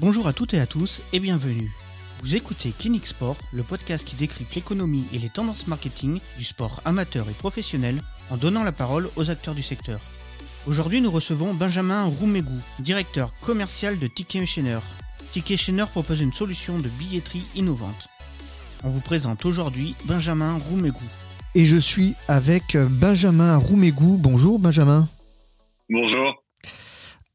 Bonjour 0.00 0.28
à 0.28 0.32
toutes 0.32 0.54
et 0.54 0.60
à 0.60 0.66
tous 0.66 1.02
et 1.12 1.18
bienvenue. 1.18 1.72
Vous 2.20 2.36
écoutez 2.36 2.70
Clinic 2.70 3.04
Sport, 3.04 3.36
le 3.52 3.64
podcast 3.64 4.06
qui 4.06 4.14
décrypte 4.14 4.54
l'économie 4.54 5.04
et 5.12 5.18
les 5.18 5.28
tendances 5.28 5.66
marketing 5.66 6.20
du 6.36 6.44
sport 6.44 6.80
amateur 6.84 7.28
et 7.28 7.32
professionnel 7.32 8.00
en 8.30 8.36
donnant 8.36 8.62
la 8.62 8.70
parole 8.70 9.10
aux 9.16 9.28
acteurs 9.28 9.56
du 9.56 9.62
secteur. 9.62 9.98
Aujourd'hui, 10.68 11.00
nous 11.00 11.10
recevons 11.10 11.52
Benjamin 11.52 12.04
Roumégou, 12.04 12.60
directeur 12.78 13.32
commercial 13.40 13.98
de 13.98 14.06
Ticket 14.06 14.46
Chainer. 14.46 14.78
Ticket 15.32 15.56
Chainer 15.56 15.86
propose 15.90 16.20
une 16.20 16.32
solution 16.32 16.78
de 16.78 16.88
billetterie 16.88 17.46
innovante. 17.56 18.08
On 18.84 18.90
vous 18.90 19.00
présente 19.00 19.44
aujourd'hui 19.46 19.96
Benjamin 20.04 20.58
Roumégou. 20.70 21.04
Et 21.56 21.66
je 21.66 21.76
suis 21.76 22.14
avec 22.28 22.76
Benjamin 22.76 23.56
Roumégou. 23.56 24.16
Bonjour 24.16 24.60
Benjamin. 24.60 25.08
Bonjour. 25.90 26.40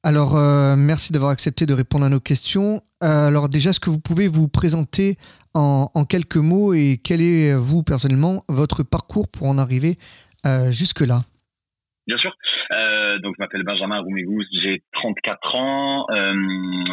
Alors, 0.05 0.35
euh, 0.35 0.75
merci 0.75 1.13
d'avoir 1.13 1.31
accepté 1.31 1.65
de 1.65 1.73
répondre 1.73 2.05
à 2.05 2.09
nos 2.09 2.19
questions. 2.19 2.83
Euh, 3.03 3.27
alors 3.27 3.47
déjà, 3.47 3.69
est-ce 3.69 3.79
que 3.79 3.89
vous 3.89 4.01
pouvez 4.01 4.27
vous 4.27 4.49
présenter 4.49 5.17
en, 5.53 5.87
quelques 6.09 6.35
mots 6.35 6.73
et 6.73 6.99
quel 7.01 7.21
est, 7.21 7.53
vous, 7.55 7.83
personnellement, 7.83 8.43
votre 8.49 8.83
parcours 8.83 9.29
pour 9.29 9.47
en 9.47 9.57
arriver 9.57 9.97
euh, 10.45 10.71
jusque-là? 10.71 11.21
Bien 12.05 12.17
sûr. 12.17 12.35
Euh, 12.75 13.19
donc, 13.19 13.35
je 13.37 13.41
m'appelle 13.43 13.63
Benjamin 13.63 13.99
Roumégous, 13.99 14.43
j'ai 14.51 14.81
34 14.93 15.55
ans, 15.55 16.05
euh, 16.11 16.33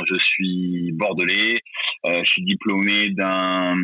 je 0.08 0.18
suis 0.18 0.92
bordelais, 0.92 1.60
euh, 2.06 2.22
je 2.24 2.30
suis 2.30 2.44
diplômé 2.44 3.10
d'un 3.10 3.74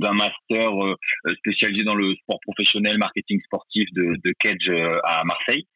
d'un 0.00 0.12
master 0.12 0.84
euh, 0.84 0.96
spécialisé 1.38 1.84
dans 1.84 1.94
le 1.94 2.14
sport 2.14 2.38
professionnel, 2.42 2.98
marketing 2.98 3.40
sportif 3.44 3.86
de, 3.92 4.14
de 4.24 4.32
Kedge 4.38 4.68
euh, 4.68 4.98
à 5.04 5.22
Marseille. 5.24 5.66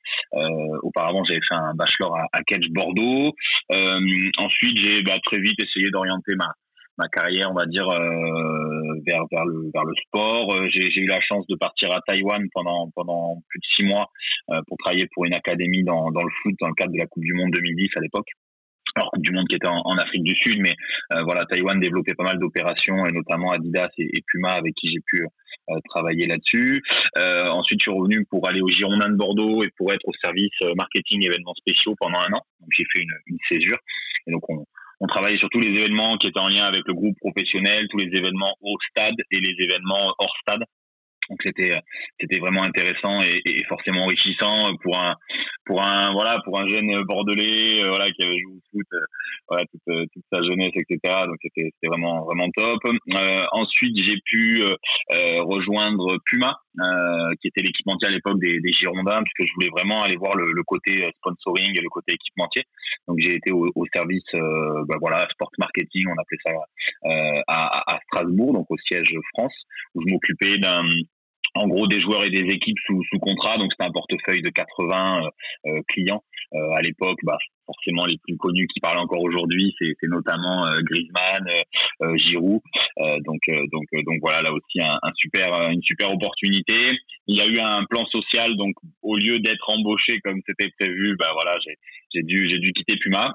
auparavant, 0.83 1.25
j'avais 1.25 1.41
fait 1.49 1.57
un 1.57 1.75
bachelor 1.75 2.17
à, 2.33 2.43
Kedge 2.45 2.69
Bordeaux. 2.71 3.35
ensuite, 4.39 4.79
j'ai 4.79 5.03
bah, 5.03 5.19
très 5.25 5.39
vite 5.39 5.59
essayé 5.63 5.91
d'orienter 5.91 6.35
ma 6.37 6.53
ma 6.99 7.09
carrière, 7.09 7.51
on 7.51 7.55
va 7.55 7.67
dire, 7.67 7.89
euh, 7.89 9.01
vers 9.07 9.25
vers 9.31 9.45
le 9.45 9.71
vers 9.73 9.85
le 9.85 9.95
sport. 10.07 10.55
Euh, 10.55 10.69
j'ai 10.71 11.01
eu 11.01 11.07
la 11.07 11.21
chance 11.21 11.47
de 11.49 11.57
partir 11.57 11.95
à 11.95 12.01
Taïwan 12.07 12.43
pendant 12.53 12.91
pendant 12.95 13.43
plus 13.49 13.59
de 13.59 13.67
six 13.75 13.83
mois 13.85 14.09
euh, 14.51 14.61
pour 14.67 14.79
travailler 14.79 15.07
pour 15.15 15.25
une 15.25 15.35
académie 15.35 15.85
dans 15.85 16.11
dans 16.11 16.23
le 16.23 16.31
foot 16.43 16.55
dans 16.61 16.69
le 16.69 16.75
cadre 16.75 16.93
de 16.93 16.99
la 16.99 17.07
Coupe 17.07 17.25
du 17.25 17.35
Monde 17.35 17.51
2010 17.53 17.91
à 17.97 18.01
l'époque. 18.01 18.29
Alors 18.95 19.11
Coupe 19.11 19.23
du 19.23 19.33
Monde 19.33 19.47
qui 19.49 19.57
était 19.57 19.69
en, 19.69 19.83
en 19.85 19.99
Afrique 19.99 20.23
du 20.23 20.35
Sud, 20.37 20.59
mais 20.61 20.75
voilà, 21.25 21.45
Taïwan 21.45 21.79
développait 21.79 22.15
pas 22.15 22.25
mal 22.25 22.39
d'opérations 22.39 23.05
et 23.05 23.13
notamment 23.13 23.51
Adidas 23.51 23.91
et, 23.99 24.23
Puma 24.27 24.53
avec 24.53 24.75
qui 24.75 24.91
j'ai 24.91 25.01
pu 25.05 25.23
travailler 25.91 26.27
là-dessus. 26.27 26.83
ensuite, 27.19 27.81
je 27.81 27.91
suis 27.91 27.99
revenu 27.99 28.25
pour 28.31 28.49
aller 28.49 28.63
au 28.63 28.69
Girondin 28.69 29.11
de 29.11 29.17
Bordeaux 29.17 29.63
et 29.63 29.69
pour 29.77 29.93
être 29.93 30.01
au 30.07 30.15
service 30.25 30.55
marketing 30.77 31.27
événements 31.27 31.53
spéciaux 31.55 31.95
pendant 32.01 32.21
un 32.21 32.33
an. 32.33 32.41
Donc 32.61 32.71
j'ai 32.71 32.85
fait 32.91 33.03
une, 33.03 33.13
une 33.27 33.39
césure 33.51 33.77
et 34.27 34.33
donc 34.33 34.49
on, 34.49 34.65
on 35.01 35.07
travaillait 35.07 35.39
sur 35.39 35.49
tous 35.51 35.61
les 35.61 35.71
événements 35.79 36.17
qui 36.17 36.29
étaient 36.29 36.41
en 36.41 36.49
lien 36.49 36.65
avec 36.65 36.83
le 36.87 36.95
groupe 36.95 37.17
professionnel, 37.21 37.87
tous 37.91 37.99
les 37.99 38.17
événements 38.17 38.55
au 38.61 38.77
stade 38.91 39.17
et 39.31 39.41
les 39.41 39.55
événements 39.59 40.15
hors 40.19 40.35
stade. 40.43 40.63
Donc 41.29 41.41
c'était 41.43 41.73
c'était 42.21 42.39
vraiment 42.39 42.63
intéressant 42.63 43.21
et, 43.23 43.41
et, 43.45 43.65
forcément 43.65 44.05
enrichissant 44.05 44.75
pour 44.83 44.99
un 44.99 45.15
pour 45.65 45.85
un 45.85 46.13
voilà 46.13 46.41
pour 46.45 46.61
un 46.61 46.69
jeune 46.69 47.03
bordelais 47.03 47.83
euh, 47.83 47.89
voilà 47.89 48.07
qui 48.13 48.23
avait 48.23 48.39
joué 48.39 48.53
au 48.53 48.61
foot 48.71 48.87
euh, 48.93 49.05
voilà 49.49 49.65
toute, 49.67 49.83
euh, 49.89 50.05
toute 50.13 50.23
sa 50.33 50.41
jeunesse 50.43 50.73
etc. 50.77 50.99
Donc 51.27 51.37
c'était 51.43 51.71
c'était 51.75 51.89
vraiment 51.89 52.25
vraiment 52.25 52.49
top. 52.51 52.81
ensuite 53.53 53.97
j'ai 54.05 54.21
pu 54.25 54.63
rejoindre 55.11 56.17
Puma 56.27 56.57
qui 57.41 57.49
était 57.49 57.63
l'équipementier 57.63 58.09
à 58.09 58.11
l'époque 58.11 58.39
des, 58.39 58.61
des 58.61 58.73
Girondins 58.73 59.23
puisque 59.23 59.49
je 59.49 59.55
voulais 59.55 59.71
vraiment 59.71 60.03
aller 60.03 60.17
voir 60.17 60.37
le, 60.37 60.53
le, 60.53 60.63
côté 60.63 61.11
sponsoring 61.19 61.77
et 61.77 61.81
le 61.81 61.89
côté 61.89 62.15
équipementier. 62.15 62.65
Donc 63.09 63.19
j'ai 63.21 63.35
été 63.37 63.53
au, 63.53 63.67
au 63.75 63.85
service 63.95 64.25
bah, 64.33 64.97
voilà 65.01 65.27
sport 65.31 65.51
marketing 65.59 66.07
on 66.09 66.21
appelait 66.21 66.39
ça 66.47 66.53
à, 67.49 67.95
à 67.95 67.99
Strasbourg 68.05 68.53
donc 68.53 68.67
au 68.71 68.77
siège 68.79 69.15
France 69.35 69.55
où 69.95 70.03
je 70.07 70.13
m'occupais 70.13 70.59
d'un 70.59 70.85
en 71.57 71.69
gros 71.69 71.87
des 71.87 72.01
joueurs 72.01 72.25
et 72.25 72.31
des 72.31 72.47
équipes 72.55 72.79
sous, 72.87 73.03
sous 73.11 73.19
contrat. 73.19 73.57
Donc 73.59 73.73
c'était 73.73 73.89
un 73.89 73.93
portefeuille 73.93 74.43
de 74.43 74.51
80 74.51 75.23
euh, 75.23 75.71
euh, 75.71 75.83
clients. 75.89 76.23
Euh, 76.55 76.71
à 76.77 76.83
l'époque, 76.83 77.19
bah, 77.25 77.39
forcément 77.65 78.07
les 78.07 78.19
plus 78.19 78.37
connus 78.37 78.69
qui 78.73 78.81
parlent 78.81 78.99
encore 78.99 79.23
aujourd'hui, 79.23 79.75
c'est 79.79 79.97
notamment 80.05 80.69
Griezmann, 80.83 81.45
Giroud. 82.15 82.61
donc 83.25 83.41
donc 83.73 83.85
donc 83.93 84.19
voilà 84.21 84.43
là 84.43 84.53
aussi 84.53 84.81
un, 84.81 84.97
un, 85.03 85.11
super 85.17 85.71
une 85.71 85.83
super 85.83 86.13
opportunité. 86.13 86.93
Il 87.27 87.37
y 87.37 87.41
a 87.41 87.47
eu 87.47 87.59
un 87.59 87.85
plan 87.91 88.07
social 88.07 88.57
donc 88.57 88.77
au 89.03 89.17
lieu 89.17 89.41
d'être 89.41 89.69
embauché 89.69 90.21
comme 90.21 90.41
c'était 90.47 90.71
prévu, 90.79 91.17
bah 91.19 91.31
voilà 91.33 91.59
j'ai 91.67 91.75
j'ai 92.15 92.23
dû 92.23 92.49
j'ai 92.49 92.59
dû 92.59 92.73
quitter 92.73 92.97
Puma. 92.99 93.35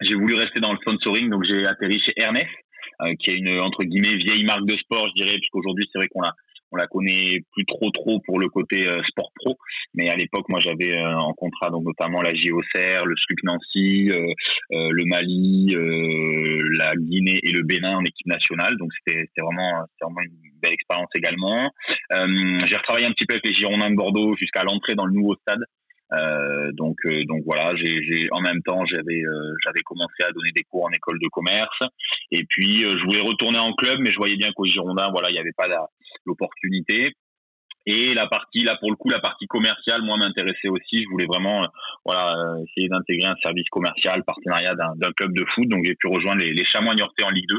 J'ai 0.00 0.14
voulu 0.14 0.36
rester 0.36 0.60
dans 0.60 0.72
le 0.72 0.78
sponsoring 0.78 1.28
donc 1.28 1.42
j'ai 1.42 1.66
atterri 1.66 1.98
chez 2.06 2.12
Ernest. 2.16 2.46
qui 3.18 3.30
est 3.30 3.34
une 3.34 3.58
entre 3.58 3.82
guillemets 3.82 4.16
vieille 4.18 4.44
marque 4.44 4.66
de 4.66 4.76
sport, 4.76 5.08
je 5.08 5.24
dirais, 5.24 5.36
puisqu'aujourd'hui 5.38 5.88
c'est 5.90 5.98
vrai 5.98 6.06
qu'on 6.06 6.22
a 6.22 6.32
on 6.76 6.80
la 6.80 6.86
connaît 6.86 7.40
plus 7.52 7.64
trop 7.64 7.90
trop 7.90 8.20
pour 8.26 8.38
le 8.38 8.48
côté 8.48 8.86
euh, 8.86 9.00
sport 9.08 9.30
pro, 9.36 9.56
mais 9.94 10.10
à 10.10 10.16
l'époque 10.16 10.48
moi 10.48 10.60
j'avais 10.60 10.96
euh, 10.96 11.18
en 11.18 11.32
contrat 11.32 11.70
donc 11.70 11.84
notamment 11.84 12.20
la 12.22 12.34
JOCR, 12.34 13.06
le 13.06 13.14
SLUC 13.16 13.44
Nancy, 13.44 14.10
euh, 14.12 14.90
le 14.90 15.04
Mali, 15.06 15.74
la 16.78 16.94
Guinée 16.96 17.40
et 17.42 17.52
le 17.52 17.62
Bénin 17.62 17.96
en 17.96 18.04
équipe 18.04 18.26
nationale, 18.26 18.76
donc 18.76 18.90
c'était 18.94 19.24
vraiment 19.40 19.84
vraiment 20.00 20.20
une 20.20 20.60
belle 20.60 20.72
expérience 20.72 21.08
également. 21.14 21.70
j'ai 22.10 22.76
retravaillé 22.76 23.06
un 23.06 23.12
petit 23.12 23.26
peu 23.26 23.34
avec 23.34 23.46
les 23.46 23.54
Girondins 23.54 23.90
de 23.90 23.96
Bordeaux 23.96 24.36
jusqu'à 24.36 24.62
l'entrée 24.64 24.94
dans 24.94 25.06
le 25.06 25.12
nouveau 25.12 25.34
stade. 25.36 25.64
Euh, 26.12 26.70
donc 26.72 26.96
donc 27.28 27.42
voilà, 27.44 27.74
j'ai 27.76 28.28
en 28.30 28.40
même 28.40 28.62
temps 28.62 28.84
j'avais 28.86 29.22
j'avais 29.64 29.82
commencé 29.82 30.22
à 30.22 30.30
donner 30.32 30.52
des 30.54 30.62
cours 30.62 30.84
en 30.84 30.90
école 30.90 31.18
de 31.18 31.28
commerce 31.28 31.80
et 32.30 32.44
puis 32.48 32.82
je 32.82 33.04
voulais 33.04 33.20
retourner 33.20 33.58
en 33.58 33.72
club 33.72 33.98
mais 34.00 34.12
je 34.12 34.16
voyais 34.16 34.36
bien 34.36 34.52
qu'au 34.52 34.66
Girondins 34.66 35.10
voilà 35.10 35.30
il 35.30 35.32
n'y 35.32 35.40
avait 35.40 35.56
pas 35.56 35.66
l'opportunité. 36.24 37.12
Et 37.88 38.14
la 38.14 38.26
partie, 38.26 38.64
là 38.64 38.76
pour 38.80 38.90
le 38.90 38.96
coup, 38.96 39.08
la 39.08 39.20
partie 39.20 39.46
commerciale, 39.46 40.02
moi 40.02 40.16
m'intéressait 40.16 40.68
aussi. 40.68 41.04
Je 41.04 41.08
voulais 41.08 41.26
vraiment, 41.26 41.62
euh, 41.62 41.66
voilà, 42.04 42.34
euh, 42.36 42.64
essayer 42.64 42.88
d'intégrer 42.88 43.28
un 43.28 43.36
service 43.44 43.68
commercial, 43.70 44.24
partenariat 44.24 44.74
d'un 44.74 45.12
club 45.12 45.32
de 45.32 45.44
foot. 45.54 45.68
Donc 45.68 45.84
j'ai 45.84 45.94
pu 45.94 46.08
rejoindre 46.08 46.42
les, 46.42 46.52
les 46.52 46.64
Chamois 46.64 46.96
Niortais 46.96 47.24
en 47.24 47.30
Ligue 47.30 47.48
2. 47.48 47.58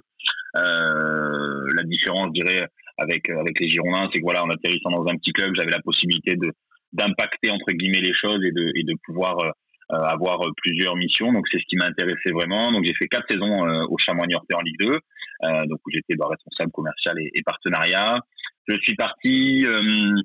Euh, 0.57 1.69
la 1.75 1.83
différence, 1.83 2.27
je 2.35 2.43
dirais, 2.43 2.67
avec 2.97 3.29
avec 3.29 3.57
les 3.59 3.69
Girondins, 3.69 4.09
c'est 4.11 4.19
que 4.19 4.23
voilà, 4.23 4.43
en 4.43 4.49
atterrissant 4.49 4.89
dans 4.89 5.07
un 5.07 5.15
petit 5.15 5.31
club, 5.31 5.53
j'avais 5.55 5.71
la 5.71 5.81
possibilité 5.81 6.35
de 6.35 6.51
d'impacter 6.93 7.51
entre 7.51 7.71
guillemets 7.71 8.01
les 8.01 8.13
choses 8.13 8.43
et 8.43 8.51
de 8.51 8.71
et 8.75 8.83
de 8.83 8.93
pouvoir 9.05 9.37
euh, 9.39 9.51
avoir 9.95 10.39
plusieurs 10.57 10.95
missions. 10.95 11.31
Donc 11.31 11.47
c'est 11.51 11.59
ce 11.59 11.65
qui 11.67 11.77
m'intéressait 11.77 12.31
vraiment. 12.31 12.71
Donc 12.71 12.83
j'ai 12.85 12.93
fait 12.95 13.07
quatre 13.07 13.25
saisons 13.29 13.63
au 13.89 13.97
Chamois 13.97 14.27
Niortais 14.27 14.55
en 14.55 14.61
Ligue 14.61 14.79
2, 14.79 14.99
donc 15.67 15.79
où 15.85 15.91
j'étais 15.91 16.15
bah, 16.15 16.27
responsable 16.29 16.71
commercial 16.71 17.17
et, 17.19 17.31
et 17.33 17.41
partenariat. 17.43 18.19
Je 18.67 18.77
suis 18.79 18.95
parti 18.95 19.65
euh, 19.65 20.21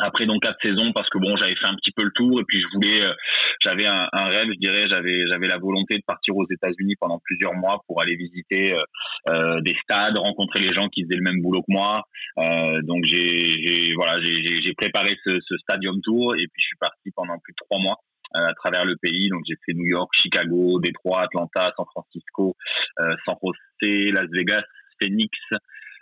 après 0.00 0.26
donc 0.26 0.42
quatre 0.42 0.58
saisons 0.62 0.92
parce 0.92 1.08
que 1.08 1.18
bon 1.18 1.36
j'avais 1.36 1.54
fait 1.54 1.66
un 1.66 1.74
petit 1.76 1.92
peu 1.92 2.04
le 2.04 2.10
tour 2.12 2.40
et 2.40 2.44
puis 2.44 2.60
je 2.60 2.66
voulais 2.74 3.02
euh, 3.02 3.12
j'avais 3.60 3.86
un, 3.86 4.08
un, 4.12 4.24
rêve 4.24 4.48
je 4.48 4.58
dirais 4.58 4.86
j'avais 4.90 5.26
j'avais 5.28 5.46
la 5.46 5.58
volonté 5.58 5.96
de 5.96 6.04
partir 6.06 6.36
aux 6.36 6.46
États-Unis 6.50 6.96
pendant 6.98 7.20
plusieurs 7.24 7.54
mois 7.54 7.82
pour 7.86 8.02
aller 8.02 8.16
visiter 8.16 8.72
euh, 8.72 8.82
euh 9.28 9.60
des 9.60 9.76
stades 9.82 10.16
rencontrer 10.18 10.60
les 10.60 10.72
gens 10.72 10.88
qui 10.88 11.04
faisaient 11.04 11.16
le 11.16 11.22
même 11.22 11.42
boulot 11.42 11.60
que 11.60 11.72
moi. 11.72 12.02
Euh, 12.38 12.80
donc 12.82 13.04
j'ai 13.04 13.92
voilà 13.94 14.20
j'ai 14.22 14.74
préparé 14.74 15.16
ce, 15.24 15.38
ce 15.46 15.56
stadium 15.58 16.00
tour 16.02 16.34
et 16.34 16.46
puis 16.46 16.62
je 16.62 16.66
suis 16.66 16.78
parti 16.78 17.10
pendant 17.14 17.38
plus 17.38 17.52
de 17.52 17.58
trois 17.68 17.80
mois 17.80 17.96
à 18.32 18.52
travers 18.54 18.84
le 18.84 18.96
pays. 18.96 19.28
Donc 19.28 19.42
j'ai 19.46 19.56
fait 19.66 19.74
New 19.74 19.86
York 19.86 20.08
Chicago 20.14 20.80
Détroit 20.80 21.22
Atlanta 21.22 21.72
San 21.76 21.86
Francisco 21.92 22.56
San 22.96 23.36
José 23.42 24.12
Las 24.12 24.28
Vegas 24.32 24.64
Phoenix 25.00 25.30
euh, 25.52 25.58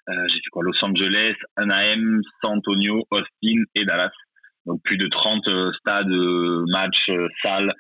j'ai 0.09 0.39
fait 0.39 0.51
quoi? 0.51 0.63
Los 0.65 0.85
Angeles, 0.85 1.35
Anaheim, 1.57 2.21
San 2.43 2.59
Antonio, 2.59 3.05
Austin 3.11 3.63
et 3.75 3.85
Dallas. 3.85 4.13
Donc 4.69 4.83
plus 4.83 4.99
de 4.99 5.09
30 5.09 5.49
euh, 5.49 5.73
stades, 5.81 6.11
euh, 6.11 6.65
matchs, 6.69 7.11
salles. 7.43 7.73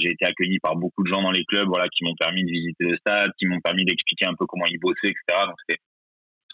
j'ai 0.00 0.12
été 0.12 0.24
accueilli 0.26 0.58
par 0.58 0.74
beaucoup 0.74 1.04
de 1.04 1.08
gens 1.08 1.22
dans 1.22 1.30
les 1.30 1.44
clubs, 1.44 1.68
voilà, 1.68 1.88
qui 1.88 2.04
m'ont 2.04 2.16
permis 2.18 2.44
de 2.44 2.50
visiter 2.50 2.84
le 2.84 2.96
stade, 2.96 3.30
qui 3.38 3.46
m'ont 3.46 3.60
permis 3.60 3.84
d'expliquer 3.84 4.26
un 4.26 4.34
peu 4.34 4.44
comment 4.46 4.66
ils 4.66 4.80
bossaient, 4.80 5.08
etc. 5.08 5.46
Donc 5.46 5.54
c'était 5.66 5.80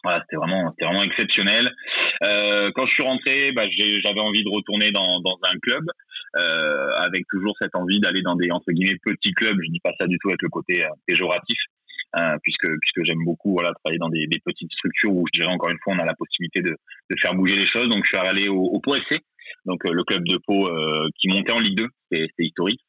voilà, 0.05 0.23
vraiment, 0.33 0.71
c'était 0.73 0.87
vraiment 0.87 1.03
exceptionnel. 1.03 1.73
Euh, 2.23 2.71
quand 2.75 2.85
je 2.85 2.93
suis 2.93 3.03
rentré, 3.03 3.53
bah, 3.53 3.65
j'avais 3.71 4.21
envie 4.21 4.45
de 4.45 4.51
retourner 4.51 4.91
dans, 4.91 5.21
dans 5.21 5.39
un 5.51 5.59
club, 5.61 5.85
euh, 6.37 6.91
avec 6.99 7.25
toujours 7.31 7.55
cette 7.59 7.75
envie 7.75 8.01
d'aller 8.01 8.21
dans 8.21 8.37
des 8.37 8.51
entre 8.51 8.71
guillemets 8.71 8.99
petits 9.03 9.33
clubs. 9.33 9.59
Je 9.65 9.71
dis 9.71 9.81
pas 9.81 9.93
ça 9.99 10.07
du 10.07 10.19
tout 10.19 10.29
avec 10.29 10.43
le 10.43 10.51
côté 10.51 10.85
péjoratif, 11.07 11.59
euh, 12.17 12.37
puisque 12.43 12.69
puisque 12.81 13.05
j'aime 13.05 13.25
beaucoup 13.25 13.53
voilà 13.53 13.73
travailler 13.73 13.99
dans 13.99 14.09
des, 14.09 14.27
des, 14.27 14.39
petites 14.45 14.73
structures 14.73 15.13
où 15.13 15.25
je 15.33 15.41
dirais 15.41 15.53
encore 15.53 15.71
une 15.71 15.79
fois 15.83 15.95
on 15.95 15.99
a 15.99 16.05
la 16.05 16.15
possibilité 16.15 16.61
de, 16.61 16.71
de 16.71 17.17
faire 17.21 17.35
bouger 17.35 17.57
les 17.57 17.67
choses. 17.67 17.89
Donc 17.89 18.05
je 18.05 18.09
suis 18.09 18.17
allé 18.17 18.49
au, 18.49 18.63
au 18.63 18.81
Pau 18.81 18.95
SC, 18.95 19.19
donc 19.67 19.85
euh, 19.87 19.93
le 19.93 20.05
club 20.05 20.23
de 20.25 20.39
Pau 20.47 20.69
euh, 20.69 21.09
qui 21.19 21.29
montait 21.29 21.53
en 21.53 21.59
Ligue 21.59 21.79
2, 21.79 21.87
c'était 22.11 22.31
historique. 22.39 22.81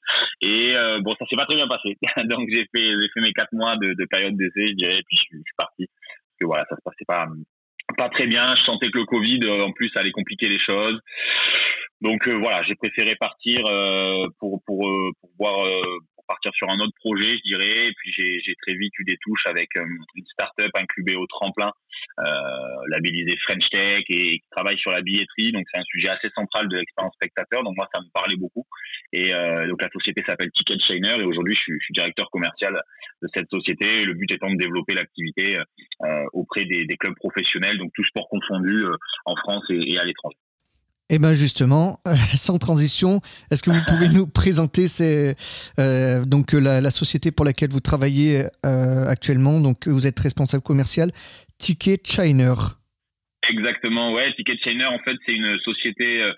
Et 0.42 0.76
euh, 0.76 1.00
bon 1.02 1.16
ça 1.18 1.26
s'est 1.26 1.36
pas 1.36 1.46
très 1.46 1.56
bien 1.56 1.68
passé. 1.68 1.98
donc 2.30 2.48
j'ai 2.52 2.68
fait 2.76 2.86
j'ai 3.00 3.10
fait 3.14 3.22
mes 3.22 3.34
quatre 3.34 3.54
mois 3.54 3.76
de, 3.78 3.94
de 3.94 4.06
période 4.06 4.36
d'essai, 4.36 4.68
je 4.68 4.74
dirais, 4.74 5.02
puis 5.08 5.18
je, 5.18 5.38
suis 5.38 5.56
parti 5.58 5.88
parce 5.88 6.38
que 6.40 6.46
voilà 6.46 6.66
ça 6.70 6.76
se 6.76 6.82
passait 6.84 7.06
pas 7.08 7.28
pas 7.98 8.10
très 8.10 8.28
bien. 8.28 8.52
Je 8.58 8.64
sentais 8.64 8.90
que 8.90 9.00
le 9.00 9.06
Covid 9.06 9.40
en 9.62 9.72
plus 9.72 9.92
allait 9.96 10.12
compliquer 10.12 10.50
les 10.50 10.60
choses. 10.60 11.00
Donc 12.02 12.28
voilà, 12.28 12.62
j'ai 12.64 12.76
préféré 12.76 13.16
partir 13.16 13.64
pour 14.40 14.62
pour 14.66 14.82
pour 15.22 15.30
voir 15.40 15.66
partir 16.28 16.52
sur 16.54 16.70
un 16.70 16.78
autre 16.80 16.94
projet, 17.00 17.38
je 17.38 17.50
dirais. 17.50 17.88
Et 17.88 17.94
puis 17.94 18.12
j'ai 18.14 18.56
très 18.62 18.76
vite 18.76 18.94
eu 19.00 19.04
des 19.04 19.18
touches 19.22 19.46
avec 19.46 19.70
une 19.76 20.26
start-up 20.34 20.72
incubée 20.76 21.16
au 21.16 21.26
tremplin, 21.28 21.72
labellisée 22.90 23.38
French 23.44 23.70
Tech 23.72 24.04
et 24.10 24.40
qui 24.40 24.44
travaille 24.52 24.78
sur 24.78 24.92
la 24.92 25.02
billetterie. 25.02 25.52
Donc 25.52 25.66
c'est 25.72 25.80
un 25.80 25.86
sujet 25.86 26.10
assez 26.10 26.30
central 26.36 26.68
de 26.68 26.78
l'expérience 26.78 27.14
spectateur. 27.16 27.64
Donc 27.64 27.76
moi 27.76 27.88
ça 27.94 28.02
me 28.02 28.10
parlait 28.14 28.38
beaucoup. 28.38 28.66
Et 29.14 29.32
donc 29.68 29.82
la 29.82 29.90
société 29.92 30.24
s'appelle 30.26 30.52
Ticket 30.52 30.80
Shiner 30.80 31.20
et 31.20 31.24
aujourd'hui 31.24 31.56
je, 31.56 31.74
je, 31.74 31.84
suis 31.86 31.94
directeur 31.94 32.30
commercial 32.32 32.80
de 33.22 33.28
cette 33.34 33.50
société. 33.50 34.04
Le 34.04 34.14
but 34.14 34.32
étant 34.32 34.52
de 34.52 34.58
développer 34.58 34.94
l'activité 34.94 35.60
auprès 36.34 36.66
des, 36.66 36.86
des, 36.86 36.98
clubs 36.98 37.16
professionnels, 37.16 37.78
donc 37.78 37.92
tout 37.94 38.04
sport 38.06 38.28
confondu 38.30 38.84
en 39.26 39.36
France 39.36 39.64
et, 39.70 39.94
et 39.94 40.00
à 40.00 40.04
l'étranger. 40.04 40.38
Eh 41.12 41.20
bien 41.20 41.36
justement, 41.36 42.00
sans 42.36 42.58
transition, 42.58 43.22
est-ce 43.52 43.62
que 43.62 43.70
vous 43.70 43.84
pouvez 43.88 44.10
nous 44.10 44.26
présenter 44.26 44.86
euh, 45.78 46.26
donc 46.26 46.54
la, 46.54 46.90
société 46.90 47.32
pour 47.32 47.46
laquelle 47.46 47.70
vous 47.70 47.80
travaillez 47.80 48.46
euh, 48.66 49.06
actuellement? 49.08 49.60
Donc 49.60 49.88
vous 49.88 50.08
êtes 50.08 50.20
responsable 50.20 50.64
commercial, 50.64 51.12
Ticket 51.60 52.02
Shiner. 52.04 52.56
Exactement, 53.48 54.14
ouais. 54.14 54.34
Ticket 54.34 54.58
Shiner, 54.64 54.86
en 54.86 54.98
fait, 55.00 55.16
c'est 55.28 55.36
une 55.36 55.56
société. 55.64 56.24
Euh, 56.24 56.32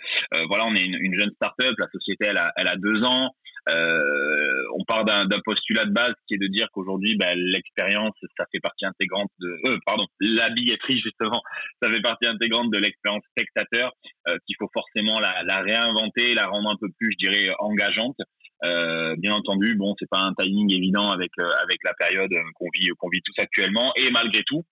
voilà, 0.49 0.65
on 0.65 0.75
est 0.75 0.83
une, 0.83 1.17
jeune 1.17 1.31
start-up. 1.35 1.73
La 1.77 1.87
société, 1.89 2.25
elle 2.27 2.37
a, 2.37 2.51
elle 2.57 2.67
a 2.67 2.75
deux 2.75 3.01
ans. 3.03 3.33
Euh, 3.69 4.63
on 4.75 4.83
part 4.85 5.03
d'un 5.03 5.27
postulat 5.43 5.85
de 5.85 5.91
base 5.91 6.13
qui 6.27 6.35
est 6.35 6.37
de 6.37 6.47
dire 6.47 6.67
qu'aujourd'hui, 6.71 7.15
bah, 7.17 7.35
l'expérience, 7.35 8.15
ça 8.37 8.45
fait 8.51 8.59
partie 8.59 8.85
intégrante 8.85 9.29
de, 9.39 9.47
euh, 9.65 9.77
pardon, 9.85 10.05
la 10.19 10.49
billetterie 10.49 10.99
justement, 10.99 11.41
ça 11.81 11.91
fait 11.91 12.01
partie 12.01 12.27
intégrante 12.27 12.71
de 12.71 12.77
l'expérience 12.77 13.23
spectateur, 13.31 13.91
euh, 14.27 14.37
qu'il 14.45 14.55
faut 14.59 14.69
forcément 14.73 15.19
la, 15.19 15.43
la, 15.43 15.61
réinventer, 15.61 16.33
la 16.33 16.47
rendre 16.47 16.71
un 16.71 16.77
peu 16.79 16.87
plus, 16.97 17.15
je 17.19 17.27
dirais, 17.27 17.53
engageante. 17.59 18.17
Euh, 18.63 19.15
bien 19.17 19.33
entendu, 19.33 19.75
bon, 19.75 19.95
c'est 19.99 20.09
pas 20.09 20.21
un 20.21 20.33
timing 20.33 20.73
évident 20.73 21.09
avec 21.11 21.31
euh, 21.39 21.51
avec 21.61 21.77
la 21.83 21.93
période 21.93 22.31
qu'on 22.55 22.69
vit 22.73 22.87
qu'on 22.97 23.09
vit 23.09 23.21
tous 23.21 23.35
actuellement, 23.39 23.93
et 23.95 24.09
malgré 24.09 24.43
tout, 24.43 24.63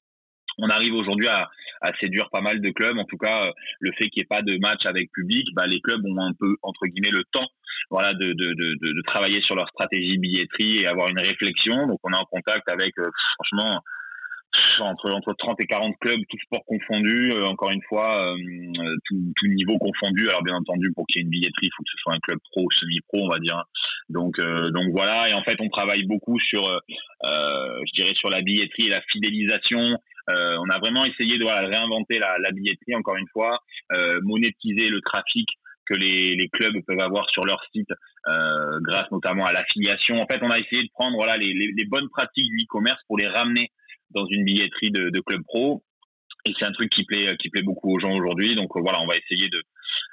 on 0.57 0.69
arrive 0.69 0.95
aujourd'hui 0.95 1.27
à, 1.27 1.50
à, 1.81 1.94
séduire 2.00 2.30
pas 2.31 2.42
mal 2.42 2.62
de 2.62 2.69
clubs. 2.71 2.97
En 2.97 3.06
tout 3.06 3.18
cas, 3.18 3.51
le 3.80 3.92
fait 3.92 4.09
qu'il 4.09 4.21
n'y 4.21 4.24
ait 4.24 4.27
pas 4.27 4.42
de 4.42 4.57
match 4.57 4.86
avec 4.86 5.12
public, 5.12 5.45
bah, 5.53 5.68
les 5.68 5.81
clubs 5.81 6.03
ont 6.06 6.19
un 6.19 6.33
peu 6.39 6.56
entre 6.63 6.88
guillemets 6.88 7.12
le 7.12 7.25
temps 7.31 7.47
voilà, 7.90 8.14
de, 8.14 8.34
de, 8.34 8.54
de, 8.54 8.94
de, 8.94 9.02
travailler 9.06 9.42
sur 9.42 9.56
leur 9.56 9.68
stratégie 9.70 10.18
billetterie 10.18 10.80
et 10.80 10.88
avoir 10.88 11.10
une 11.10 11.20
réflexion. 11.20 11.88
Donc, 11.88 12.00
on 12.04 12.12
est 12.12 12.18
en 12.18 12.26
contact 12.26 12.70
avec, 12.72 12.98
euh, 13.00 13.10
franchement, 13.36 13.82
entre, 14.80 15.12
entre 15.12 15.34
30 15.38 15.62
et 15.62 15.68
40 15.68 15.96
clubs, 16.00 16.20
tout 16.30 16.38
sport 16.46 16.64
confondu, 16.66 17.32
euh, 17.34 17.46
encore 17.46 17.72
une 17.72 17.82
fois, 17.84 18.32
euh, 18.32 18.36
tout, 19.06 19.22
tout, 19.36 19.48
niveau 19.48 19.78
confondu. 19.78 20.30
Alors, 20.30 20.44
bien 20.44 20.56
entendu, 20.56 20.92
pour 20.94 21.06
qu'il 21.08 21.20
y 21.20 21.20
ait 21.22 21.26
une 21.26 21.30
billetterie, 21.30 21.68
il 21.68 21.72
faut 21.76 21.84
que 21.84 21.92
ce 21.92 22.02
soit 22.02 22.14
un 22.14 22.20
club 22.20 22.40
pro 22.52 22.66
semi-pro, 22.72 23.26
on 23.26 23.30
va 23.30 23.40
dire. 23.40 23.64
Donc, 24.10 24.38
donc 24.38 24.92
voilà. 24.92 25.30
Et 25.30 25.34
en 25.34 25.44
fait, 25.44 25.58
on 25.60 25.70
travaille 25.70 26.04
beaucoup 26.04 26.40
sur, 26.40 26.64
je 27.24 27.94
dirais, 27.96 28.14
sur 28.16 28.30
la 28.30 28.42
billetterie 28.42 28.86
et 28.86 28.90
la 28.90 29.02
fidélisation. 29.12 29.81
on 30.28 30.70
a 30.70 30.80
vraiment 30.80 31.04
essayé 31.06 31.40
de 31.40 31.44
voilà, 31.44 31.68
réinventer 31.68 32.20
la, 32.20 32.38
la 32.38 32.52
billetterie, 32.52 32.96
encore 32.96 33.16
une 33.16 33.28
fois, 33.34 33.60
monétiser 34.22 34.90
le 34.90 35.02
trafic 35.02 35.48
que 35.86 35.94
les, 35.94 36.36
les, 36.36 36.50
clubs 36.50 36.76
peuvent 36.86 37.00
avoir 37.00 37.30
sur 37.30 37.46
leur 37.46 37.62
site 37.74 37.90
euh, 38.28 38.80
grâce 38.82 39.10
notamment 39.12 39.46
à 39.46 39.52
l'affiliation. 39.52 40.22
En 40.22 40.28
fait, 40.28 40.40
on 40.42 40.50
a 40.50 40.60
essayé 40.60 40.84
de 40.84 40.90
prendre 40.94 41.16
voilà 41.16 41.38
les, 41.38 41.54
les, 41.54 41.72
les 41.76 41.86
bonnes 41.86 42.10
pratiques 42.10 42.50
du 42.50 42.64
e-commerce 42.64 43.02
pour 43.08 43.18
les 43.18 43.28
ramener 43.28 43.72
dans 44.12 44.26
une 44.26 44.44
billetterie 44.44 44.92
de, 44.92 45.10
de 45.10 45.20
club 45.22 45.42
pro. 45.44 45.84
Et 46.48 46.54
c'est 46.60 46.66
un 46.66 46.72
truc 46.72 46.90
qui 46.92 47.06
plaît 47.06 47.36
qui 47.40 47.50
plaît 47.50 47.64
beaucoup 47.64 47.92
aux 47.94 48.00
gens 48.00 48.14
aujourd'hui. 48.14 48.56
Donc 48.56 48.70
voilà, 48.76 49.02
on 49.02 49.08
va 49.08 49.16
essayer 49.16 49.50
de 49.50 49.62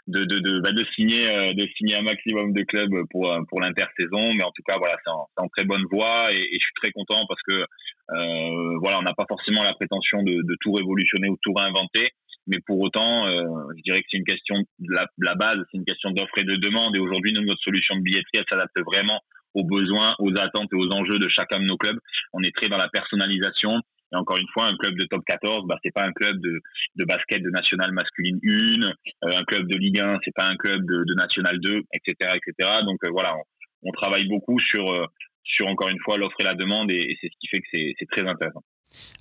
de 0.09 0.25
de 0.25 0.61
bah, 0.61 0.73
de 0.73 0.85
signer 0.95 1.29
euh, 1.29 1.53
de 1.53 1.69
signer 1.77 1.97
un 1.97 2.03
maximum 2.03 2.53
de 2.53 2.63
clubs 2.63 2.95
pour 3.11 3.31
pour 3.49 3.61
l'intersaison. 3.61 4.33
Mais 4.35 4.43
en 4.43 4.51
tout 4.51 4.63
cas 4.67 4.79
voilà, 4.79 4.97
c'est 5.05 5.11
en, 5.11 5.29
en, 5.37 5.49
très 5.49 5.65
bonne 5.65 5.85
voie 5.91 6.33
et, 6.33 6.39
et, 6.39 6.59
je 6.59 6.65
suis 6.65 6.75
très 6.83 6.91
content 6.91 7.21
parce 7.29 7.43
que 7.43 7.55
euh, 7.55 8.79
voilà, 8.81 8.99
on 8.99 9.03
n'a 9.03 9.15
pas 9.15 9.27
forcément 9.29 9.63
la 9.63 9.75
prétention 9.75 10.23
de, 10.23 10.33
de 10.33 10.57
tout 10.61 10.73
révolutionner 10.73 11.29
ou 11.29 11.39
tout 11.43 11.53
réinventer 11.53 12.11
mais 12.47 12.59
pour 12.67 12.81
autant, 12.81 13.27
euh, 13.27 13.44
je 13.77 13.83
dirais 13.83 14.00
que 14.00 14.06
c'est 14.11 14.19
une 14.19 14.25
question 14.25 14.56
de 14.79 14.93
la, 14.93 15.06
la 15.19 15.35
base, 15.35 15.59
c'est 15.71 15.79
une 15.79 15.85
question 15.85 16.11
d'offre 16.11 16.37
et 16.39 16.44
de 16.44 16.56
demande. 16.56 16.97
Et 16.97 16.99
aujourd'hui, 16.99 17.33
notre 17.33 17.62
solution 17.62 17.97
de 17.97 18.03
billetterie, 18.03 18.39
elle 18.39 18.44
s'adapte 18.50 18.79
vraiment 18.85 19.21
aux 19.55 19.65
besoins, 19.65 20.15
aux 20.19 20.33
attentes 20.39 20.73
et 20.73 20.77
aux 20.77 20.91
enjeux 20.93 21.19
de 21.19 21.29
chacun 21.29 21.61
de 21.61 21.67
nos 21.67 21.77
clubs. 21.77 21.99
On 22.33 22.43
est 22.43 22.55
très 22.55 22.69
dans 22.69 22.79
la 22.79 22.89
personnalisation. 22.89 23.81
Et 24.12 24.17
encore 24.17 24.37
une 24.37 24.49
fois, 24.53 24.67
un 24.67 24.77
club 24.77 24.94
de 24.99 25.06
top 25.06 25.23
14, 25.27 25.67
bah, 25.67 25.79
c'est 25.83 25.93
pas 25.93 26.05
un 26.05 26.12
club 26.12 26.39
de, 26.41 26.61
de 26.97 27.05
basket 27.05 27.43
de 27.43 27.50
nationale 27.50 27.93
masculine 27.93 28.39
1, 28.44 28.83
euh, 28.83 29.39
un 29.39 29.44
club 29.44 29.67
de 29.69 29.79
Ligue 29.79 30.00
1, 30.00 30.19
c'est 30.25 30.35
pas 30.35 30.47
un 30.47 30.56
club 30.56 30.85
de, 30.85 31.05
de 31.05 31.15
national 31.15 31.59
2, 31.61 31.83
etc., 31.94 32.37
etc. 32.37 32.71
Donc 32.85 32.99
euh, 33.05 33.11
voilà, 33.11 33.35
on, 33.37 33.89
on, 33.89 33.93
travaille 33.93 34.29
beaucoup 34.29 34.59
sur, 34.59 34.87
euh, 34.93 35.06
sur 35.44 35.67
encore 35.67 35.89
une 35.89 36.00
fois 36.00 36.19
l'offre 36.19 36.39
et 36.41 36.44
la 36.44 36.55
demande, 36.55 36.91
et, 36.91 36.99
et 36.99 37.17
c'est 37.21 37.29
ce 37.29 37.37
qui 37.41 37.49
fait 37.49 37.61
que 37.61 37.69
c'est 37.73 38.09
très 38.11 38.29
intéressant. 38.29 38.62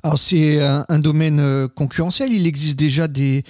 Alors 0.04 0.18
c'est 0.18 0.60
un, 0.62 1.00
domaine 1.00 1.40
euh, 1.40 1.68
concurrentiel, 1.68 2.34
il 2.34 2.48
existe 2.48 2.78
déjà 2.78 3.08
des, 3.08 3.44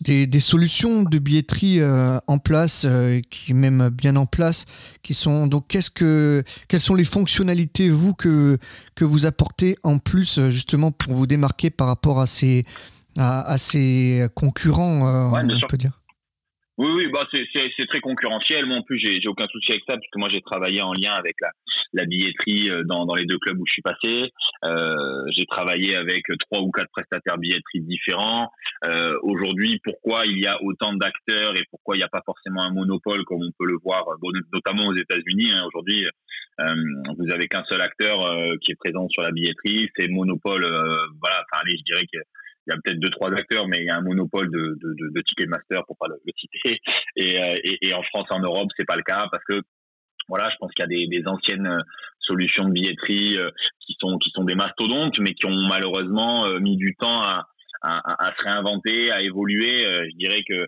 des, 0.00 0.40
solutions 0.40 1.02
de 1.02 1.18
billetterie 1.18 1.80
euh, 1.80 2.18
en 2.26 2.38
place, 2.38 2.82
euh, 2.84 3.20
qui 3.30 3.54
même 3.54 3.88
bien 3.88 4.16
en 4.16 4.26
place, 4.26 4.66
qui 5.02 5.14
sont 5.14 5.46
donc 5.46 5.68
qu'est-ce 5.68 5.90
que 5.90 6.42
quelles 6.66 6.80
sont 6.80 6.96
les 6.96 7.04
fonctionnalités 7.04 7.88
vous 7.88 8.14
que 8.14 8.58
que 8.96 9.04
vous 9.04 9.26
apportez 9.26 9.76
en 9.84 9.98
plus 9.98 10.40
justement 10.50 10.90
pour 10.90 11.14
vous 11.14 11.28
démarquer 11.28 11.70
par 11.70 11.86
rapport 11.86 12.20
à 12.20 12.26
ces 12.26 12.64
à, 13.18 13.58
ces 13.58 14.26
concurrents, 14.34 15.32
on 15.32 15.68
peut 15.68 15.76
dire? 15.76 16.01
Oui, 16.82 16.90
oui, 16.96 17.06
bah 17.12 17.20
c'est 17.30 17.86
très 17.86 18.00
concurrentiel. 18.00 18.66
Moi, 18.66 18.78
en 18.78 18.82
plus, 18.82 18.98
j'ai 18.98 19.28
aucun 19.28 19.46
souci 19.46 19.70
avec 19.70 19.84
ça, 19.88 19.96
puisque 19.96 20.16
moi, 20.16 20.28
j'ai 20.32 20.40
travaillé 20.40 20.82
en 20.82 20.92
lien 20.92 21.12
avec 21.12 21.36
la, 21.40 21.50
la 21.92 22.04
billetterie 22.06 22.70
euh, 22.70 22.82
dans, 22.82 23.06
dans 23.06 23.14
les 23.14 23.24
deux 23.24 23.38
clubs 23.38 23.56
où 23.56 23.64
je 23.64 23.72
suis 23.74 23.82
passé. 23.82 24.32
Euh, 24.64 25.22
j'ai 25.36 25.46
travaillé 25.46 25.94
avec 25.94 26.24
trois 26.40 26.60
ou 26.60 26.72
quatre 26.72 26.90
prestataires 26.90 27.38
billetterie 27.38 27.82
différents. 27.82 28.50
Euh, 28.84 29.16
Aujourd'hui, 29.22 29.80
pourquoi 29.84 30.26
il 30.26 30.40
y 30.40 30.46
a 30.48 30.60
autant 30.60 30.92
d'acteurs 30.94 31.56
et 31.56 31.62
pourquoi 31.70 31.94
il 31.94 31.98
n'y 31.98 32.04
a 32.04 32.08
pas 32.08 32.22
forcément 32.26 32.64
un 32.64 32.72
monopole 32.72 33.24
comme 33.26 33.42
on 33.42 33.52
peut 33.56 33.70
le 33.70 33.78
voir, 33.84 34.04
notamment 34.52 34.88
aux 34.88 34.96
États-Unis. 34.96 35.52
Hein, 35.52 35.62
Aujourd'hui, 35.68 36.04
euh, 36.04 36.74
vous 37.16 37.32
avez 37.32 37.46
qu'un 37.46 37.62
seul 37.70 37.80
acteur 37.80 38.26
euh, 38.26 38.56
qui 38.60 38.72
est 38.72 38.76
présent 38.76 39.06
sur 39.08 39.22
la 39.22 39.30
billetterie, 39.30 39.88
c'est 39.96 40.08
monopole. 40.08 40.62
voilà, 41.20 41.44
enfin, 41.46 41.62
allez, 41.62 41.76
je 41.78 41.84
dirais 41.84 42.06
que 42.12 42.18
il 42.66 42.72
y 42.72 42.76
a 42.76 42.80
peut-être 42.82 43.00
deux 43.00 43.10
trois 43.10 43.30
acteurs, 43.32 43.66
mais 43.66 43.78
il 43.78 43.86
y 43.86 43.90
a 43.90 43.96
un 43.96 44.02
monopole 44.02 44.50
de, 44.50 44.78
de, 44.80 44.94
de, 44.94 45.12
de 45.12 45.20
Ticketmaster 45.22 45.84
pour 45.86 45.96
pas 45.96 46.06
le, 46.08 46.16
citer. 46.36 46.80
Et, 47.16 47.42
euh, 47.42 47.54
et, 47.64 47.88
et, 47.88 47.94
en 47.94 48.02
France, 48.02 48.26
en 48.30 48.40
Europe, 48.40 48.68
c'est 48.76 48.86
pas 48.86 48.96
le 48.96 49.02
cas 49.02 49.26
parce 49.30 49.44
que 49.44 49.60
voilà, 50.28 50.48
je 50.50 50.56
pense 50.60 50.70
qu'il 50.72 50.82
y 50.82 50.86
a 50.86 50.88
des, 50.88 51.06
des, 51.08 51.26
anciennes 51.26 51.66
euh, 51.66 51.80
solutions 52.20 52.64
de 52.64 52.72
billetterie 52.72 53.36
euh, 53.36 53.50
qui 53.84 53.96
sont 54.00 54.18
qui 54.18 54.30
sont 54.30 54.44
des 54.44 54.54
mastodontes, 54.54 55.18
mais 55.18 55.34
qui 55.34 55.46
ont 55.46 55.66
malheureusement 55.68 56.48
mis 56.60 56.76
du 56.76 56.94
temps 56.94 57.22
à, 57.22 57.48
à, 57.82 58.26
à 58.26 58.32
se 58.38 58.44
réinventer, 58.44 59.10
à 59.10 59.22
évoluer. 59.22 59.80
je 59.82 60.16
dirais 60.16 60.42
que 60.48 60.66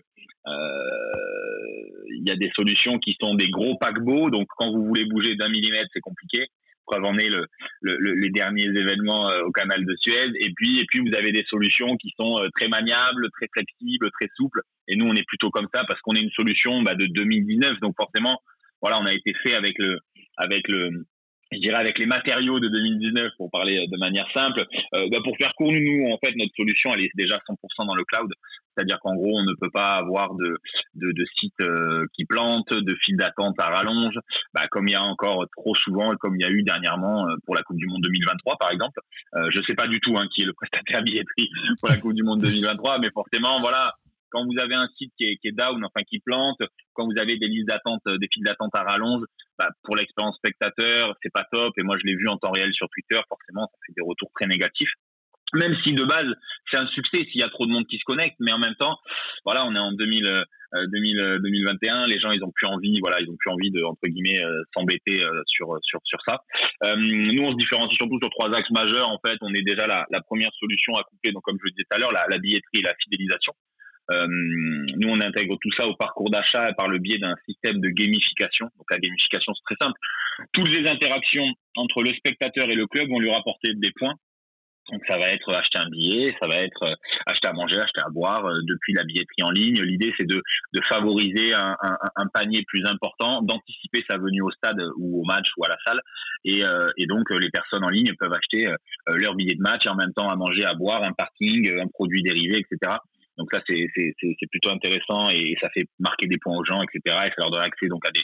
il 2.17 2.27
y 2.27 2.31
a 2.31 2.35
des 2.35 2.51
solutions 2.55 2.99
qui 2.99 3.15
sont 3.21 3.35
des 3.35 3.49
gros 3.49 3.77
paquebots, 3.77 4.29
donc 4.29 4.47
quand 4.57 4.71
vous 4.71 4.85
voulez 4.85 5.05
bouger 5.05 5.35
d'un 5.35 5.49
millimètre, 5.49 5.89
c'est 5.93 6.01
compliqué 6.01 6.47
preuve 6.85 7.03
en 7.03 7.17
est 7.17 7.29
le, 7.29 7.45
le, 7.81 8.13
les 8.13 8.29
derniers 8.29 8.67
événements 8.67 9.29
euh, 9.29 9.43
au 9.43 9.51
canal 9.51 9.85
de 9.85 9.95
Suez. 9.99 10.31
Et 10.39 10.51
puis, 10.55 10.79
et 10.79 10.85
puis 10.85 10.99
vous 10.99 11.15
avez 11.15 11.31
des 11.31 11.43
solutions 11.49 11.97
qui 11.97 12.13
sont 12.17 12.35
euh, 12.39 12.47
très 12.55 12.67
maniables, 12.67 13.29
très 13.31 13.47
flexibles, 13.53 14.09
très 14.19 14.29
souples. 14.35 14.61
Et 14.87 14.95
nous, 14.95 15.05
on 15.05 15.13
est 15.13 15.27
plutôt 15.27 15.49
comme 15.49 15.67
ça 15.73 15.83
parce 15.87 15.99
qu'on 16.01 16.15
est 16.15 16.21
une 16.21 16.31
solution 16.31 16.81
bah, 16.81 16.95
de 16.95 17.05
2019. 17.05 17.79
Donc 17.81 17.95
forcément, 17.97 18.39
voilà, 18.81 18.99
on 18.99 19.05
a 19.05 19.13
été 19.13 19.33
fait 19.43 19.55
avec 19.55 19.73
le, 19.79 19.99
avec 20.37 20.67
le, 20.67 21.05
je 21.51 21.59
dirais 21.59 21.77
avec 21.77 21.99
les 21.99 22.05
matériaux 22.05 22.59
de 22.59 22.67
2019 22.67 23.31
pour 23.37 23.51
parler 23.51 23.87
de 23.87 23.97
manière 23.97 24.27
simple. 24.33 24.65
Euh, 24.95 25.07
bah 25.11 25.19
pour 25.23 25.37
faire 25.37 25.53
court, 25.55 25.71
nous, 25.71 26.09
en 26.11 26.17
fait, 26.17 26.35
notre 26.35 26.53
solution, 26.55 26.93
elle 26.93 27.01
est 27.01 27.11
déjà 27.15 27.37
100% 27.47 27.87
dans 27.87 27.95
le 27.95 28.03
cloud. 28.03 28.31
C'est-à-dire 28.75 28.99
qu'en 28.99 29.15
gros, 29.15 29.39
on 29.39 29.43
ne 29.43 29.53
peut 29.59 29.69
pas 29.71 29.95
avoir 29.95 30.35
de, 30.35 30.57
de, 30.95 31.11
de 31.11 31.25
sites 31.39 31.61
euh, 31.61 32.05
qui 32.13 32.25
plantent, 32.25 32.73
de 32.73 32.95
files 33.01 33.15
d'attente 33.15 33.55
à 33.59 33.67
rallonge, 33.67 34.19
bah, 34.53 34.67
comme 34.69 34.87
il 34.87 34.91
y 34.91 34.95
a 34.95 35.03
encore 35.03 35.45
trop 35.55 35.75
souvent 35.75 36.11
et 36.11 36.17
comme 36.17 36.35
il 36.35 36.43
y 36.43 36.45
a 36.45 36.51
eu 36.51 36.63
dernièrement 36.63 37.27
euh, 37.27 37.35
pour 37.45 37.55
la 37.55 37.63
Coupe 37.63 37.77
du 37.77 37.87
Monde 37.87 38.01
2023, 38.03 38.57
par 38.57 38.71
exemple. 38.71 38.99
Euh, 39.35 39.49
je 39.51 39.61
sais 39.67 39.75
pas 39.75 39.87
du 39.87 39.99
tout 40.01 40.15
hein, 40.17 40.25
qui 40.33 40.41
est 40.41 40.45
le 40.45 40.53
prestataire 40.53 41.03
billetterie 41.03 41.49
pour 41.79 41.89
la 41.89 41.97
Coupe 41.97 42.13
du 42.13 42.23
Monde 42.23 42.41
2023, 42.41 42.99
mais 42.99 43.09
forcément, 43.13 43.59
voilà, 43.59 43.93
quand 44.29 44.45
vous 44.45 44.59
avez 44.59 44.75
un 44.75 44.87
site 44.97 45.13
qui 45.17 45.23
est, 45.25 45.37
qui 45.37 45.47
est 45.47 45.53
down, 45.53 45.83
enfin 45.85 46.03
qui 46.03 46.19
plante, 46.19 46.57
quand 46.93 47.05
vous 47.05 47.17
avez 47.19 47.37
des 47.37 47.47
listes 47.47 47.69
d'attente, 47.69 48.01
euh, 48.07 48.17
des 48.17 48.27
files 48.31 48.43
d'attente 48.43 48.71
à 48.73 48.83
rallonge, 48.83 49.23
bah, 49.57 49.69
pour 49.83 49.95
l'expérience 49.95 50.35
spectateur, 50.37 51.15
c'est 51.21 51.31
pas 51.31 51.45
top. 51.51 51.73
Et 51.77 51.83
moi, 51.83 51.97
je 51.97 52.05
l'ai 52.05 52.15
vu 52.15 52.27
en 52.27 52.37
temps 52.37 52.51
réel 52.51 52.73
sur 52.73 52.89
Twitter. 52.89 53.19
Forcément, 53.27 53.69
ça 53.71 53.77
fait 53.85 53.93
des 53.95 54.03
retours 54.03 54.29
très 54.35 54.47
négatifs. 54.47 54.91
Même 55.53 55.75
si 55.83 55.93
de 55.93 56.03
base 56.03 56.27
c'est 56.71 56.77
un 56.77 56.87
succès 56.87 57.19
s'il 57.31 57.39
y 57.39 57.43
a 57.43 57.49
trop 57.49 57.65
de 57.65 57.71
monde 57.71 57.85
qui 57.87 57.97
se 57.97 58.03
connecte, 58.03 58.35
mais 58.39 58.51
en 58.51 58.57
même 58.57 58.75
temps, 58.75 58.97
voilà, 59.45 59.65
on 59.65 59.75
est 59.75 59.79
en 59.79 59.91
2000, 59.91 60.27
euh, 60.27 60.43
2000 60.87 61.39
2021, 61.43 62.01
euh, 62.01 62.03
les 62.07 62.19
gens 62.19 62.31
ils 62.31 62.43
ont 62.43 62.51
plus 62.51 62.65
envie, 62.65 62.99
voilà, 62.99 63.21
ils 63.21 63.29
ont 63.29 63.37
plus 63.37 63.51
envie 63.51 63.69
de 63.69 63.83
entre 63.83 64.01
guillemets 64.07 64.43
euh, 64.43 64.63
s'embêter 64.73 65.21
sur 65.45 65.77
sur 65.83 65.99
sur 66.03 66.19
ça. 66.27 66.41
nous, 66.97 67.43
on 67.43 67.51
se 67.51 67.57
différencie 67.57 67.95
surtout 67.95 68.19
sur 68.19 68.29
trois 68.31 68.53
axes 68.55 68.71
majeurs. 68.71 69.07
En 69.07 69.19
fait, 69.25 69.37
on 69.41 69.53
est 69.53 69.61
déjà 69.61 69.85
la, 69.85 70.05
la 70.09 70.21
première 70.21 70.51
solution 70.59 70.95
à 70.95 71.03
couper, 71.03 71.31
donc 71.31 71.43
comme 71.43 71.57
je 71.59 71.65
le 71.65 71.71
disais 71.71 71.85
tout 71.89 71.95
à 71.95 71.99
l'heure, 71.99 72.11
la, 72.11 72.25
la 72.27 72.39
billetterie 72.39 72.79
et 72.79 72.81
la 72.81 72.95
fidélisation. 73.03 73.53
Nous, 74.09 75.09
on 75.09 75.21
intègre 75.21 75.57
tout 75.59 75.71
ça 75.77 75.87
au 75.87 75.95
parcours 75.95 76.29
d'achat 76.29 76.71
par 76.73 76.87
le 76.87 76.99
biais 76.99 77.17
d'un 77.17 77.35
système 77.47 77.79
de 77.79 77.89
gamification. 77.89 78.69
Donc 78.77 78.85
la 78.91 78.99
gamification, 78.99 79.53
c'est 79.53 79.75
très 79.75 79.85
simple. 79.85 79.99
Toutes 80.53 80.69
les 80.69 80.87
interactions 80.87 81.47
entre 81.75 82.03
le 82.03 82.13
spectateur 82.13 82.69
et 82.69 82.75
le 82.75 82.87
club 82.87 83.09
vont 83.09 83.19
lui 83.19 83.31
rapporter 83.31 83.73
des 83.73 83.91
points 83.91 84.15
donc 84.91 85.01
ça 85.07 85.17
va 85.17 85.29
être 85.29 85.51
acheter 85.53 85.79
un 85.79 85.89
billet, 85.89 86.35
ça 86.39 86.47
va 86.47 86.57
être 86.57 86.83
euh, 86.83 86.93
acheter 87.25 87.47
à 87.47 87.53
manger, 87.53 87.77
acheter 87.77 88.01
à 88.05 88.09
boire 88.09 88.45
euh, 88.45 88.59
depuis 88.63 88.93
la 88.93 89.03
billetterie 89.03 89.43
en 89.43 89.49
ligne. 89.49 89.81
L'idée 89.81 90.13
c'est 90.17 90.27
de, 90.27 90.41
de 90.73 90.81
favoriser 90.87 91.53
un, 91.53 91.75
un, 91.81 91.97
un, 92.15 92.27
panier 92.27 92.63
plus 92.67 92.85
important, 92.85 93.41
d'anticiper 93.41 94.03
sa 94.09 94.17
venue 94.17 94.41
au 94.41 94.51
stade 94.51 94.79
ou 94.97 95.21
au 95.21 95.25
match 95.25 95.47
ou 95.57 95.65
à 95.65 95.69
la 95.69 95.77
salle. 95.85 96.01
Et, 96.43 96.63
euh, 96.63 96.91
et 96.97 97.07
donc 97.07 97.29
les 97.31 97.49
personnes 97.49 97.83
en 97.83 97.89
ligne 97.89 98.13
peuvent 98.19 98.33
acheter 98.33 98.69
leur 99.07 99.33
billet 99.35 99.55
de 99.55 99.61
match 99.61 99.85
et 99.85 99.89
en 99.89 99.95
même 99.95 100.13
temps 100.13 100.29
à 100.29 100.35
manger, 100.35 100.65
à 100.65 100.75
boire, 100.75 101.03
un 101.03 101.13
parking, 101.13 101.79
un 101.79 101.87
produit 101.87 102.21
dérivé, 102.21 102.59
etc. 102.59 102.97
Donc 103.37 103.53
là, 103.53 103.61
c'est 103.67 104.47
plutôt 104.49 104.71
intéressant 104.71 105.29
et 105.29 105.55
ça 105.61 105.69
fait 105.69 105.85
marquer 105.99 106.27
des 106.27 106.37
points 106.37 106.57
aux 106.57 106.63
gens, 106.63 106.81
etc. 106.81 106.99
Et 107.25 107.29
ça 107.29 107.35
leur 107.37 107.51
donne 107.51 107.63
accès 107.63 107.87
donc 107.87 108.05
à 108.07 108.11
des, 108.11 108.21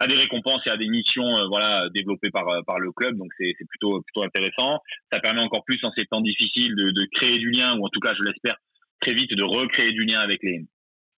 à 0.00 0.06
des 0.06 0.16
récompenses 0.16 0.62
et 0.66 0.70
à 0.70 0.76
des 0.76 0.88
missions 0.88 1.28
euh, 1.36 1.46
voilà 1.48 1.88
développées 1.94 2.30
par, 2.30 2.48
euh, 2.48 2.62
par 2.66 2.78
le 2.78 2.90
club. 2.92 3.16
Donc 3.16 3.30
c'est 3.38 3.54
plutôt, 3.68 4.00
plutôt 4.02 4.24
intéressant. 4.24 4.80
Ça 5.12 5.20
permet 5.20 5.40
encore 5.40 5.64
plus 5.64 5.82
en 5.84 5.92
ces 5.96 6.06
temps 6.06 6.20
difficiles 6.20 6.74
de, 6.74 6.90
de 6.90 7.06
créer 7.12 7.38
du 7.38 7.50
lien, 7.50 7.76
ou 7.76 7.84
en 7.84 7.88
tout 7.90 8.00
cas, 8.00 8.14
je 8.16 8.22
l'espère, 8.22 8.56
très 9.00 9.12
vite 9.12 9.30
de 9.34 9.44
recréer 9.44 9.92
du 9.92 10.00
lien 10.06 10.20
avec 10.20 10.42
les, 10.42 10.64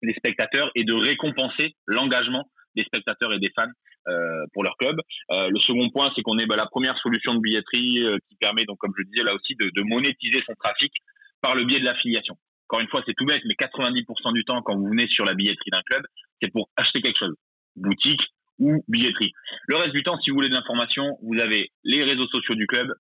les 0.03 0.15
spectateurs 0.15 0.71
et 0.75 0.85
de 0.85 0.95
récompenser 0.95 1.75
l'engagement 1.87 2.49
des 2.75 2.85
spectateurs 2.85 3.33
et 3.33 3.39
des 3.39 3.51
fans 3.59 3.71
euh, 4.09 4.45
pour 4.53 4.63
leur 4.63 4.77
club. 4.77 5.01
Euh, 5.33 5.49
le 5.49 5.59
second 5.61 5.91
point, 5.91 6.13
c'est 6.15 6.23
qu'on 6.23 6.39
est 6.39 6.47
bah, 6.47 6.57
la 6.57 6.67
première 6.67 6.97
solution 6.99 7.35
de 7.35 7.41
billetterie 7.41 8.05
euh, 8.05 8.19
qui 8.29 8.37
permet, 8.37 8.65
donc 8.65 8.79
comme 8.79 8.93
je 8.97 9.03
disais 9.05 9.25
là 9.25 9.35
aussi, 9.35 9.57
de, 9.57 9.71
de 9.75 9.83
monétiser 9.83 10.43
son 10.47 10.55
trafic 10.55 10.93
par 11.41 11.55
le 11.55 11.65
biais 11.65 11.81
de 11.81 11.85
l'affiliation. 11.85 12.37
Encore 12.69 12.81
une 12.81 12.89
fois, 12.89 13.03
c'est 13.07 13.15
tout 13.15 13.27
bête, 13.27 13.43
mais 13.45 13.55
90% 13.55 14.33
du 14.33 14.45
temps, 14.45 14.61
quand 14.63 14.77
vous 14.77 14.89
venez 14.89 15.07
sur 15.09 15.25
la 15.25 15.35
billetterie 15.35 15.71
d'un 15.71 15.83
club, 15.83 16.03
c'est 16.43 16.51
pour 16.51 16.69
acheter 16.77 17.01
quelque 17.01 17.19
chose. 17.19 17.37
Boutique 17.77 18.23
ou 18.59 18.83
billetterie. 18.89 19.33
Le 19.69 19.77
reste 19.77 19.93
du 19.93 20.03
temps, 20.03 20.19
si 20.21 20.31
vous 20.31 20.37
voulez 20.37 20.49
de 20.49 20.55
l'information, 20.55 21.19
vous 21.23 21.39
avez 21.41 21.71
les 21.85 22.03
réseaux 22.03 22.27
sociaux 22.27 22.55
du 22.55 22.67
club, 22.67 22.93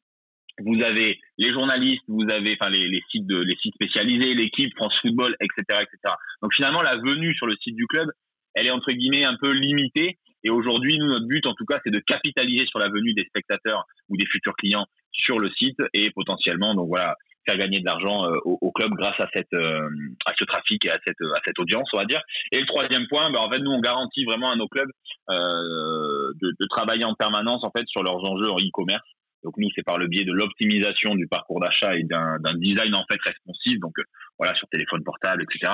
vous 0.60 0.82
avez 0.82 1.18
les 1.38 1.52
journalistes, 1.52 2.04
vous 2.08 2.26
avez 2.30 2.56
enfin 2.58 2.70
les, 2.70 2.88
les 2.88 3.02
sites 3.10 3.26
de 3.26 3.38
les 3.38 3.56
sites 3.56 3.74
spécialisés, 3.74 4.34
l'équipe 4.34 4.72
France 4.76 4.94
Football, 5.02 5.36
etc., 5.40 5.82
etc. 5.82 6.14
Donc 6.42 6.54
finalement, 6.54 6.82
la 6.82 6.96
venue 6.96 7.34
sur 7.34 7.46
le 7.46 7.56
site 7.56 7.74
du 7.74 7.86
club, 7.86 8.08
elle 8.54 8.66
est 8.66 8.70
entre 8.70 8.92
guillemets 8.92 9.24
un 9.24 9.36
peu 9.40 9.52
limitée. 9.52 10.18
Et 10.44 10.50
aujourd'hui, 10.50 10.96
nous, 10.98 11.06
notre 11.06 11.26
but, 11.26 11.44
en 11.46 11.54
tout 11.54 11.64
cas, 11.64 11.80
c'est 11.84 11.90
de 11.90 11.98
capitaliser 11.98 12.66
sur 12.66 12.78
la 12.78 12.88
venue 12.88 13.12
des 13.14 13.24
spectateurs 13.24 13.84
ou 14.08 14.16
des 14.16 14.26
futurs 14.26 14.54
clients 14.54 14.86
sur 15.18 15.38
le 15.38 15.50
site 15.50 15.78
et 15.92 16.10
potentiellement, 16.10 16.74
donc 16.74 16.88
voilà, 16.88 17.16
faire 17.46 17.58
gagner 17.58 17.80
de 17.80 17.84
l'argent 17.84 18.26
euh, 18.26 18.38
au, 18.44 18.70
club 18.72 18.90
grâce 18.92 19.18
à 19.20 19.28
cette 19.32 19.52
euh, 19.54 19.88
à 20.26 20.32
ce 20.38 20.44
trafic 20.44 20.84
et 20.84 20.90
à 20.90 20.98
cette 21.06 21.20
à 21.20 21.40
cette 21.44 21.58
audience 21.58 21.88
on 21.92 21.98
va 21.98 22.04
dire. 22.04 22.20
Et 22.52 22.58
le 22.58 22.66
troisième 22.66 23.06
point 23.08 23.30
ben, 23.30 23.40
en 23.40 23.50
fait 23.50 23.60
nous 23.60 23.70
on 23.70 23.80
garantit 23.80 24.24
vraiment 24.24 24.50
à 24.50 24.56
nos 24.56 24.68
clubs 24.68 24.90
euh, 25.30 26.32
de, 26.40 26.48
de, 26.48 26.66
travailler 26.68 27.04
en 27.04 27.14
permanence 27.14 27.64
en 27.64 27.70
fait 27.70 27.86
sur 27.86 28.02
leurs 28.02 28.22
enjeux 28.28 28.50
en 28.50 28.56
e-commerce. 28.56 29.06
Donc 29.44 29.54
nous 29.58 29.68
c'est 29.74 29.84
par 29.84 29.96
le 29.96 30.08
biais 30.08 30.24
de 30.24 30.32
l'optimisation 30.32 31.14
du 31.14 31.28
parcours 31.28 31.60
d'achat 31.60 31.94
et 31.96 32.02
d'un 32.02 32.38
design 32.56 32.94
en 32.96 33.04
fait 33.10 33.20
responsive 33.24 33.78
donc 33.78 33.94
voilà 34.38 34.54
sur 34.56 34.66
téléphone 34.68 35.04
portable 35.04 35.44
etc 35.44 35.72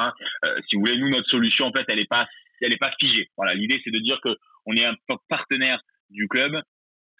si 0.69 0.77
vous 0.77 0.83
voulez 0.83 0.99
nous 0.99 1.09
notre 1.09 1.31
solution 1.31 1.67
en 1.67 1.73
fait 1.73 1.85
elle 1.89 2.01
est 2.01 2.11
pas 2.11 2.27
elle 2.61 2.73
est 2.73 2.81
pas 2.81 2.93
figée. 3.01 3.31
Voilà 3.37 3.55
l'idée 3.55 3.81
c'est 3.83 3.91
de 3.91 4.01
dire 4.01 4.21
que 4.23 4.31
on 4.67 4.75
est 4.75 4.85
un 4.85 4.95
partenaire 5.29 5.81
du 6.11 6.29
club 6.29 6.61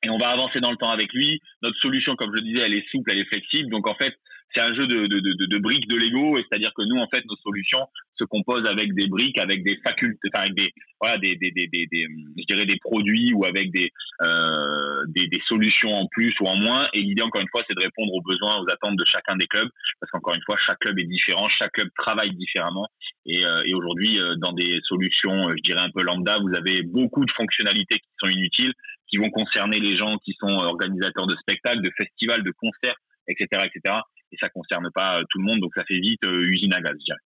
et 0.03 0.11
on 0.11 0.19
va 0.19 0.29
avancer 0.29 0.61
dans 0.61 0.71
le 0.71 0.77
temps 0.77 0.91
avec 0.91 1.13
lui. 1.13 1.41
Notre 1.63 1.79
solution, 1.79 2.17
comme 2.17 2.35
je 2.37 2.43
disais, 2.43 2.63
elle 2.65 2.75
est 2.75 2.89
souple, 2.91 3.11
elle 3.13 3.21
est 3.21 3.29
flexible. 3.29 3.71
Donc 3.71 3.89
en 3.89 3.95
fait, 3.95 4.15
c'est 4.55 4.61
un 4.61 4.75
jeu 4.75 4.87
de, 4.87 5.07
de, 5.07 5.21
de, 5.21 5.47
de 5.47 5.59
briques 5.59 5.89
de 5.89 5.97
Lego, 5.97 6.37
et 6.37 6.43
c'est-à-dire 6.43 6.73
que 6.77 6.83
nous, 6.83 6.97
en 7.01 7.09
fait, 7.09 7.25
nos 7.25 7.37
solutions 7.37 7.87
se 8.19 8.25
composent 8.25 8.67
avec 8.67 8.93
des 8.93 9.09
briques, 9.09 9.39
avec 9.39 9.65
des 9.65 9.79
facultés, 9.83 10.29
enfin, 10.29 10.45
avec 10.45 10.55
des, 10.55 10.75
voilà, 11.01 11.17
des, 11.17 11.37
des, 11.37 11.51
des, 11.53 11.69
des, 11.69 11.87
des, 11.91 12.07
je 12.37 12.45
dirais 12.55 12.67
des 12.67 12.77
produits 12.77 13.33
ou 13.33 13.47
avec 13.47 13.71
des, 13.73 13.91
euh, 14.21 15.05
des, 15.09 15.27
des 15.29 15.41
solutions 15.49 15.93
en 15.93 16.07
plus 16.09 16.35
ou 16.41 16.45
en 16.49 16.57
moins. 16.57 16.87
Et 16.93 17.01
l'idée, 17.01 17.23
encore 17.23 17.41
une 17.41 17.49
fois, 17.49 17.63
c'est 17.67 17.75
de 17.75 17.83
répondre 17.83 18.13
aux 18.13 18.21
besoins, 18.21 18.61
aux 18.61 18.71
attentes 18.71 18.97
de 18.97 19.05
chacun 19.07 19.37
des 19.37 19.47
clubs, 19.47 19.71
parce 20.01 20.11
qu'encore 20.11 20.35
une 20.35 20.43
fois, 20.45 20.57
chaque 20.67 20.81
club 20.81 20.99
est 20.99 21.05
différent, 21.05 21.49
chaque 21.49 21.73
club 21.73 21.89
travaille 21.97 22.35
différemment. 22.35 22.89
Et, 23.25 23.47
euh, 23.47 23.63
et 23.65 23.73
aujourd'hui, 23.73 24.19
euh, 24.21 24.35
dans 24.37 24.53
des 24.53 24.81
solutions, 24.87 25.49
euh, 25.49 25.55
je 25.57 25.63
dirais 25.63 25.81
un 25.81 25.91
peu 25.91 26.03
lambda, 26.03 26.37
vous 26.41 26.55
avez 26.55 26.83
beaucoup 26.83 27.25
de 27.25 27.33
fonctionnalités 27.33 28.01
qui 28.01 28.09
sont 28.19 28.29
inutiles, 28.29 28.75
qui 29.13 29.19
vont 29.19 29.31
concerner 29.31 29.79
les 29.79 29.97
gens 29.97 30.17
qui 30.25 30.35
sont 30.41 30.49
organisateurs 30.49 31.27
de 31.27 31.37
spectacles, 31.37 31.83
de 31.83 31.91
festivals, 31.97 32.43
de 32.43 32.53
concerts, 32.53 32.97
etc., 33.29 33.47
etc 33.67 34.01
et 34.33 34.37
ça 34.41 34.49
concerne 34.49 34.89
pas 34.95 35.19
euh, 35.19 35.23
tout 35.31 35.39
le 35.39 35.45
monde, 35.45 35.61
donc 35.61 35.73
ça 35.77 35.85
fait 35.87 35.99
vite 35.99 36.25
euh, 36.25 36.43
usine 36.47 36.75
à 36.75 36.81
gaz, 36.81 36.93
je 36.99 37.05
dirais. 37.05 37.21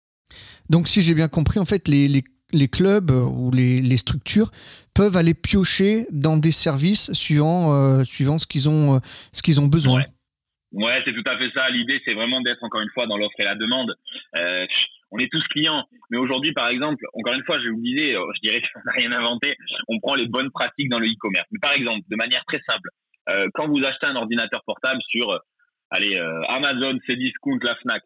Donc 0.68 0.88
si 0.88 1.02
j'ai 1.02 1.14
bien 1.14 1.28
compris, 1.28 1.58
en 1.58 1.64
fait, 1.64 1.88
les, 1.88 2.08
les, 2.08 2.24
les 2.52 2.68
clubs 2.68 3.10
euh, 3.10 3.24
ou 3.24 3.50
les, 3.52 3.80
les, 3.80 3.96
structures 3.96 4.50
peuvent 4.94 5.16
aller 5.16 5.34
piocher 5.34 6.06
dans 6.10 6.36
des 6.36 6.50
services 6.50 7.12
suivant, 7.12 8.04
suivant 8.04 8.38
ce 8.38 8.46
qu'ils 8.46 8.68
ont, 8.68 9.00
ce 9.32 9.42
qu'ils 9.42 9.60
ont 9.60 9.66
besoin. 9.66 10.02
Ouais, 10.72 11.02
c'est 11.06 11.12
tout 11.12 11.30
à 11.30 11.38
fait 11.38 11.50
ça. 11.54 11.68
L'idée, 11.70 12.00
c'est 12.06 12.14
vraiment 12.14 12.40
d'être 12.40 12.62
encore 12.62 12.80
une 12.80 12.90
fois 12.92 13.06
dans 13.06 13.16
l'offre 13.16 13.38
et 13.38 13.44
la 13.44 13.54
demande. 13.54 13.94
Euh, 15.06 15.16
on 15.16 15.18
est 15.18 15.30
tous 15.30 15.42
clients, 15.48 15.84
mais 16.10 16.18
aujourd'hui, 16.18 16.52
par 16.52 16.68
exemple, 16.68 17.04
encore 17.14 17.34
une 17.34 17.44
fois, 17.44 17.58
je 17.60 17.68
vous 17.68 17.80
disais, 17.80 18.12
je 18.12 18.40
dirais 18.42 18.60
qu'on 18.60 18.80
n'a 18.84 18.92
rien 18.92 19.12
inventé. 19.12 19.56
On 19.88 19.98
prend 20.00 20.14
les 20.14 20.26
bonnes 20.26 20.50
pratiques 20.50 20.88
dans 20.88 20.98
le 20.98 21.06
e-commerce. 21.06 21.46
Mais 21.50 21.58
par 21.60 21.72
exemple, 21.72 22.00
de 22.08 22.16
manière 22.16 22.44
très 22.46 22.60
simple, 22.68 22.88
euh, 23.28 23.48
quand 23.54 23.68
vous 23.68 23.84
achetez 23.84 24.06
un 24.06 24.16
ordinateur 24.16 24.62
portable 24.64 25.00
sur 25.08 25.40
allez, 25.90 26.16
euh, 26.16 26.40
Amazon, 26.48 26.98
Cdiscount, 27.08 27.58
la 27.62 27.76
Fnac, 27.76 28.02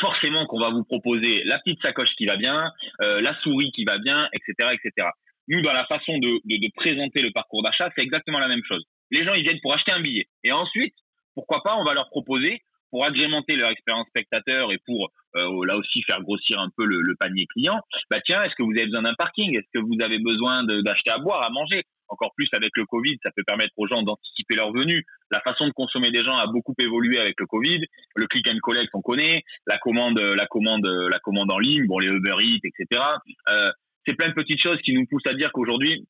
forcément 0.00 0.46
qu'on 0.46 0.60
va 0.60 0.70
vous 0.70 0.84
proposer 0.84 1.42
la 1.44 1.58
petite 1.58 1.82
sacoche 1.82 2.10
qui 2.16 2.26
va 2.26 2.36
bien, 2.36 2.70
euh, 3.02 3.20
la 3.20 3.38
souris 3.40 3.70
qui 3.72 3.84
va 3.84 3.98
bien, 3.98 4.28
etc., 4.32 4.72
etc. 4.72 5.08
Nous, 5.48 5.60
dans 5.60 5.72
la 5.72 5.84
façon 5.86 6.16
de, 6.18 6.40
de, 6.44 6.56
de 6.56 6.70
présenter 6.74 7.20
le 7.20 7.30
parcours 7.32 7.62
d'achat, 7.62 7.90
c'est 7.96 8.02
exactement 8.02 8.38
la 8.38 8.48
même 8.48 8.62
chose. 8.66 8.82
Les 9.10 9.24
gens, 9.24 9.34
ils 9.34 9.42
viennent 9.42 9.60
pour 9.60 9.74
acheter 9.74 9.92
un 9.92 10.00
billet. 10.00 10.26
Et 10.42 10.52
ensuite, 10.52 10.94
pourquoi 11.34 11.62
pas, 11.62 11.76
on 11.76 11.84
va 11.84 11.92
leur 11.92 12.08
proposer, 12.08 12.62
pour 12.90 13.04
agrémenter 13.04 13.56
leur 13.56 13.70
expérience 13.70 14.06
spectateur 14.08 14.72
et 14.72 14.78
pour 14.86 15.10
euh, 15.36 15.66
là 15.66 15.76
aussi 15.76 16.02
faire 16.02 16.20
grossir 16.22 16.60
un 16.60 16.68
peu 16.76 16.84
le, 16.84 17.00
le 17.00 17.14
panier 17.16 17.46
client, 17.46 17.80
bah 18.10 18.18
tiens, 18.24 18.42
est-ce 18.42 18.54
que 18.56 18.62
vous 18.62 18.72
avez 18.72 18.86
besoin 18.86 19.02
d'un 19.02 19.14
parking? 19.14 19.56
Est-ce 19.56 19.68
que 19.72 19.84
vous 19.84 19.96
avez 20.02 20.18
besoin 20.18 20.64
d'acheter 20.64 21.10
à 21.10 21.18
boire, 21.18 21.44
à 21.44 21.50
manger? 21.50 21.82
Encore 22.08 22.32
plus 22.36 22.48
avec 22.52 22.70
le 22.76 22.84
Covid, 22.84 23.16
ça 23.24 23.30
peut 23.34 23.42
permettre 23.46 23.72
aux 23.76 23.86
gens 23.86 24.02
d'anticiper 24.02 24.56
leur 24.56 24.72
venue. 24.72 25.04
La 25.30 25.40
façon 25.40 25.66
de 25.66 25.72
consommer 25.72 26.10
des 26.10 26.20
gens 26.20 26.36
a 26.36 26.46
beaucoup 26.46 26.74
évolué 26.78 27.18
avec 27.18 27.34
le 27.40 27.46
Covid. 27.46 27.80
Le 28.14 28.26
click 28.26 28.48
and 28.50 28.58
collect, 28.62 28.90
on 28.92 29.00
connaît. 29.00 29.42
La 29.66 29.78
commande, 29.78 30.20
la 30.20 30.46
commande, 30.46 30.86
la 30.86 31.18
commande 31.20 31.50
en 31.50 31.58
ligne, 31.58 31.86
bon, 31.86 31.98
les 31.98 32.08
Uber 32.08 32.36
Eats, 32.40 32.60
etc. 32.62 33.02
Euh, 33.50 33.70
c'est 34.06 34.14
plein 34.14 34.28
de 34.28 34.34
petites 34.34 34.62
choses 34.62 34.78
qui 34.84 34.92
nous 34.92 35.06
poussent 35.06 35.26
à 35.28 35.34
dire 35.34 35.50
qu'aujourd'hui, 35.52 36.06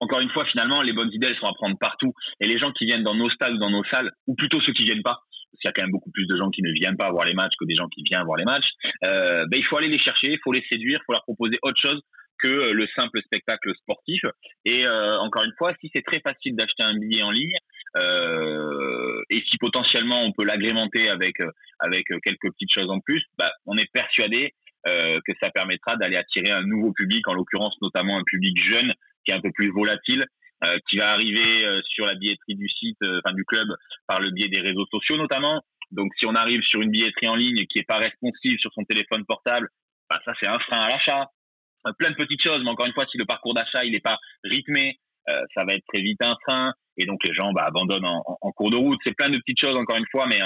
encore 0.00 0.20
une 0.20 0.30
fois, 0.30 0.44
finalement, 0.46 0.80
les 0.82 0.92
bonnes 0.92 1.10
idées, 1.12 1.28
elles 1.28 1.38
sont 1.38 1.46
à 1.46 1.54
prendre 1.54 1.76
partout. 1.78 2.12
Et 2.40 2.46
les 2.46 2.58
gens 2.58 2.70
qui 2.72 2.84
viennent 2.84 3.02
dans 3.02 3.14
nos 3.14 3.30
stades 3.30 3.58
dans 3.58 3.70
nos 3.70 3.84
salles, 3.84 4.12
ou 4.26 4.34
plutôt 4.34 4.60
ceux 4.60 4.72
qui 4.72 4.84
viennent 4.84 5.02
pas, 5.02 5.20
parce 5.50 5.60
qu'il 5.60 5.68
y 5.68 5.70
a 5.70 5.72
quand 5.72 5.82
même 5.82 5.92
beaucoup 5.92 6.10
plus 6.10 6.26
de 6.26 6.36
gens 6.36 6.50
qui 6.50 6.62
ne 6.62 6.72
viennent 6.72 6.96
pas 6.96 7.10
voir 7.10 7.26
les 7.26 7.34
matchs 7.34 7.54
que 7.58 7.64
des 7.64 7.74
gens 7.74 7.88
qui 7.88 8.02
viennent 8.02 8.24
voir 8.24 8.38
les 8.38 8.44
matchs, 8.44 8.68
euh, 9.04 9.46
ben, 9.46 9.58
il 9.58 9.64
faut 9.64 9.76
aller 9.76 9.88
les 9.88 9.98
chercher, 9.98 10.32
il 10.32 10.38
faut 10.42 10.52
les 10.52 10.64
séduire, 10.70 10.98
il 11.00 11.04
faut 11.06 11.12
leur 11.12 11.24
proposer 11.24 11.58
autre 11.62 11.80
chose 11.80 12.00
que 12.40 12.70
le 12.70 12.86
simple 12.96 13.20
spectacle 13.22 13.74
sportif. 13.74 14.20
Et 14.64 14.86
euh, 14.86 15.18
encore 15.18 15.42
une 15.44 15.54
fois, 15.58 15.72
si 15.80 15.90
c'est 15.92 16.04
très 16.04 16.20
facile 16.20 16.54
d'acheter 16.54 16.84
un 16.84 16.96
billet 16.96 17.22
en 17.22 17.32
ligne, 17.32 17.56
euh, 17.96 19.22
et 19.30 19.42
si 19.50 19.56
potentiellement 19.58 20.22
on 20.22 20.32
peut 20.32 20.44
l'agrémenter 20.44 21.08
avec 21.08 21.36
avec 21.80 22.04
quelques 22.22 22.52
petites 22.52 22.72
choses 22.72 22.90
en 22.90 23.00
plus, 23.00 23.24
bah, 23.38 23.50
on 23.66 23.76
est 23.76 23.90
persuadé 23.92 24.54
euh, 24.86 25.18
que 25.26 25.32
ça 25.42 25.50
permettra 25.50 25.96
d'aller 25.96 26.16
attirer 26.16 26.52
un 26.52 26.62
nouveau 26.62 26.92
public, 26.92 27.26
en 27.26 27.34
l'occurrence 27.34 27.76
notamment 27.82 28.16
un 28.16 28.22
public 28.24 28.56
jeune 28.64 28.94
qui 29.24 29.32
est 29.32 29.34
un 29.34 29.40
peu 29.40 29.50
plus 29.52 29.70
volatile, 29.70 30.22
euh, 30.22 30.26
qui 30.88 30.96
va 30.96 31.10
arriver 31.10 31.64
euh, 31.64 31.80
sur 31.84 32.04
la 32.04 32.14
billetterie 32.14 32.56
du 32.56 32.68
site, 32.68 32.98
enfin 33.02 33.34
du 33.34 33.44
club, 33.44 33.68
par 34.06 34.20
le 34.20 34.30
biais 34.30 34.48
des 34.48 34.60
réseaux 34.60 34.86
sociaux 34.90 35.16
notamment. 35.16 35.62
Donc 35.90 36.10
si 36.18 36.26
on 36.26 36.34
arrive 36.34 36.62
sur 36.62 36.80
une 36.80 36.90
billetterie 36.90 37.28
en 37.28 37.36
ligne 37.36 37.64
qui 37.66 37.78
est 37.78 37.86
pas 37.86 37.98
responsive 37.98 38.58
sur 38.58 38.72
son 38.72 38.84
téléphone 38.84 39.24
portable, 39.24 39.68
bah, 40.10 40.20
ça 40.24 40.32
c'est 40.40 40.48
un 40.48 40.58
frein 40.58 40.80
à 40.80 40.88
l'achat. 40.88 41.30
Euh, 41.86 41.92
plein 41.98 42.10
de 42.10 42.16
petites 42.16 42.42
choses, 42.42 42.60
mais 42.64 42.70
encore 42.70 42.86
une 42.86 42.92
fois, 42.92 43.06
si 43.10 43.18
le 43.18 43.24
parcours 43.24 43.54
d'achat 43.54 43.84
il 43.84 43.92
n'est 43.92 44.00
pas 44.00 44.18
rythmé, 44.44 44.98
euh, 45.28 45.40
ça 45.54 45.64
va 45.64 45.74
être 45.74 45.84
très 45.92 46.02
vite 46.02 46.20
un 46.22 46.34
frein, 46.46 46.72
et 46.96 47.06
donc 47.06 47.22
les 47.24 47.34
gens 47.34 47.52
bah, 47.52 47.64
abandonnent 47.66 48.04
en, 48.04 48.22
en, 48.40 48.52
cours 48.52 48.70
de 48.70 48.76
route. 48.76 48.98
C'est 49.04 49.16
plein 49.16 49.30
de 49.30 49.38
petites 49.38 49.60
choses, 49.60 49.76
encore 49.76 49.96
une 49.96 50.08
fois, 50.10 50.26
mais 50.26 50.40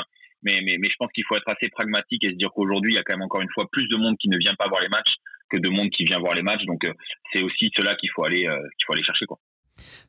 mais, 0.44 0.60
mais, 0.64 0.76
mais 0.78 0.88
je 0.90 0.96
pense 0.98 1.10
qu'il 1.12 1.24
faut 1.28 1.36
être 1.36 1.48
assez 1.48 1.70
pragmatique 1.70 2.24
et 2.24 2.30
se 2.30 2.34
dire 2.34 2.50
qu'aujourd'hui, 2.52 2.92
il 2.92 2.96
y 2.96 2.98
a 2.98 3.04
quand 3.04 3.14
même 3.14 3.22
encore 3.22 3.42
une 3.42 3.50
fois 3.54 3.68
plus 3.70 3.86
de 3.86 3.96
monde 3.96 4.16
qui 4.18 4.28
ne 4.28 4.36
vient 4.38 4.54
pas 4.56 4.68
voir 4.68 4.82
les 4.82 4.88
matchs 4.88 5.14
que 5.48 5.56
de 5.56 5.68
monde 5.68 5.88
qui 5.90 6.04
vient 6.04 6.18
voir 6.18 6.34
les 6.34 6.42
matchs. 6.42 6.64
Donc, 6.64 6.84
euh, 6.84 6.92
c'est 7.32 7.42
aussi 7.42 7.70
cela 7.76 7.94
qu'il 7.94 8.10
faut 8.10 8.24
aller, 8.24 8.40
qu'il 8.42 8.86
faut 8.86 8.92
aller 8.92 9.04
chercher, 9.04 9.24
quoi. 9.26 9.38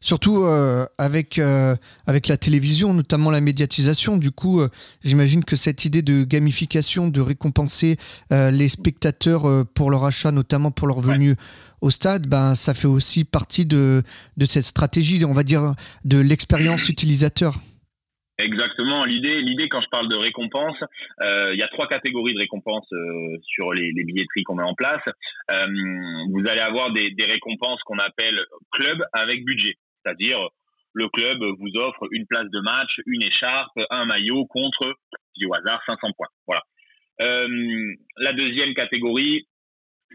Surtout 0.04 0.44
euh, 0.44 0.86
avec, 0.98 1.40
euh, 1.40 1.78
avec 2.08 2.28
la 2.28 2.36
télévision, 2.36 2.94
notamment 2.94 3.32
la 3.32 3.40
médiatisation. 3.40 4.18
Du 4.18 4.32
coup, 4.32 4.60
euh, 4.60 4.70
j'imagine 5.04 5.46
que 5.46 5.56
cette 5.56 5.86
idée 5.86 6.02
de 6.02 6.24
gamification, 6.24 7.08
de 7.08 7.22
récompenser 7.22 7.98
les 8.30 8.70
spectateurs 8.70 9.66
pour 9.74 9.92
leur 9.92 10.04
achat, 10.06 10.32
notamment 10.32 10.72
pour 10.72 10.88
leur 10.88 11.00
venue 11.00 11.36
au 11.82 11.92
stade, 11.92 12.28
ben, 12.28 12.56
ça 12.56 12.74
fait 12.74 12.88
aussi 12.88 13.24
partie 13.24 13.66
de, 13.66 14.04
de 14.38 14.46
cette 14.46 14.66
stratégie, 14.66 15.24
on 15.26 15.34
va 15.34 15.44
dire, 15.44 15.76
de 16.04 16.18
l'expérience 16.18 16.90
utilisateur. 16.90 17.60
Exactement. 18.40 19.04
L'idée, 19.06 19.42
l'idée 19.42 19.70
quand 19.70 19.82
je 19.82 19.90
parle 19.90 20.10
de 20.10 20.16
récompense, 20.16 20.78
euh, 21.22 21.54
il 21.54 21.60
y 21.60 21.64
a 21.64 21.68
trois 21.68 21.88
catégories 21.88 22.34
de 22.34 22.40
récompenses 22.40 22.88
euh, 22.92 23.38
sur 23.44 23.74
les, 23.74 23.92
les, 23.92 24.04
billetteries 24.04 24.44
qu'on 24.44 24.56
met 24.56 24.64
en 24.64 24.74
place. 24.74 25.04
Euh, 25.52 25.68
vous 26.32 26.44
allez 26.48 26.62
avoir 26.62 26.92
des, 26.92 27.12
des 27.12 27.26
récompenses 27.26 27.82
qu'on 27.84 28.00
appelle 28.00 28.40
club 28.72 29.04
avec 29.14 29.46
budget, 29.46 29.78
c'est-à-dire 30.04 30.40
le 30.94 31.10
club 31.10 31.44
vous 31.60 31.80
offre 31.80 32.08
une 32.12 32.26
place 32.26 32.50
de 32.50 32.60
match, 32.62 33.00
une 33.06 33.24
écharpe, 33.24 33.78
un 33.92 34.06
maillot 34.06 34.46
contre, 34.46 34.96
du 35.36 35.48
hasard, 35.54 35.82
500 35.86 36.08
points. 36.16 36.28
Voilà. 36.48 36.64
la 37.20 38.34
deuxième 38.34 38.74
catégorie, 38.74 39.48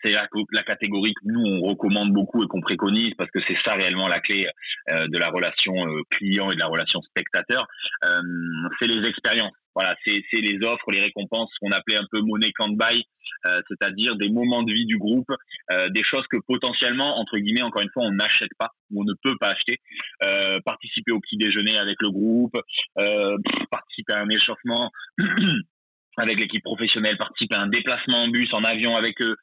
c'est 0.03 0.11
la, 0.11 0.29
la, 0.53 0.63
catégorie 0.63 1.15
que 1.15 1.27
nous 1.27 1.41
on 1.41 1.61
recommande 1.63 2.13
beaucoup 2.13 2.43
et 2.43 2.47
qu'on 2.47 2.61
préconise 2.61 3.15
parce 3.17 3.31
que 3.31 3.41
c'est 3.47 3.57
ça 3.65 3.73
réellement 3.73 4.09
la 4.09 4.21
clé 4.21 4.47
euh, 4.91 5.07
de 5.09 5.19
la 5.19 5.29
relation 5.29 5.75
euh, 5.75 6.03
client 6.11 6.51
et 6.51 6.55
de 6.55 6.61
la 6.61 6.67
relation 6.67 7.01
spectateur. 7.03 7.67
Euh, 8.05 8.21
c'est 8.79 8.87
les 8.87 9.07
expériences. 9.09 9.53
Voilà, 9.75 9.95
c'est 10.05 10.23
les 10.33 10.59
offres, 10.65 10.91
les 10.91 11.01
récompenses, 11.01 11.51
qu'on 11.61 11.71
appelait 11.71 11.99
un 11.99 12.07
peu 12.11 12.21
money 12.21 12.51
can't 12.59 12.77
buy, 12.77 13.05
c'est-à-dire 13.69 14.17
des 14.17 14.29
moments 14.29 14.65
de 14.65 14.73
vie 14.73 14.87
du 14.87 14.99
groupe, 14.99 15.31
des 15.91 16.03
choses 16.03 16.27
que 16.33 16.39
potentiellement, 16.49 17.21
entre 17.21 17.39
guillemets, 17.39 17.63
encore 17.63 17.83
une 17.83 17.91
fois, 17.91 18.03
on 18.03 18.11
n'achète 18.11 18.51
pas 18.59 18.71
ou 18.91 19.03
on 19.03 19.05
ne 19.05 19.15
peut 19.23 19.37
pas 19.39 19.51
acheter. 19.51 19.79
participer 20.65 21.13
au 21.13 21.21
petit 21.21 21.37
déjeuner 21.37 21.79
avec 21.79 21.97
le 22.01 22.11
groupe, 22.11 22.57
participer 23.71 24.15
à 24.15 24.23
un 24.23 24.29
échauffement 24.31 24.91
avec 26.19 26.41
l'équipe 26.41 26.65
professionnelle, 26.65 27.17
participer 27.17 27.57
à 27.57 27.61
un 27.61 27.69
déplacement 27.69 28.23
en 28.23 28.29
bus, 28.29 28.53
en 28.53 28.65
avion 28.65 28.97
avec 28.97 29.21
eux, 29.23 29.37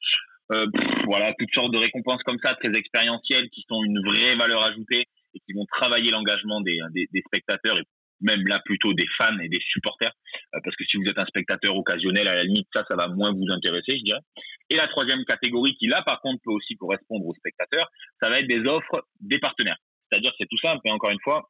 euh, 0.51 0.65
voilà, 1.05 1.33
toutes 1.39 1.53
sortes 1.53 1.73
de 1.73 1.79
récompenses 1.79 2.21
comme 2.23 2.37
ça, 2.43 2.55
très 2.55 2.71
expérientielles, 2.77 3.49
qui 3.49 3.63
sont 3.67 3.83
une 3.83 3.99
vraie 4.05 4.35
valeur 4.35 4.63
ajoutée 4.63 5.05
et 5.33 5.39
qui 5.39 5.53
vont 5.53 5.65
travailler 5.65 6.11
l'engagement 6.11 6.61
des, 6.61 6.79
des, 6.93 7.07
des, 7.11 7.21
spectateurs 7.25 7.77
et 7.77 7.83
même 8.21 8.43
là 8.47 8.61
plutôt 8.63 8.93
des 8.93 9.07
fans 9.17 9.37
et 9.39 9.49
des 9.49 9.59
supporters. 9.71 10.13
Euh, 10.53 10.59
parce 10.63 10.75
que 10.75 10.85
si 10.85 10.97
vous 10.97 11.05
êtes 11.05 11.17
un 11.17 11.25
spectateur 11.25 11.75
occasionnel, 11.75 12.27
à 12.27 12.35
la 12.35 12.43
limite, 12.43 12.67
ça, 12.73 12.83
ça 12.89 12.95
va 12.95 13.07
moins 13.07 13.31
vous 13.31 13.47
intéresser, 13.49 13.97
je 13.97 14.03
dirais. 14.03 14.21
Et 14.69 14.75
la 14.75 14.87
troisième 14.87 15.23
catégorie 15.25 15.75
qui 15.75 15.87
là, 15.87 16.03
par 16.05 16.21
contre, 16.21 16.41
peut 16.43 16.51
aussi 16.51 16.75
correspondre 16.75 17.25
aux 17.25 17.35
spectateurs, 17.35 17.89
ça 18.21 18.29
va 18.29 18.39
être 18.39 18.47
des 18.47 18.67
offres 18.67 19.07
des 19.19 19.39
partenaires. 19.39 19.77
C'est-à-dire, 20.09 20.31
c'est 20.37 20.47
tout 20.47 20.57
simple, 20.57 20.81
et 20.85 20.91
encore 20.91 21.11
une 21.11 21.19
fois, 21.23 21.49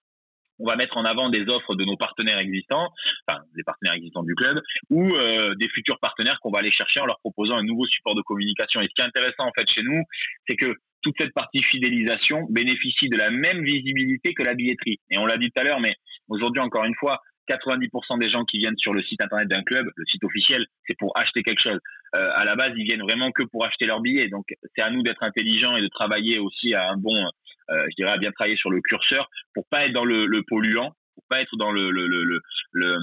on 0.60 0.68
va 0.68 0.76
mettre 0.76 0.98
en 0.98 1.04
avant 1.04 1.30
des 1.30 1.50
offres 1.50 1.76
de 1.76 1.84
nos 1.84 1.98
partenaires 1.98 2.40
existants, 2.40 2.90
enfin 3.28 3.42
des 3.56 3.64
partenaires 3.64 3.94
existants 3.94 4.24
du 4.24 4.36
club, 4.36 4.62
ou 4.90 5.14
euh, 5.16 5.56
des 5.56 5.70
futurs 5.70 6.00
partenaires 6.00 6.40
qu'on 6.42 6.52
va 6.52 6.60
aller 6.60 6.72
chercher 6.72 7.02
en 7.02 7.06
leur 7.06 7.20
proposant 7.20 7.58
un 7.58 7.64
nouveau 7.64 7.86
support 7.86 8.16
de 8.16 8.22
communication. 8.22 8.82
Et 8.82 8.88
ce 8.88 8.94
qui 8.96 9.02
est 9.02 9.06
intéressant 9.06 9.46
en 9.46 9.52
fait 9.58 9.68
chez 9.70 9.84
nous, 9.84 10.02
c'est 10.48 10.56
que 10.56 10.74
toute 11.02 11.16
cette 11.20 11.34
partie 11.34 11.62
fidélisation 11.62 12.48
bénéficie 12.50 13.10
de 13.10 13.18
la 13.18 13.30
même 13.30 13.64
visibilité 13.64 14.34
que 14.34 14.44
la 14.44 14.56
billetterie. 14.56 15.00
Et 15.12 15.20
on 15.20 15.26
l'a 15.26 15.38
dit 15.38 15.52
tout 15.52 15.62
à 15.62 15.64
l'heure, 15.64 15.80
mais 15.80 15.94
aujourd'hui 16.30 16.62
encore 16.62 16.86
une 16.86 16.96
fois, 16.96 17.22
90% 17.48 18.20
des 18.20 18.30
gens 18.30 18.44
qui 18.46 18.58
viennent 18.58 18.78
sur 18.78 18.94
le 18.94 19.04
site 19.04 19.22
internet 19.22 19.48
d'un 19.48 19.64
club, 19.64 19.88
le 19.96 20.06
site 20.06 20.24
officiel, 20.24 20.66
c'est 20.88 20.98
pour 20.98 21.12
acheter 21.16 21.44
quelque 21.44 21.62
chose. 21.62 21.80
Euh, 22.16 22.30
à 22.36 22.44
la 22.44 22.56
base, 22.56 22.72
ils 22.76 22.86
viennent 22.86 23.02
vraiment 23.02 23.32
que 23.32 23.44
pour 23.44 23.66
acheter 23.66 23.86
leur 23.86 24.02
billet. 24.02 24.28
Donc, 24.30 24.46
c'est 24.76 24.82
à 24.82 24.90
nous 24.90 25.04
d'être 25.04 25.22
intelligents 25.22 25.76
et 25.76 25.82
de 25.82 25.88
travailler 25.88 26.40
aussi 26.40 26.74
à 26.74 26.90
un 26.90 26.98
bon 26.98 27.14
je 27.70 27.96
dirais, 27.98 28.12
à 28.14 28.18
bien 28.18 28.32
travailler 28.32 28.58
sur 28.58 28.70
le 28.70 28.82
curseur 28.82 29.30
pour 29.54 29.66
pas 29.70 29.86
être 29.86 29.94
dans 29.94 30.06
le, 30.06 30.26
le 30.26 30.44
polluant, 30.48 30.92
pour 31.16 31.24
pas 31.30 31.42
être 31.42 31.56
dans 31.58 31.72
le, 31.72 31.92
le, 31.92 32.08
le, 32.08 32.24
le, 32.24 32.42
le 32.74 32.96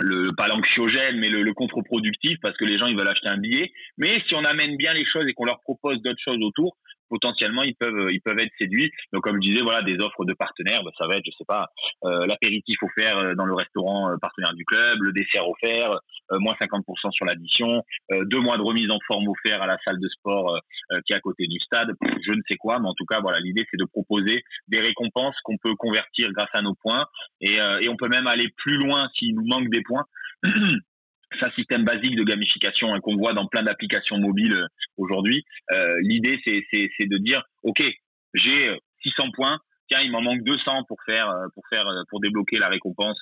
le 0.00 0.34
pas 0.34 0.48
l'anxiogène 0.48 1.18
mais 1.18 1.28
le, 1.28 1.42
le 1.42 1.54
contre-productif 1.54 2.38
parce 2.40 2.56
que 2.56 2.64
les 2.64 2.78
gens 2.78 2.86
ils 2.86 2.96
veulent 2.96 3.08
acheter 3.08 3.28
un 3.28 3.36
billet. 3.38 3.70
Mais 3.98 4.22
si 4.26 4.34
on 4.34 4.44
amène 4.44 4.76
bien 4.76 4.92
les 4.92 5.04
choses 5.06 5.26
et 5.28 5.32
qu'on 5.32 5.44
leur 5.44 5.60
propose 5.60 6.00
d'autres 6.02 6.22
choses 6.22 6.42
autour 6.42 6.76
potentiellement 7.12 7.62
ils 7.62 7.74
peuvent 7.74 8.08
ils 8.10 8.22
peuvent 8.22 8.40
être 8.40 8.52
séduits. 8.58 8.90
Donc 9.12 9.22
comme 9.22 9.36
je 9.36 9.48
disais 9.48 9.60
voilà 9.60 9.82
des 9.82 10.00
offres 10.00 10.24
de 10.24 10.32
partenaires, 10.32 10.82
bah, 10.82 10.90
ça 10.98 11.06
va 11.06 11.16
être 11.16 11.26
je 11.26 11.30
sais 11.36 11.44
pas 11.46 11.68
euh, 12.04 12.26
l'apéritif 12.26 12.82
offert 12.82 13.18
euh, 13.18 13.34
dans 13.34 13.44
le 13.44 13.54
restaurant 13.54 14.10
euh, 14.10 14.16
partenaire 14.20 14.54
du 14.54 14.64
club, 14.64 14.98
le 15.02 15.12
dessert 15.12 15.46
offert, 15.46 15.90
moins 16.30 16.54
50% 16.54 17.12
sur 17.12 17.26
l'addition, 17.26 17.82
deux 18.10 18.40
mois 18.40 18.56
de 18.56 18.62
remise 18.62 18.90
en 18.90 18.98
forme 19.06 19.28
offert 19.28 19.60
à 19.60 19.66
la 19.66 19.76
salle 19.84 20.00
de 20.00 20.08
sport 20.08 20.58
qui 21.06 21.12
est 21.12 21.16
à 21.16 21.20
côté 21.20 21.46
du 21.46 21.58
stade, 21.60 21.90
je 22.26 22.32
ne 22.32 22.40
sais 22.48 22.56
quoi, 22.56 22.78
mais 22.78 22.88
en 22.88 22.94
tout 22.94 23.04
cas 23.04 23.20
voilà 23.20 23.38
l'idée 23.40 23.66
c'est 23.70 23.76
de 23.76 23.84
proposer 23.84 24.42
des 24.68 24.80
récompenses 24.80 25.36
qu'on 25.44 25.58
peut 25.58 25.74
convertir 25.74 26.32
grâce 26.32 26.48
à 26.54 26.62
nos 26.62 26.74
points 26.74 27.04
et, 27.42 27.56
et 27.80 27.88
on 27.90 27.96
peut 27.96 28.08
même 28.08 28.26
aller 28.26 28.48
plus 28.56 28.78
loin 28.78 29.08
s'il 29.14 29.34
nous 29.34 29.46
manque 29.46 29.68
des 29.68 29.82
points. 29.82 30.04
c'est 31.38 31.46
un 31.46 31.52
système 31.52 31.84
basique 31.84 32.16
de 32.16 32.24
gamification 32.24 32.92
hein, 32.92 33.00
qu'on 33.00 33.16
voit 33.16 33.32
dans 33.32 33.46
plein 33.46 33.62
d'applications 33.62 34.18
mobiles 34.18 34.54
euh, 34.54 34.66
aujourd'hui. 34.96 35.44
Euh, 35.72 35.94
L'idée, 36.02 36.40
c'est 36.44 37.06
de 37.06 37.18
dire, 37.18 37.42
ok, 37.62 37.82
j'ai 38.34 38.76
600 39.02 39.26
euh, 39.26 39.30
points, 39.34 39.58
tiens, 39.88 40.00
il 40.02 40.10
m'en 40.10 40.22
manque 40.22 40.42
200 40.42 40.84
pour 40.88 40.98
faire, 41.04 41.28
euh, 41.28 41.46
pour 41.54 41.64
faire, 41.68 41.84
pour 42.10 42.20
débloquer 42.20 42.58
la 42.58 42.68
récompense. 42.68 43.20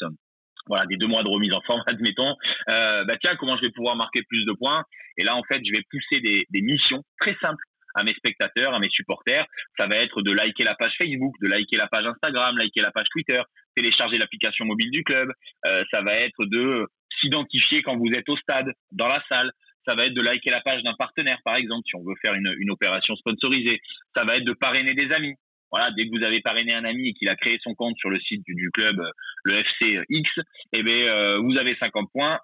Voilà, 0.66 0.84
des 0.86 0.96
deux 0.96 1.08
mois 1.08 1.22
de 1.22 1.28
remise 1.28 1.52
en 1.54 1.60
forme, 1.62 1.82
admettons. 1.86 2.34
Euh, 2.70 3.04
bah 3.04 3.14
tiens, 3.20 3.36
comment 3.36 3.56
je 3.56 3.62
vais 3.62 3.72
pouvoir 3.72 3.96
marquer 3.96 4.22
plus 4.28 4.44
de 4.44 4.52
points? 4.52 4.84
Et 5.16 5.24
là, 5.24 5.34
en 5.36 5.42
fait, 5.42 5.60
je 5.64 5.72
vais 5.72 5.82
pousser 5.90 6.20
des, 6.20 6.46
des 6.50 6.62
missions 6.62 7.02
très 7.18 7.36
simples 7.40 7.64
à 7.94 8.04
mes 8.04 8.14
spectateurs, 8.14 8.74
à 8.74 8.78
mes 8.78 8.88
supporters. 8.90 9.44
Ça 9.78 9.86
va 9.86 9.96
être 9.96 10.22
de 10.22 10.32
liker 10.32 10.64
la 10.64 10.74
page 10.74 10.92
Facebook, 11.00 11.34
de 11.42 11.48
liker 11.48 11.76
la 11.76 11.88
page 11.88 12.06
Instagram, 12.06 12.56
liker 12.56 12.82
la 12.82 12.92
page 12.92 13.08
Twitter, 13.10 13.40
télécharger 13.74 14.16
l'application 14.16 14.64
mobile 14.64 14.90
du 14.90 15.02
club. 15.02 15.28
Euh, 15.66 15.82
ça 15.92 16.02
va 16.02 16.12
être 16.12 16.44
de 16.46 16.86
s'identifier 17.20 17.82
quand 17.82 17.96
vous 17.96 18.10
êtes 18.14 18.28
au 18.28 18.36
stade, 18.36 18.72
dans 18.92 19.08
la 19.08 19.22
salle. 19.30 19.50
Ça 19.86 19.94
va 19.94 20.04
être 20.04 20.14
de 20.14 20.22
liker 20.22 20.50
la 20.50 20.60
page 20.60 20.82
d'un 20.82 20.94
partenaire, 20.94 21.38
par 21.44 21.56
exemple, 21.56 21.82
si 21.86 21.96
on 21.96 22.02
veut 22.02 22.14
faire 22.22 22.34
une, 22.34 22.70
opération 22.70 23.16
sponsorisée. 23.16 23.80
Ça 24.14 24.24
va 24.24 24.36
être 24.36 24.44
de 24.44 24.52
parrainer 24.52 24.92
des 24.92 25.12
amis. 25.14 25.34
Voilà, 25.72 25.90
dès 25.96 26.04
que 26.04 26.10
vous 26.10 26.26
avez 26.26 26.40
parrainé 26.40 26.74
un 26.74 26.84
ami 26.84 27.08
et 27.08 27.12
qu'il 27.14 27.30
a 27.30 27.36
créé 27.36 27.58
son 27.62 27.74
compte 27.74 27.96
sur 27.96 28.10
le 28.10 28.20
site 28.20 28.42
du, 28.44 28.70
club, 28.72 29.00
euh, 29.00 29.10
le 29.44 29.58
FC 29.58 30.00
X, 30.08 30.30
eh 30.72 30.82
bien, 30.82 31.06
euh, 31.06 31.38
vous 31.38 31.56
avez 31.58 31.76
50 31.80 32.10
points. 32.12 32.38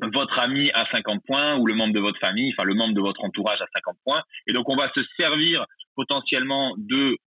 Votre 0.00 0.38
ami 0.38 0.70
a 0.72 0.86
50 0.94 1.20
points 1.26 1.56
ou 1.56 1.66
le 1.66 1.74
membre 1.74 1.92
de 1.92 2.00
votre 2.00 2.18
famille, 2.20 2.54
enfin 2.56 2.66
le 2.66 2.74
membre 2.74 2.94
de 2.94 3.00
votre 3.00 3.22
entourage 3.22 3.60
a 3.60 3.66
50 3.74 3.96
points. 4.04 4.22
Et 4.46 4.52
donc 4.52 4.66
on 4.70 4.76
va 4.76 4.90
se 4.96 5.02
servir 5.18 5.66
potentiellement 5.94 6.74
de 6.78 7.18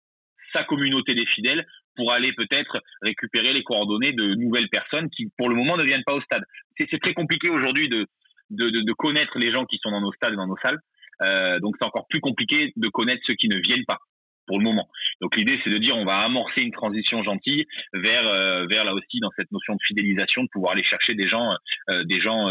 sa 0.54 0.64
communauté 0.64 1.14
des 1.14 1.26
fidèles 1.26 1.66
pour 1.96 2.12
aller 2.12 2.32
peut-être 2.32 2.80
récupérer 3.02 3.52
les 3.52 3.62
coordonnées 3.62 4.12
de 4.12 4.34
nouvelles 4.34 4.68
personnes 4.68 5.08
qui, 5.10 5.30
pour 5.36 5.48
le 5.48 5.56
moment, 5.56 5.76
ne 5.76 5.84
viennent 5.84 6.04
pas 6.04 6.14
au 6.14 6.20
stade. 6.22 6.42
C'est 6.78 7.00
très 7.00 7.14
compliqué 7.14 7.50
aujourd'hui 7.50 7.88
de, 7.88 8.06
de, 8.50 8.68
de, 8.68 8.92
connaître 8.92 9.38
les 9.38 9.52
gens 9.52 9.64
qui 9.64 9.78
sont 9.82 9.90
dans 9.90 10.00
nos 10.00 10.12
stades 10.12 10.32
et 10.32 10.36
dans 10.36 10.46
nos 10.46 10.56
salles. 10.62 10.78
Euh, 11.22 11.60
donc 11.60 11.76
c'est 11.78 11.86
encore 11.86 12.06
plus 12.08 12.20
compliqué 12.20 12.72
de 12.76 12.88
connaître 12.88 13.22
ceux 13.26 13.34
qui 13.34 13.48
ne 13.48 13.58
viennent 13.58 13.84
pas 13.86 13.98
pour 14.46 14.58
le 14.58 14.64
moment. 14.64 14.88
Donc 15.20 15.36
l'idée 15.36 15.60
c'est 15.62 15.70
de 15.70 15.78
dire 15.78 15.96
on 15.96 16.04
va 16.04 16.16
amorcer 16.18 16.62
une 16.62 16.72
transition 16.72 17.22
gentille 17.22 17.64
vers 17.92 18.28
euh, 18.28 18.66
vers 18.66 18.84
là 18.84 18.92
aussi 18.92 19.20
dans 19.20 19.30
cette 19.36 19.52
notion 19.52 19.74
de 19.74 19.80
fidélisation 19.86 20.42
de 20.42 20.48
pouvoir 20.48 20.72
aller 20.72 20.84
chercher 20.84 21.14
des 21.14 21.28
gens 21.28 21.54
euh, 21.90 22.02
des 22.04 22.20
gens 22.20 22.46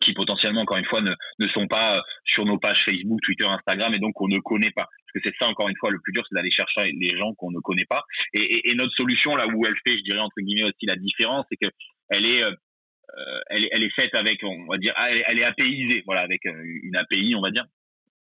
qui 0.00 0.12
potentiellement 0.12 0.62
encore 0.62 0.78
une 0.78 0.86
fois 0.86 1.00
ne, 1.00 1.12
ne 1.38 1.48
sont 1.48 1.66
pas 1.66 2.02
sur 2.24 2.44
nos 2.44 2.58
pages 2.58 2.82
Facebook, 2.84 3.20
Twitter, 3.22 3.46
Instagram 3.46 3.92
et 3.94 3.98
donc 3.98 4.20
on 4.20 4.28
ne 4.28 4.38
connaît 4.38 4.70
pas. 4.70 4.86
Parce 4.86 5.12
que 5.14 5.20
c'est 5.24 5.34
ça 5.40 5.48
encore 5.48 5.68
une 5.68 5.76
fois 5.76 5.90
le 5.90 6.00
plus 6.00 6.12
dur, 6.12 6.24
c'est 6.28 6.34
d'aller 6.34 6.50
chercher 6.50 6.92
les 6.92 7.16
gens 7.18 7.34
qu'on 7.34 7.50
ne 7.50 7.60
connaît 7.60 7.86
pas. 7.88 8.04
Et, 8.34 8.42
et, 8.42 8.70
et, 8.70 8.74
notre 8.74 8.94
solution 8.94 9.34
là 9.36 9.46
où 9.46 9.64
elle 9.66 9.76
fait, 9.86 9.96
je 9.98 10.02
dirais 10.02 10.20
entre 10.20 10.40
guillemets 10.40 10.68
aussi 10.68 10.86
la 10.86 10.96
différence, 10.96 11.46
c'est 11.50 11.56
que 11.56 11.72
elle 12.10 12.26
est 12.26 12.44
euh, 12.44 13.40
elle 13.50 13.64
est, 13.64 13.68
elle 13.72 13.82
est 13.82 13.94
faite 13.94 14.14
avec, 14.14 14.42
on 14.44 14.66
va 14.66 14.76
dire, 14.76 14.92
elle 14.98 15.22
elle 15.26 15.40
est 15.40 15.44
apaisée, 15.44 16.02
voilà, 16.06 16.22
avec 16.22 16.44
euh, 16.46 16.62
une 16.82 16.96
API, 16.96 17.32
on 17.36 17.40
va 17.40 17.50
dire. 17.50 17.64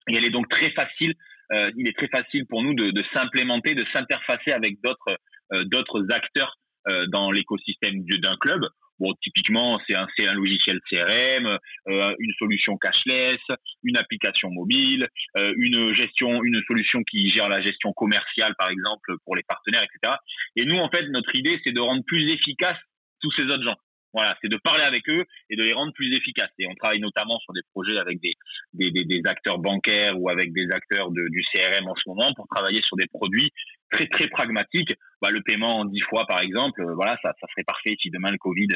Et 0.08 0.16
elle 0.16 0.24
est 0.24 0.30
donc 0.30 0.48
très 0.48 0.70
facile. 0.70 1.14
Euh, 1.52 1.70
il 1.76 1.88
est 1.88 1.96
très 1.96 2.08
facile 2.08 2.46
pour 2.46 2.62
nous 2.62 2.74
de, 2.74 2.90
de 2.90 3.04
s'implémenter, 3.14 3.74
de 3.74 3.84
s'interfacer 3.92 4.52
avec 4.52 4.80
d'autres 4.82 5.16
euh, 5.52 5.62
d'autres 5.64 6.04
acteurs 6.10 6.58
euh, 6.88 7.06
dans 7.06 7.30
l'écosystème 7.30 8.04
d'un 8.04 8.36
club. 8.40 8.62
Bon, 8.98 9.12
typiquement, 9.22 9.78
c'est 9.86 9.94
un, 9.94 10.06
un 10.06 10.34
logiciel 10.34 10.80
CRM, 10.90 11.58
euh, 11.88 12.14
une 12.18 12.32
solution 12.38 12.78
cashless, 12.78 13.40
une 13.82 13.98
application 13.98 14.50
mobile, 14.50 15.06
euh, 15.38 15.52
une 15.56 15.94
gestion, 15.94 16.42
une 16.42 16.62
solution 16.66 17.02
qui 17.04 17.28
gère 17.28 17.48
la 17.48 17.60
gestion 17.60 17.92
commerciale, 17.92 18.54
par 18.58 18.70
exemple, 18.70 19.14
pour 19.24 19.36
les 19.36 19.42
partenaires, 19.42 19.82
etc. 19.82 20.14
Et 20.56 20.64
nous, 20.64 20.76
en 20.76 20.88
fait, 20.88 21.06
notre 21.08 21.34
idée, 21.36 21.60
c'est 21.64 21.72
de 21.72 21.80
rendre 21.80 22.02
plus 22.06 22.32
efficace 22.32 22.78
tous 23.20 23.30
ces 23.36 23.44
autres 23.44 23.64
gens. 23.64 23.76
Voilà, 24.14 24.34
c'est 24.40 24.48
de 24.48 24.56
parler 24.56 24.84
avec 24.84 25.06
eux 25.10 25.24
et 25.50 25.56
de 25.56 25.62
les 25.62 25.74
rendre 25.74 25.92
plus 25.92 26.10
efficaces. 26.16 26.50
Et 26.58 26.66
on 26.66 26.74
travaille 26.74 27.00
notamment 27.00 27.38
sur 27.40 27.52
des 27.52 27.60
projets 27.74 27.98
avec 27.98 28.18
des, 28.20 28.32
des, 28.72 28.90
des, 28.90 29.04
des 29.04 29.20
acteurs 29.26 29.58
bancaires 29.58 30.18
ou 30.18 30.30
avec 30.30 30.54
des 30.54 30.66
acteurs 30.72 31.10
de, 31.10 31.28
du 31.28 31.42
CRM 31.52 31.86
en 31.86 31.94
ce 31.94 32.08
moment 32.08 32.32
pour 32.34 32.46
travailler 32.48 32.80
sur 32.82 32.96
des 32.96 33.08
produits 33.08 33.50
très 33.90 34.06
très 34.08 34.28
pragmatiques. 34.28 34.94
Bah, 35.22 35.30
le 35.30 35.42
paiement 35.42 35.78
en 35.78 35.84
10 35.84 36.00
fois 36.02 36.26
par 36.26 36.42
exemple, 36.42 36.82
euh, 36.82 36.94
voilà, 36.94 37.16
ça, 37.22 37.32
ça 37.40 37.46
serait 37.50 37.64
parfait 37.64 37.96
si 38.00 38.10
demain 38.10 38.30
le 38.30 38.38
Covid 38.38 38.68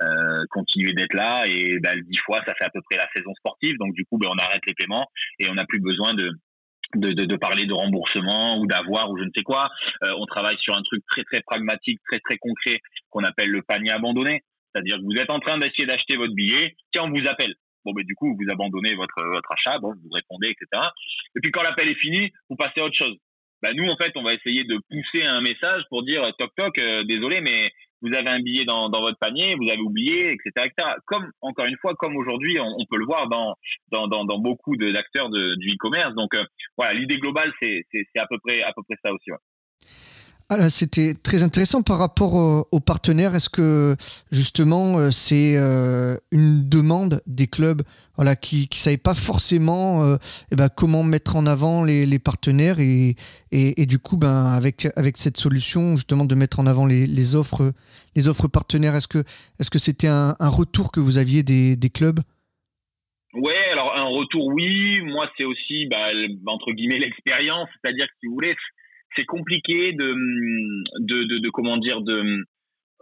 euh, 0.00 0.44
continuait 0.50 0.94
d'être 0.94 1.14
là 1.14 1.44
et 1.46 1.78
bah, 1.80 1.92
10 1.94 2.18
fois 2.18 2.42
ça 2.46 2.54
fait 2.54 2.64
à 2.64 2.70
peu 2.70 2.80
près 2.82 2.96
la 2.96 3.08
saison 3.14 3.34
sportive. 3.34 3.76
Donc 3.78 3.94
du 3.94 4.04
coup, 4.04 4.18
bah, 4.18 4.28
on 4.30 4.38
arrête 4.38 4.62
les 4.66 4.74
paiements 4.74 5.06
et 5.38 5.48
on 5.48 5.54
n'a 5.54 5.66
plus 5.66 5.80
besoin 5.80 6.14
de 6.14 6.30
de, 6.94 7.12
de, 7.12 7.24
de, 7.24 7.36
parler 7.36 7.64
de 7.64 7.72
remboursement 7.72 8.58
ou 8.58 8.66
d'avoir 8.66 9.10
ou 9.10 9.16
je 9.16 9.24
ne 9.24 9.30
sais 9.34 9.42
quoi. 9.42 9.70
Euh, 10.04 10.12
on 10.18 10.26
travaille 10.26 10.58
sur 10.58 10.76
un 10.76 10.82
truc 10.82 11.02
très 11.06 11.24
très 11.24 11.40
pragmatique, 11.40 11.98
très 12.10 12.20
très 12.20 12.36
concret 12.36 12.80
qu'on 13.08 13.24
appelle 13.24 13.50
le 13.50 13.62
panier 13.62 13.92
abandonné. 13.92 14.42
C'est-à-dire 14.72 14.98
que 14.98 15.04
vous 15.04 15.20
êtes 15.20 15.30
en 15.30 15.40
train 15.40 15.58
d'essayer 15.58 15.86
d'acheter 15.86 16.16
votre 16.16 16.34
billet, 16.34 16.76
tiens, 16.92 17.04
on 17.04 17.10
vous 17.10 17.28
appelle. 17.28 17.54
Bon, 17.84 17.92
ben, 17.92 18.04
du 18.04 18.14
coup, 18.14 18.36
vous 18.36 18.50
abandonnez 18.50 18.94
votre, 18.94 19.22
votre 19.32 19.50
achat, 19.52 19.78
bon, 19.78 19.92
vous 19.92 20.10
répondez, 20.12 20.48
etc. 20.48 20.82
Et 21.36 21.40
puis, 21.40 21.50
quand 21.50 21.62
l'appel 21.62 21.88
est 21.88 21.98
fini, 21.98 22.30
vous 22.48 22.56
passez 22.56 22.80
à 22.80 22.84
autre 22.84 22.96
chose. 22.96 23.16
Ben, 23.62 23.74
nous, 23.76 23.88
en 23.88 23.96
fait, 23.96 24.12
on 24.16 24.22
va 24.22 24.34
essayer 24.34 24.64
de 24.64 24.78
pousser 24.90 25.24
un 25.24 25.40
message 25.40 25.82
pour 25.88 26.02
dire, 26.02 26.22
toc, 26.38 26.50
toc, 26.56 26.78
euh, 26.78 27.04
désolé, 27.04 27.40
mais 27.40 27.70
vous 28.00 28.12
avez 28.14 28.28
un 28.28 28.40
billet 28.40 28.64
dans, 28.64 28.88
dans 28.88 29.00
votre 29.00 29.18
panier, 29.18 29.54
vous 29.54 29.70
avez 29.70 29.80
oublié, 29.80 30.32
etc., 30.32 30.68
Comme 31.06 31.30
encore 31.40 31.66
une 31.66 31.76
fois, 31.80 31.94
comme 31.94 32.16
aujourd'hui, 32.16 32.58
on, 32.60 32.84
peut 32.90 32.98
le 32.98 33.06
voir 33.06 33.28
dans 33.28 33.54
dans, 33.92 34.08
dans, 34.08 34.24
dans 34.24 34.38
beaucoup 34.38 34.76
d'acteurs 34.76 35.30
du 35.30 35.68
e-commerce. 35.68 36.12
Donc 36.14 36.32
voilà, 36.76 36.94
l'idée 36.94 37.18
globale, 37.18 37.52
c'est 37.62 37.84
à 38.16 38.26
peu 38.26 38.38
près 38.44 38.60
à 38.62 38.72
peu 38.72 38.82
près 38.82 38.98
ça 39.04 39.12
aussi. 39.12 39.30
Ah, 40.54 40.68
c'était 40.68 41.14
très 41.14 41.42
intéressant 41.42 41.80
par 41.80 41.98
rapport 41.98 42.34
aux, 42.34 42.80
partenaires. 42.80 43.34
Est-ce 43.34 43.48
que 43.48 43.96
justement 44.30 44.98
euh, 44.98 45.10
c'est 45.10 45.54
euh, 45.56 46.16
une 46.30 46.68
demande 46.68 47.22
des 47.26 47.46
clubs 47.46 47.80
voilà, 48.16 48.36
qui 48.36 48.68
ne 48.70 48.76
savaient 48.76 48.98
pas 48.98 49.14
forcément 49.14 50.04
euh, 50.04 50.16
eh 50.50 50.56
ben, 50.56 50.68
comment 50.68 51.04
mettre 51.04 51.36
en 51.36 51.46
avant 51.46 51.84
les, 51.84 52.18
partenaires 52.18 52.76
et, 52.80 53.16
du 53.86 53.98
coup 53.98 54.18
ben, 54.18 54.44
avec, 54.44 54.86
cette 55.16 55.38
solution 55.38 55.96
justement 55.96 56.26
de 56.26 56.34
mettre 56.34 56.60
en 56.60 56.66
avant 56.66 56.84
les, 56.84 57.34
offres, 57.34 57.72
les 58.14 58.28
offres 58.28 58.48
partenaires, 58.48 58.94
est-ce 58.94 59.08
que 59.08 59.78
c'était 59.78 60.08
un, 60.08 60.36
retour 60.38 60.92
que 60.92 61.00
vous 61.00 61.16
aviez 61.16 61.42
des, 61.42 61.76
des 61.76 61.88
clubs? 61.88 62.20
Ouais, 63.32 63.70
alors 63.70 63.96
un 63.96 64.04
retour 64.04 64.48
oui, 64.48 65.00
moi 65.00 65.30
c'est 65.38 65.46
aussi 65.46 65.86
bah, 65.86 66.08
entre 66.46 66.72
guillemets 66.72 66.98
l'expérience, 66.98 67.70
c'est-à-dire 67.72 68.04
que 68.04 68.12
si 68.20 68.26
vous 68.26 68.34
voulez 68.34 68.54
c'est 69.16 69.24
compliqué 69.24 69.92
de, 69.92 70.14
de, 71.00 71.24
de, 71.24 71.38
de, 71.38 71.50
comment 71.50 71.76
dire 71.76 72.00
de 72.00 72.44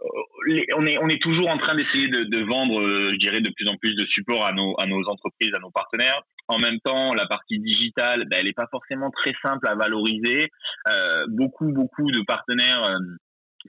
euh, 0.01 0.61
on 0.75 0.85
est 0.85 0.97
on 0.97 1.07
est 1.07 1.21
toujours 1.21 1.49
en 1.49 1.57
train 1.57 1.75
d'essayer 1.75 2.07
de, 2.07 2.23
de, 2.23 2.43
vendre 2.43 2.81
euh, 2.81 3.09
je 3.11 3.17
dirais 3.17 3.41
de 3.41 3.51
plus 3.51 3.67
en 3.67 3.75
plus 3.77 3.95
de 3.95 4.05
support 4.07 4.45
à 4.45 4.51
nos 4.51 4.75
à 4.79 4.87
nos 4.87 5.07
entreprises 5.07 5.53
à 5.53 5.59
nos 5.59 5.71
partenaires. 5.71 6.21
En 6.47 6.57
même 6.57 6.79
temps 6.83 7.13
la 7.13 7.27
partie 7.27 7.59
digitale 7.59 8.25
ben, 8.25 8.39
elle 8.39 8.47
est 8.47 8.53
pas 8.53 8.67
forcément 8.71 9.11
très 9.11 9.33
simple 9.41 9.67
à 9.67 9.75
valoriser. 9.75 10.49
Euh, 10.89 11.25
beaucoup 11.29 11.71
beaucoup 11.71 12.11
de 12.11 12.21
partenaires 12.21 12.97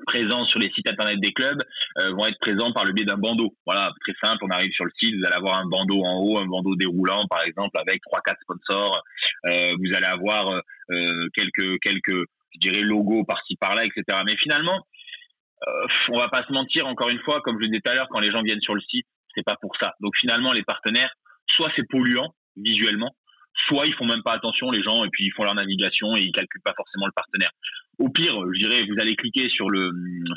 présents 0.06 0.44
sur 0.46 0.58
les 0.58 0.70
sites 0.70 0.88
internet 0.88 1.18
des 1.20 1.32
clubs 1.32 1.62
euh, 1.98 2.12
vont 2.12 2.26
être 2.26 2.38
présents 2.40 2.72
par 2.72 2.84
le 2.84 2.92
biais 2.92 3.04
d'un 3.04 3.16
bandeau. 3.16 3.54
Voilà, 3.66 3.92
très 4.00 4.14
simple, 4.20 4.42
on 4.42 4.50
arrive 4.50 4.72
sur 4.72 4.84
le 4.84 4.92
site, 4.98 5.14
vous 5.16 5.24
allez 5.24 5.36
avoir 5.36 5.58
un 5.58 5.66
bandeau 5.66 6.02
en 6.04 6.18
haut, 6.20 6.38
un 6.38 6.46
bandeau 6.46 6.74
déroulant 6.76 7.26
par 7.28 7.42
exemple 7.42 7.78
avec 7.78 8.00
trois 8.02 8.20
quatre 8.24 8.40
sponsors. 8.42 9.02
Euh, 9.46 9.76
vous 9.78 9.94
allez 9.94 10.06
avoir 10.06 10.62
euh, 10.90 11.28
quelques 11.34 11.80
quelques 11.80 12.26
je 12.54 12.58
dirais 12.60 12.82
logos 12.82 13.24
par-ci 13.24 13.56
par-là, 13.56 13.84
etc. 13.84 14.18
Mais 14.26 14.36
finalement, 14.36 14.86
euh, 15.66 15.86
on 16.10 16.18
va 16.18 16.28
pas 16.28 16.44
se 16.46 16.52
mentir 16.52 16.86
encore 16.86 17.08
une 17.08 17.20
fois, 17.20 17.40
comme 17.40 17.56
je 17.56 17.64
le 17.64 17.68
disais 17.68 17.80
tout 17.80 17.90
à 17.90 17.94
l'heure, 17.94 18.08
quand 18.10 18.20
les 18.20 18.30
gens 18.30 18.42
viennent 18.42 18.60
sur 18.60 18.74
le 18.74 18.80
site, 18.80 19.06
c'est 19.34 19.44
pas 19.44 19.56
pour 19.60 19.72
ça. 19.80 19.94
Donc 20.00 20.16
finalement, 20.18 20.52
les 20.52 20.62
partenaires, 20.62 21.12
soit 21.46 21.70
c'est 21.76 21.88
polluant 21.88 22.34
visuellement, 22.56 23.14
soit 23.54 23.86
ils 23.86 23.94
font 23.94 24.06
même 24.06 24.22
pas 24.22 24.32
attention 24.32 24.70
les 24.70 24.82
gens 24.82 25.04
et 25.04 25.08
puis 25.10 25.26
ils 25.26 25.32
font 25.32 25.44
leur 25.44 25.54
navigation 25.54 26.16
et 26.16 26.20
ils 26.20 26.32
calculent 26.32 26.62
pas 26.62 26.74
forcément 26.76 27.06
le 27.06 27.12
partenaire. 27.12 27.50
Au 27.98 28.08
pire, 28.08 28.34
je 28.52 28.58
dirais, 28.58 28.84
vous 28.84 29.00
allez 29.00 29.16
cliquer 29.16 29.48
sur 29.50 29.68
le 29.68 29.90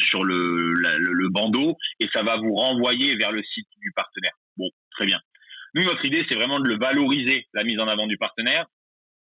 sur 0.08 0.24
le, 0.24 0.74
le, 0.74 1.30
bandeau 1.30 1.78
et 2.00 2.08
ça 2.14 2.22
va 2.24 2.38
vous 2.38 2.54
renvoyer 2.54 3.16
vers 3.16 3.32
le 3.32 3.42
site 3.44 3.68
du 3.82 3.92
partenaire. 3.96 4.34
Bon, 4.58 4.70
très 4.92 5.06
bien. 5.06 5.20
Nous, 5.74 5.84
notre 5.84 6.06
idée, 6.06 6.26
c'est 6.30 6.36
vraiment 6.36 6.60
de 6.60 6.68
le 6.68 6.78
valoriser, 6.78 7.48
la 7.54 7.64
mise 7.64 7.80
en 7.80 7.88
avant 7.88 8.08
du 8.08 8.18
partenaire, 8.18 8.66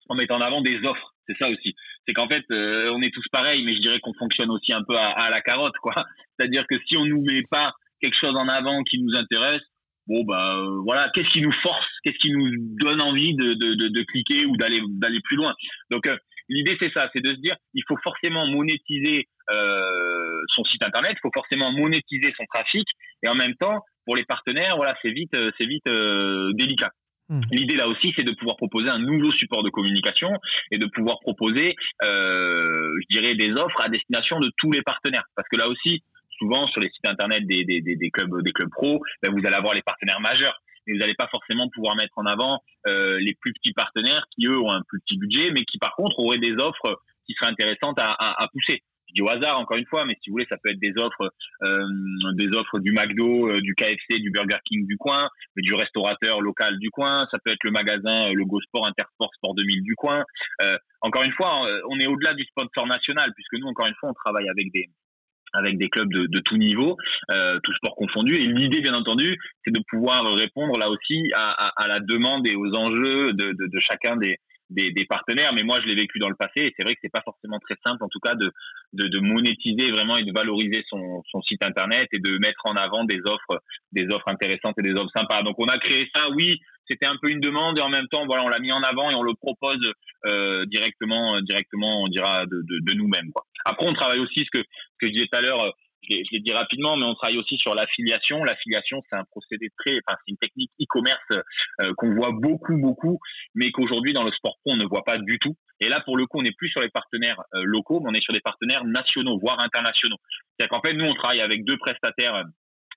en 0.09 0.15
mettant 0.15 0.35
en 0.35 0.41
avant 0.41 0.61
des 0.61 0.77
offres. 0.85 1.13
C'est 1.27 1.37
ça 1.37 1.49
aussi. 1.49 1.75
C'est 2.07 2.13
qu'en 2.13 2.27
fait, 2.27 2.45
euh, 2.51 2.91
on 2.93 3.01
est 3.01 3.13
tous 3.13 3.25
pareils, 3.31 3.63
mais 3.63 3.75
je 3.75 3.81
dirais 3.81 3.99
qu'on 3.99 4.13
fonctionne 4.13 4.51
aussi 4.51 4.71
un 4.73 4.83
peu 4.83 4.95
à, 4.95 5.07
à 5.07 5.29
la 5.29 5.41
carotte, 5.41 5.75
quoi. 5.81 5.93
C'est-à-dire 6.37 6.65
que 6.69 6.75
si 6.87 6.97
on 6.97 7.05
nous 7.05 7.21
met 7.23 7.43
pas 7.49 7.73
quelque 8.01 8.17
chose 8.19 8.35
en 8.35 8.47
avant 8.47 8.83
qui 8.83 8.99
nous 8.99 9.15
intéresse, 9.15 9.63
bon 10.07 10.23
bah 10.23 10.55
euh, 10.57 10.81
voilà, 10.83 11.09
qu'est-ce 11.13 11.29
qui 11.29 11.41
nous 11.41 11.51
force, 11.51 11.87
qu'est-ce 12.03 12.17
qui 12.19 12.31
nous 12.31 12.49
donne 12.79 13.01
envie 13.01 13.35
de, 13.35 13.53
de, 13.53 13.75
de, 13.75 13.87
de 13.89 14.03
cliquer 14.03 14.45
ou 14.45 14.55
d'aller 14.57 14.81
d'aller 14.87 15.19
plus 15.23 15.37
loin? 15.37 15.53
Donc 15.91 16.07
euh, 16.07 16.15
l'idée 16.49 16.77
c'est 16.81 16.91
ça, 16.95 17.09
c'est 17.13 17.21
de 17.21 17.29
se 17.29 17.41
dire 17.41 17.55
il 17.73 17.83
faut 17.87 17.97
forcément 18.03 18.47
monétiser 18.47 19.27
euh, 19.51 20.41
son 20.55 20.63
site 20.65 20.83
internet, 20.83 21.13
il 21.15 21.21
faut 21.21 21.31
forcément 21.33 21.71
monétiser 21.71 22.33
son 22.37 22.45
trafic 22.53 22.87
et 23.23 23.27
en 23.27 23.35
même 23.35 23.55
temps 23.55 23.79
pour 24.05 24.15
les 24.15 24.25
partenaires 24.25 24.75
voilà 24.77 24.95
c'est 25.01 25.11
vite 25.11 25.35
euh, 25.35 25.51
c'est 25.57 25.67
vite 25.67 25.87
délicat. 26.57 26.91
Mmh. 27.27 27.41
L'idée 27.51 27.75
là 27.75 27.87
aussi, 27.87 28.13
c'est 28.15 28.23
de 28.23 28.35
pouvoir 28.35 28.55
proposer 28.55 28.87
un 28.89 28.99
nouveau 28.99 29.31
support 29.31 29.63
de 29.63 29.71
communication 29.71 30.29
et 30.71 30.77
de 30.77 30.85
pouvoir 30.85 31.19
proposer, 31.21 31.75
euh, 32.03 32.91
je 33.01 33.17
dirais, 33.17 33.33
des 33.33 33.51
offres 33.53 33.83
à 33.83 33.89
destination 33.89 34.39
de 34.39 34.51
tous 34.57 34.71
les 34.71 34.83
partenaires. 34.83 35.25
Parce 35.35 35.47
que 35.49 35.57
là 35.57 35.67
aussi, 35.67 36.03
souvent 36.37 36.65
sur 36.67 36.81
les 36.81 36.89
sites 36.89 37.07
internet 37.07 37.45
des, 37.45 37.63
des, 37.63 37.81
des, 37.81 38.11
clubs 38.11 38.41
des 38.41 38.51
clubs 38.51 38.69
pro, 38.69 39.01
ben 39.21 39.31
vous 39.31 39.45
allez 39.45 39.55
avoir 39.55 39.73
les 39.73 39.81
partenaires 39.81 40.19
majeurs. 40.19 40.59
Mais 40.85 40.93
vous 40.93 40.99
n'allez 40.99 41.15
pas 41.15 41.27
forcément 41.29 41.67
pouvoir 41.69 41.95
mettre 41.95 42.13
en 42.17 42.25
avant 42.25 42.61
euh, 42.87 43.17
les 43.19 43.33
plus 43.41 43.53
petits 43.53 43.73
partenaires 43.73 44.25
qui 44.35 44.45
eux 44.45 44.59
ont 44.59 44.71
un 44.71 44.81
plus 44.87 44.99
petit 45.01 45.17
budget, 45.17 45.51
mais 45.51 45.63
qui 45.65 45.79
par 45.79 45.95
contre 45.95 46.19
auraient 46.19 46.37
des 46.37 46.53
offres 46.53 47.01
qui 47.25 47.33
seraient 47.33 47.51
intéressantes 47.51 47.99
à, 47.99 48.11
à, 48.11 48.43
à 48.43 48.47
pousser. 48.49 48.83
Je 49.09 49.13
dis 49.13 49.21
au 49.21 49.29
hasard 49.29 49.59
encore 49.59 49.77
une 49.77 49.85
fois, 49.85 50.05
mais 50.05 50.17
si 50.21 50.29
vous 50.29 50.33
voulez, 50.33 50.47
ça 50.49 50.57
peut 50.61 50.69
être 50.69 50.79
des 50.79 50.93
offres, 50.97 51.31
euh, 51.63 51.87
des 52.33 52.47
offres 52.55 52.79
du 52.79 52.91
McDo, 52.91 53.49
euh, 53.49 53.61
du 53.61 53.75
KFC, 53.75 54.19
du 54.19 54.31
Burger 54.31 54.57
King 54.65 54.87
du 54.87 54.97
coin, 54.97 55.29
du 55.55 55.73
restaurateur 55.73 56.41
local 56.41 56.77
du 56.79 56.89
coin. 56.89 57.27
Ça 57.31 57.37
peut 57.43 57.51
être 57.51 57.63
le 57.63 57.71
magasin 57.71 58.29
euh, 58.29 58.33
Logo 58.33 58.59
Sport, 58.61 58.87
Intersport, 58.87 59.31
Sport 59.35 59.55
2000 59.55 59.83
du 59.83 59.95
coin. 59.95 60.23
Euh, 60.63 60.77
encore 61.01 61.23
une 61.23 61.33
fois, 61.33 61.61
on 61.89 61.99
est 61.99 62.07
au-delà 62.07 62.33
du 62.33 62.43
sponsor 62.45 62.87
national, 62.87 63.31
puisque 63.35 63.61
nous, 63.61 63.67
encore 63.67 63.85
une 63.85 63.93
fois, 63.99 64.09
on 64.09 64.13
travaille 64.13 64.49
avec 64.49 64.71
des 64.71 64.89
avec 65.57 65.77
des 65.77 65.89
clubs 65.89 66.11
de, 66.11 66.27
de 66.27 66.39
tout 66.39 66.57
niveau, 66.57 66.97
euh, 67.31 67.57
tout 67.63 67.73
sport 67.73 67.95
confondu. 67.95 68.35
Et 68.35 68.47
l'idée, 68.47 68.81
bien 68.81 68.93
entendu, 68.93 69.37
c'est 69.63 69.73
de 69.73 69.81
pouvoir 69.89 70.23
répondre 70.35 70.77
là 70.77 70.89
aussi 70.89 71.31
à, 71.33 71.87
la 71.87 71.99
demande 71.99 72.47
et 72.47 72.55
aux 72.55 72.73
enjeux 72.75 73.33
de, 73.33 73.79
chacun 73.79 74.17
des, 74.17 74.37
partenaires. 75.07 75.53
Mais 75.53 75.63
moi, 75.63 75.79
je 75.81 75.87
l'ai 75.87 75.95
vécu 75.95 76.19
dans 76.19 76.29
le 76.29 76.35
passé 76.35 76.61
et 76.61 76.73
c'est 76.75 76.83
vrai 76.83 76.93
que 76.93 76.99
c'est 77.01 77.11
pas 77.11 77.23
forcément 77.23 77.59
très 77.59 77.75
simple, 77.83 78.03
en 78.03 78.09
tout 78.09 78.19
cas, 78.19 78.35
de, 78.35 79.19
monétiser 79.19 79.91
vraiment 79.91 80.17
et 80.17 80.23
de 80.23 80.31
valoriser 80.35 80.83
son, 80.89 81.23
son 81.29 81.41
site 81.41 81.63
internet 81.65 82.07
et 82.11 82.19
de 82.19 82.37
mettre 82.39 82.61
en 82.65 82.75
avant 82.75 83.03
des 83.05 83.19
offres, 83.25 83.61
des 83.91 84.05
offres 84.13 84.27
intéressantes 84.27 84.75
et 84.79 84.83
des 84.83 84.93
offres 84.93 85.11
sympas. 85.15 85.43
Donc, 85.43 85.55
on 85.59 85.67
a 85.67 85.77
créé 85.79 86.09
ça, 86.15 86.29
oui. 86.35 86.59
C'était 86.89 87.05
un 87.07 87.15
peu 87.21 87.29
une 87.29 87.39
demande 87.39 87.77
et 87.79 87.81
en 87.81 87.89
même 87.89 88.07
temps, 88.07 88.25
voilà, 88.25 88.43
on 88.43 88.49
l'a 88.49 88.59
mis 88.59 88.71
en 88.71 88.81
avant 88.81 89.09
et 89.09 89.15
on 89.15 89.23
le 89.23 89.33
propose 89.33 89.91
euh, 90.25 90.65
directement, 90.65 91.39
directement, 91.41 92.03
on 92.03 92.07
dira 92.07 92.45
de, 92.45 92.61
de, 92.61 92.79
de 92.81 92.93
nous-mêmes. 92.93 93.31
Après, 93.65 93.87
on 93.87 93.93
travaille 93.93 94.19
aussi 94.19 94.45
ce 94.45 94.59
que, 94.59 94.63
ce 94.63 94.97
que 94.99 95.07
je 95.07 95.11
disais 95.13 95.27
tout 95.31 95.37
à 95.37 95.41
l'heure 95.41 95.73
je 96.09 96.31
l'ai 96.31 96.39
dit 96.39 96.53
rapidement, 96.53 96.95
mais 96.97 97.05
on 97.05 97.15
travaille 97.15 97.37
aussi 97.37 97.57
sur 97.57 97.73
l'affiliation. 97.73 98.43
L'affiliation, 98.43 99.01
c'est 99.09 99.15
un 99.15 99.23
procédé 99.25 99.69
très, 99.77 99.97
enfin, 100.05 100.17
c'est 100.25 100.31
une 100.31 100.37
technique 100.37 100.71
e-commerce 100.81 101.19
euh, 101.81 101.93
qu'on 101.97 102.13
voit 102.13 102.31
beaucoup, 102.31 102.77
beaucoup, 102.77 103.19
mais 103.53 103.71
qu'aujourd'hui 103.71 104.13
dans 104.13 104.23
le 104.23 104.31
sport 104.31 104.57
pro 104.63 104.73
on 104.73 104.77
ne 104.77 104.85
voit 104.85 105.03
pas 105.03 105.17
du 105.17 105.39
tout. 105.39 105.55
Et 105.79 105.89
là, 105.89 106.01
pour 106.01 106.17
le 106.17 106.25
coup, 106.25 106.39
on 106.39 106.43
n'est 106.43 106.53
plus 106.53 106.69
sur 106.69 106.81
les 106.81 106.89
partenaires 106.89 107.41
euh, 107.53 107.61
locaux, 107.63 107.99
mais 107.99 108.09
on 108.09 108.13
est 108.13 108.23
sur 108.23 108.33
des 108.33 108.41
partenaires 108.41 108.85
nationaux, 108.85 109.39
voire 109.39 109.59
internationaux. 109.59 110.17
C'est-à-dire 110.57 110.69
qu'en 110.69 110.81
fait, 110.81 110.93
nous, 110.93 111.05
on 111.05 111.13
travaille 111.13 111.41
avec 111.41 111.65
deux 111.65 111.77
prestataires 111.77 112.43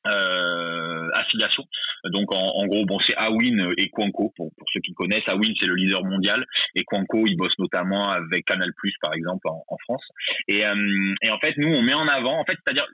euh, 0.06 1.08
affiliation. 1.14 1.64
Donc 2.04 2.34
en, 2.34 2.38
en, 2.38 2.66
gros, 2.66 2.84
bon, 2.86 2.98
c'est 3.00 3.16
Awin 3.16 3.72
et 3.76 3.88
Quanco 3.88 4.32
pour, 4.36 4.50
pour 4.56 4.68
ceux 4.72 4.80
qui 4.80 4.92
connaissent. 4.94 5.28
Awin 5.28 5.52
c'est 5.60 5.66
le 5.66 5.74
leader 5.74 6.04
mondial 6.04 6.44
et 6.74 6.84
Quanco 6.84 7.26
il 7.26 7.36
bosse 7.36 7.58
notamment 7.58 8.08
avec 8.08 8.44
Canal 8.44 8.72
Plus 8.76 8.94
par 9.00 9.14
exemple 9.14 9.48
en, 9.48 9.64
en 9.66 9.76
France. 9.78 10.04
Et, 10.46 10.64
euh, 10.66 11.14
et, 11.22 11.30
en 11.30 11.38
fait, 11.38 11.54
nous 11.56 11.68
on 11.68 11.82
met 11.82 11.94
en 11.94 12.06
avant, 12.06 12.38
en 12.38 12.44
fait, 12.44 12.56
c'est-à-dire 12.64 12.86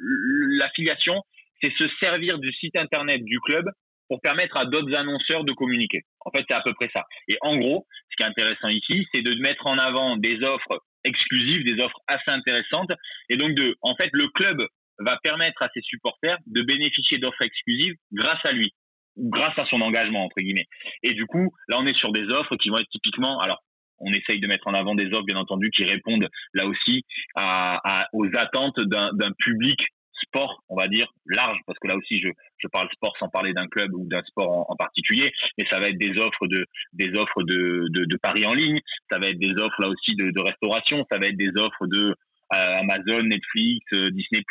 l'affiliation, 0.58 1.22
c'est 1.62 1.72
se 1.78 1.88
servir 2.02 2.38
du 2.38 2.52
site 2.52 2.76
internet 2.76 3.22
du 3.24 3.40
club 3.40 3.66
pour 4.08 4.20
permettre 4.20 4.58
à 4.58 4.66
d'autres 4.66 4.94
annonceurs 4.98 5.44
de 5.44 5.52
communiquer. 5.52 6.02
En 6.20 6.30
fait, 6.30 6.44
c'est 6.48 6.56
à 6.56 6.62
peu 6.62 6.72
près 6.74 6.90
ça. 6.94 7.04
Et 7.28 7.36
en 7.40 7.56
gros, 7.56 7.86
ce 8.10 8.16
qui 8.16 8.22
est 8.22 8.26
intéressant 8.26 8.68
ici, 8.68 9.06
c'est 9.14 9.22
de 9.22 9.34
mettre 9.40 9.66
en 9.66 9.78
avant 9.78 10.16
des 10.16 10.38
offres 10.44 10.82
exclusives, 11.04 11.64
des 11.64 11.82
offres 11.82 11.98
assez 12.06 12.30
intéressantes, 12.30 12.90
et 13.28 13.36
donc 13.36 13.54
de, 13.54 13.76
en 13.82 13.94
fait, 13.96 14.10
le 14.12 14.28
club 14.28 14.58
va 14.98 15.18
permettre 15.22 15.62
à 15.62 15.68
ses 15.74 15.80
supporters 15.82 16.38
de 16.46 16.62
bénéficier 16.62 17.18
d'offres 17.18 17.42
exclusives 17.42 17.94
grâce 18.12 18.40
à 18.44 18.52
lui, 18.52 18.72
grâce 19.16 19.58
à 19.58 19.66
son 19.66 19.80
engagement, 19.80 20.24
entre 20.24 20.40
guillemets. 20.40 20.66
Et 21.02 21.12
du 21.12 21.26
coup, 21.26 21.52
là, 21.68 21.78
on 21.78 21.86
est 21.86 21.96
sur 21.96 22.12
des 22.12 22.26
offres 22.28 22.56
qui 22.56 22.70
vont 22.70 22.78
être 22.78 22.90
typiquement, 22.90 23.40
alors, 23.40 23.62
on 23.98 24.12
essaye 24.12 24.40
de 24.40 24.46
mettre 24.46 24.66
en 24.66 24.74
avant 24.74 24.94
des 24.94 25.06
offres, 25.06 25.24
bien 25.24 25.36
entendu, 25.36 25.70
qui 25.70 25.84
répondent 25.84 26.28
là 26.52 26.66
aussi 26.66 27.04
à, 27.36 28.08
aux 28.12 28.26
attentes 28.36 28.80
d'un 28.80 29.32
public 29.38 29.80
sport, 30.26 30.62
on 30.68 30.76
va 30.76 30.88
dire, 30.88 31.06
large, 31.26 31.58
parce 31.66 31.78
que 31.78 31.88
là 31.88 31.96
aussi, 31.96 32.20
je, 32.20 32.28
je 32.58 32.68
parle 32.68 32.88
sport 32.92 33.14
sans 33.18 33.28
parler 33.28 33.52
d'un 33.52 33.66
club 33.66 33.92
ou 33.94 34.06
d'un 34.08 34.22
sport 34.22 34.70
en, 34.70 34.76
particulier, 34.76 35.32
mais 35.58 35.66
ça 35.70 35.78
va 35.78 35.88
être 35.88 35.98
des 35.98 36.18
offres 36.20 36.46
de, 36.46 36.66
des 36.92 37.10
offres 37.18 37.42
de, 37.42 37.86
de, 37.90 38.04
de, 38.04 38.16
paris 38.16 38.46
en 38.46 38.54
ligne, 38.54 38.80
ça 39.10 39.18
va 39.18 39.28
être 39.28 39.38
des 39.38 39.54
offres 39.60 39.80
là 39.80 39.88
aussi 39.88 40.16
de, 40.16 40.30
de 40.30 40.40
restauration, 40.40 41.06
ça 41.10 41.18
va 41.18 41.26
être 41.26 41.36
des 41.36 41.50
offres 41.58 41.86
de, 41.86 42.14
Amazon, 42.54 43.22
Netflix, 43.22 43.84
euh, 43.92 44.10
Disney+, 44.10 44.42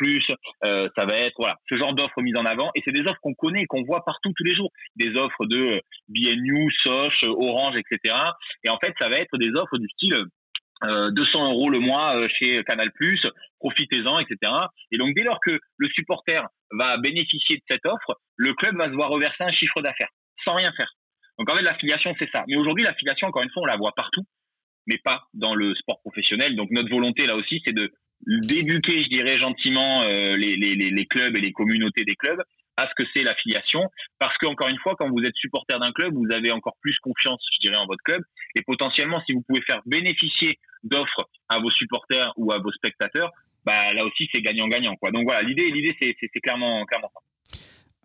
euh, 0.64 0.86
ça 0.96 1.04
va 1.04 1.16
être 1.16 1.34
voilà 1.38 1.56
ce 1.68 1.76
genre 1.76 1.94
d'offres 1.94 2.22
mises 2.22 2.36
en 2.36 2.44
avant 2.44 2.70
et 2.74 2.82
c'est 2.84 2.92
des 2.92 3.06
offres 3.06 3.20
qu'on 3.22 3.34
connaît 3.34 3.62
et 3.62 3.66
qu'on 3.66 3.82
voit 3.84 4.04
partout 4.04 4.32
tous 4.36 4.44
les 4.44 4.54
jours, 4.54 4.70
des 4.96 5.16
offres 5.16 5.46
de 5.46 5.80
BNU, 6.08 6.70
Soch, 6.82 7.22
Orange, 7.24 7.76
etc. 7.76 8.14
Et 8.64 8.70
en 8.70 8.78
fait, 8.78 8.94
ça 9.00 9.08
va 9.08 9.16
être 9.16 9.36
des 9.38 9.50
offres 9.50 9.78
du 9.78 9.88
style 9.88 10.14
200 10.82 11.52
euros 11.52 11.70
le 11.70 11.78
mois 11.78 12.22
chez 12.38 12.62
Canal+, 12.64 12.90
profitez-en, 13.58 14.18
etc. 14.18 14.52
Et 14.90 14.98
donc 14.98 15.14
dès 15.14 15.22
lors 15.22 15.40
que 15.40 15.58
le 15.78 15.88
supporter 15.88 16.46
va 16.72 16.98
bénéficier 16.98 17.56
de 17.56 17.62
cette 17.70 17.86
offre, 17.86 18.18
le 18.36 18.52
club 18.54 18.76
va 18.76 18.86
se 18.86 18.90
voir 18.90 19.08
reverser 19.08 19.44
un 19.44 19.52
chiffre 19.52 19.80
d'affaires 19.80 20.10
sans 20.44 20.54
rien 20.54 20.70
faire. 20.76 20.92
Donc 21.38 21.50
en 21.50 21.54
fait 21.54 21.62
l'affiliation 21.62 22.14
c'est 22.18 22.30
ça. 22.30 22.44
Mais 22.48 22.56
aujourd'hui 22.56 22.84
l'affiliation 22.84 23.28
encore 23.28 23.42
une 23.42 23.50
fois 23.50 23.62
on 23.62 23.66
la 23.66 23.76
voit 23.76 23.92
partout 23.96 24.24
mais 24.86 24.98
pas 24.98 25.24
dans 25.34 25.54
le 25.54 25.74
sport 25.74 26.00
professionnel. 26.00 26.56
Donc 26.56 26.70
notre 26.70 26.90
volonté 26.90 27.26
là 27.26 27.36
aussi, 27.36 27.62
c'est 27.64 27.74
de 27.74 27.92
d'éduquer, 28.26 29.02
je 29.02 29.08
dirais 29.08 29.38
gentiment, 29.38 30.02
euh, 30.02 30.34
les, 30.36 30.56
les, 30.56 30.74
les, 30.74 31.06
clubs 31.06 31.36
et 31.36 31.40
les 31.40 31.52
communautés 31.52 32.04
des 32.04 32.14
clubs 32.14 32.42
à 32.76 32.88
ce 32.88 32.94
que 32.96 33.08
c'est 33.14 33.22
l'affiliation. 33.22 33.82
Parce 34.18 34.36
qu'encore 34.38 34.68
une 34.68 34.78
fois, 34.78 34.94
quand 34.98 35.10
vous 35.10 35.22
êtes 35.24 35.36
supporter 35.36 35.78
d'un 35.78 35.92
club, 35.92 36.14
vous 36.14 36.32
avez 36.32 36.50
encore 36.50 36.76
plus 36.80 36.98
confiance, 37.00 37.44
je 37.54 37.68
dirais, 37.68 37.76
en 37.80 37.86
votre 37.86 38.02
club. 38.02 38.22
Et 38.56 38.62
potentiellement, 38.62 39.22
si 39.26 39.34
vous 39.34 39.42
pouvez 39.42 39.62
faire 39.62 39.80
bénéficier 39.86 40.58
d'offres 40.82 41.28
à 41.48 41.58
vos 41.58 41.70
supporters 41.70 42.32
ou 42.36 42.52
à 42.52 42.58
vos 42.58 42.72
spectateurs, 42.72 43.30
bah, 43.64 43.92
là 43.92 44.04
aussi, 44.04 44.28
c'est 44.32 44.42
gagnant-gagnant. 44.42 44.96
Quoi. 44.96 45.10
Donc 45.10 45.24
voilà, 45.24 45.42
l'idée, 45.42 45.70
l'idée 45.70 45.96
c'est 46.00 46.40
clairement, 46.40 46.84
clairement 46.84 47.10
ça. 47.12 47.20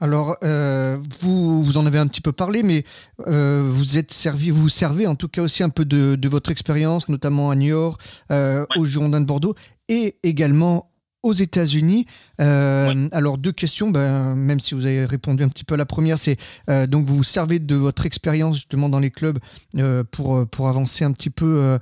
Alors, 0.02 0.38
euh, 0.44 0.98
vous, 1.22 1.64
vous 1.64 1.78
en 1.78 1.86
avez 1.86 1.98
un 1.98 2.08
petit 2.08 2.22
peu 2.22 2.32
parlé, 2.32 2.64
mais 2.64 2.86
euh, 3.28 3.70
vous 3.70 3.98
êtes 3.98 4.12
servi, 4.12 4.50
vous 4.50 4.70
servez 4.70 5.08
en 5.08 5.16
tout 5.16 5.28
cas 5.28 5.42
aussi 5.42 5.62
un 5.64 5.70
peu 5.70 5.86
de, 5.86 6.16
de 6.16 6.30
votre 6.30 6.52
expérience, 6.52 7.10
notamment 7.10 7.52
à 7.52 7.56
Niort, 7.56 7.98
euh, 8.32 8.66
au 8.78 8.86
Girondin 8.86 9.20
de 9.20 9.26
Bordeaux, 9.26 9.56
et 9.90 10.16
également 10.24 10.90
aux 11.22 11.34
États-Unis. 11.34 12.06
Euh, 12.40 13.10
alors 13.12 13.38
deux 13.38 13.52
questions, 13.52 13.90
ben, 13.90 14.36
même 14.36 14.62
si 14.62 14.74
vous 14.74 14.86
avez 14.86 15.06
répondu 15.06 15.44
un 15.44 15.50
petit 15.50 15.66
peu 15.66 15.74
à 15.74 15.78
la 15.78 15.86
première, 15.86 16.18
c'est 16.18 16.38
euh, 16.70 16.88
donc 16.88 17.08
vous 17.08 17.18
vous 17.18 17.24
servez 17.26 17.60
de 17.60 17.76
votre 17.76 18.06
expérience 18.06 18.56
justement 18.56 18.88
dans 18.88 19.00
les 19.00 19.12
clubs 19.12 19.38
euh, 19.78 20.06
pour, 20.10 20.48
pour 20.48 20.70
avancer 20.70 21.04
un 21.04 21.12
petit 21.12 21.30
peu 21.30 21.78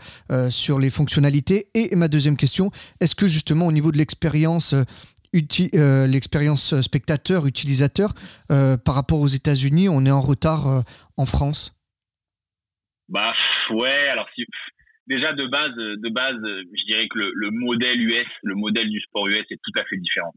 sur 0.50 0.80
les 0.80 0.90
fonctionnalités. 0.90 1.68
Et 1.76 1.96
ma 1.96 2.08
deuxième 2.08 2.36
question, 2.36 2.72
est-ce 3.00 3.14
que 3.14 3.28
justement 3.28 3.68
au 3.68 3.72
niveau 3.72 3.92
de 3.92 3.98
l'expérience 3.98 4.74
euh, 5.34 6.08
l'expérience 6.08 6.80
spectateur, 6.82 7.46
utilisateur, 7.48 8.14
euh, 8.52 8.78
par 8.78 8.96
rapport 8.96 9.20
aux 9.20 9.28
États-Unis, 9.28 9.90
on 9.90 10.06
est 10.06 10.12
en 10.12 10.22
retard 10.22 10.68
euh, 10.68 10.82
en 11.18 11.26
France? 11.26 11.74
Bah 13.10 13.34
ouais, 13.72 14.10
alors 14.10 14.28
déjà 15.08 15.34
de 15.34 15.46
base, 15.48 15.76
de 15.76 16.10
base, 16.10 16.36
je 16.44 16.86
dirais 16.86 17.08
que 17.08 17.20
le, 17.20 17.52
modèle 17.52 18.02
US, 18.02 18.28
le 18.44 18.56
modèle 18.56 18.90
du 18.90 19.00
sport 19.02 19.28
US 19.28 19.46
est 19.50 19.60
tout 19.64 19.80
à 19.80 19.86
fait 19.86 19.98
différent. 19.98 20.34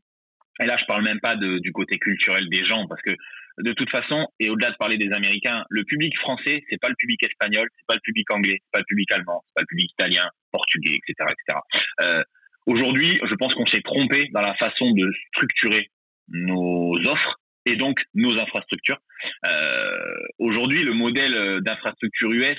Et 0.63 0.67
là, 0.67 0.77
je 0.79 0.85
parle 0.85 1.05
même 1.05 1.21
pas 1.21 1.37
du 1.37 1.73
côté 1.73 1.99
culturel 1.99 2.49
des 2.49 2.65
gens, 2.67 2.87
parce 2.87 3.01
que 3.03 3.13
de 3.59 3.73
toute 3.73 3.91
façon, 3.91 4.27
et 4.39 4.51
au-delà 4.51 4.71
de 4.71 4.77
parler 4.77 4.99
des 4.99 5.11
Américains, 5.13 5.65
le 5.69 5.85
public 5.85 6.17
français, 6.19 6.63
c'est 6.71 6.81
pas 6.81 6.89
le 6.89 6.95
public 6.97 7.23
espagnol, 7.25 7.69
c'est 7.77 7.87
pas 7.87 7.95
le 7.95 8.01
public 8.01 8.31
anglais, 8.31 8.59
c'est 8.63 8.73
pas 8.73 8.79
le 8.81 8.85
public 8.85 9.13
allemand, 9.13 9.43
c'est 9.47 9.55
pas 9.55 9.63
le 9.63 9.67
public 9.67 9.91
italien, 9.93 10.29
portugais, 10.53 10.97
etc., 10.97 11.33
etc. 11.33 12.23
Euh, 12.71 12.75
Aujourd'hui, 12.75 13.19
je 13.29 13.35
pense 13.35 13.55
qu'on 13.55 13.67
s'est 13.67 13.83
trompé 13.83 14.29
dans 14.33 14.41
la 14.41 14.55
façon 14.55 14.91
de 14.93 15.11
structurer 15.35 15.91
nos 16.29 16.95
offres 17.07 17.41
et 17.67 17.77
donc 17.77 17.99
nos 18.15 18.33
infrastructures. 18.41 18.99
Euh, 19.47 20.15
Aujourd'hui, 20.39 20.83
le 20.83 20.93
modèle 20.93 21.61
d'infrastructure 21.63 22.31
US, 22.33 22.59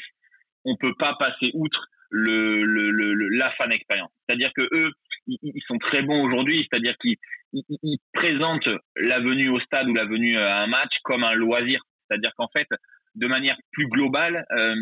on 0.66 0.76
peut 0.78 0.94
pas 0.98 1.16
passer 1.20 1.52
outre 1.54 1.88
le, 2.10 2.64
le, 2.64 2.92
le, 2.92 3.30
la 3.38 3.52
fan 3.52 3.72
expérience. 3.72 4.12
C'est-à-dire 4.28 4.52
que 4.56 4.68
eux, 4.74 4.92
ils, 5.28 5.64
sont 5.68 5.78
très 5.78 6.02
bons 6.02 6.24
aujourd'hui, 6.24 6.68
c'est-à-dire 6.70 6.96
qu'ils 7.02 7.16
ils, 7.54 7.98
présentent 8.14 8.70
la 8.98 9.20
venue 9.20 9.50
au 9.50 9.60
stade 9.62 9.88
ou 9.88 9.94
la 9.94 10.06
venue 10.06 10.38
à 10.38 10.62
un 10.62 10.68
match 10.68 10.92
comme 11.04 11.24
un 11.24 11.34
loisir. 11.34 11.82
C'est-à-dire 12.08 12.32
qu'en 12.38 12.50
fait, 12.56 12.68
de 13.16 13.28
manière 13.28 13.56
plus 13.72 13.88
globale, 13.88 14.46
euh, 14.52 14.76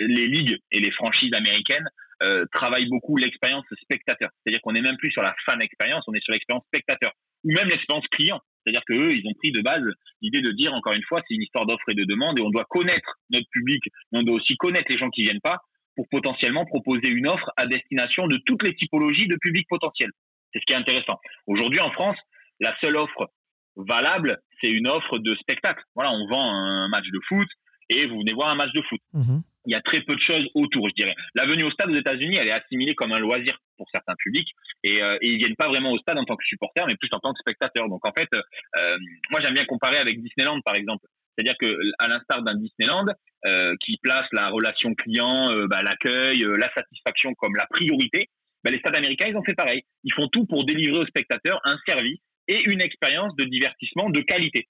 les 0.00 0.26
ligues 0.26 0.58
et 0.72 0.80
les 0.80 0.90
franchises 0.90 1.32
américaines 1.34 1.88
euh, 2.22 2.44
travaille 2.52 2.88
beaucoup 2.88 3.16
l'expérience 3.16 3.64
spectateur. 3.82 4.30
C'est-à-dire 4.40 4.60
qu'on 4.62 4.72
n'est 4.72 4.80
même 4.80 4.96
plus 4.96 5.10
sur 5.10 5.22
la 5.22 5.34
fan 5.44 5.60
expérience, 5.62 6.04
on 6.06 6.14
est 6.14 6.22
sur 6.22 6.32
l'expérience 6.32 6.64
spectateur 6.66 7.12
ou 7.44 7.52
même 7.52 7.68
l'expérience 7.68 8.06
client. 8.08 8.40
C'est-à-dire 8.64 8.82
que 8.86 8.94
eux, 8.94 9.12
ils 9.12 9.26
ont 9.28 9.34
pris 9.34 9.52
de 9.52 9.60
base 9.60 9.84
l'idée 10.22 10.40
de 10.40 10.50
dire 10.52 10.74
encore 10.74 10.94
une 10.94 11.04
fois, 11.04 11.22
c'est 11.26 11.34
une 11.34 11.42
histoire 11.42 11.66
d'offre 11.66 11.88
et 11.88 11.94
de 11.94 12.04
demande 12.04 12.38
et 12.38 12.42
on 12.42 12.50
doit 12.50 12.66
connaître 12.68 13.18
notre 13.30 13.48
public, 13.50 13.82
mais 14.10 14.20
on 14.20 14.22
doit 14.22 14.36
aussi 14.36 14.56
connaître 14.56 14.90
les 14.90 14.98
gens 14.98 15.10
qui 15.10 15.22
viennent 15.22 15.40
pas 15.40 15.60
pour 15.94 16.08
potentiellement 16.10 16.64
proposer 16.66 17.08
une 17.08 17.28
offre 17.28 17.50
à 17.56 17.66
destination 17.66 18.26
de 18.26 18.36
toutes 18.44 18.62
les 18.62 18.74
typologies 18.74 19.28
de 19.28 19.36
public 19.40 19.66
potentiel. 19.68 20.10
C'est 20.52 20.60
ce 20.60 20.64
qui 20.66 20.74
est 20.74 20.76
intéressant. 20.76 21.18
Aujourd'hui, 21.46 21.80
en 21.80 21.90
France, 21.92 22.16
la 22.60 22.74
seule 22.80 22.96
offre 22.96 23.30
valable, 23.76 24.38
c'est 24.60 24.68
une 24.68 24.88
offre 24.88 25.18
de 25.18 25.34
spectacle. 25.36 25.82
Voilà, 25.94 26.12
on 26.12 26.26
vend 26.28 26.50
un 26.50 26.88
match 26.88 27.06
de 27.12 27.20
foot 27.28 27.48
et 27.90 28.06
vous 28.06 28.18
venez 28.18 28.32
voir 28.32 28.48
un 28.48 28.56
match 28.56 28.72
de 28.72 28.82
foot. 28.82 29.00
Mmh 29.12 29.38
il 29.66 29.72
y 29.72 29.74
a 29.74 29.80
très 29.82 30.00
peu 30.00 30.14
de 30.14 30.20
choses 30.20 30.46
autour, 30.54 30.88
je 30.88 30.94
dirais. 30.94 31.14
La 31.34 31.46
venue 31.46 31.64
au 31.64 31.70
stade 31.70 31.90
aux 31.90 31.96
États-Unis, 31.96 32.36
elle 32.40 32.48
est 32.48 32.52
assimilée 32.52 32.94
comme 32.94 33.12
un 33.12 33.18
loisir 33.18 33.58
pour 33.76 33.88
certains 33.92 34.14
publics 34.18 34.48
et, 34.84 35.02
euh, 35.02 35.18
ils 35.22 35.38
viennent 35.38 35.56
pas 35.56 35.68
vraiment 35.68 35.92
au 35.92 35.98
stade 35.98 36.18
en 36.18 36.24
tant 36.24 36.36
que 36.36 36.44
supporters, 36.44 36.86
mais 36.86 36.96
plus 36.96 37.10
en 37.12 37.18
tant 37.18 37.32
que 37.32 37.40
spectateurs. 37.40 37.88
Donc 37.88 38.06
en 38.06 38.12
fait, 38.12 38.28
euh, 38.34 38.96
moi 39.30 39.40
j'aime 39.42 39.54
bien 39.54 39.64
comparer 39.66 39.98
avec 39.98 40.20
Disneyland 40.22 40.60
par 40.62 40.76
exemple. 40.76 41.06
C'est-à-dire 41.36 41.56
que 41.60 41.78
à 41.98 42.08
l'instar 42.08 42.42
d'un 42.42 42.54
Disneyland 42.54 43.06
euh, 43.46 43.74
qui 43.84 43.98
place 43.98 44.26
la 44.32 44.48
relation 44.48 44.94
client, 44.94 45.46
euh, 45.50 45.66
bah, 45.68 45.82
l'accueil, 45.82 46.42
euh, 46.42 46.56
la 46.56 46.72
satisfaction 46.74 47.34
comme 47.34 47.54
la 47.56 47.66
priorité, 47.66 48.30
bah, 48.64 48.70
les 48.70 48.78
stades 48.78 48.96
américains 48.96 49.26
ils 49.28 49.36
ont 49.36 49.44
fait 49.44 49.54
pareil. 49.54 49.82
Ils 50.04 50.14
font 50.14 50.28
tout 50.28 50.46
pour 50.46 50.64
délivrer 50.64 51.00
aux 51.00 51.06
spectateurs 51.06 51.60
un 51.64 51.76
service 51.86 52.20
et 52.48 52.62
une 52.70 52.80
expérience 52.80 53.34
de 53.36 53.44
divertissement 53.44 54.08
de 54.08 54.20
qualité, 54.20 54.68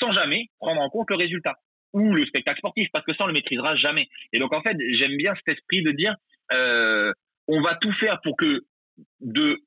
sans 0.00 0.12
jamais 0.12 0.48
prendre 0.58 0.80
en 0.80 0.90
compte 0.90 1.08
le 1.10 1.16
résultat 1.16 1.54
ou 1.92 2.14
le 2.14 2.24
spectacle 2.26 2.58
sportif, 2.58 2.88
parce 2.92 3.04
que 3.04 3.12
ça, 3.12 3.24
on 3.24 3.26
le 3.26 3.32
maîtrisera 3.32 3.76
jamais. 3.76 4.08
Et 4.32 4.38
donc, 4.38 4.54
en 4.54 4.62
fait, 4.62 4.76
j'aime 4.98 5.16
bien 5.16 5.34
cet 5.34 5.56
esprit 5.56 5.82
de 5.82 5.92
dire, 5.92 6.14
euh, 6.52 7.12
on 7.48 7.60
va 7.60 7.76
tout 7.76 7.92
faire 7.92 8.20
pour 8.22 8.36
que 8.36 8.62
de 9.20 9.58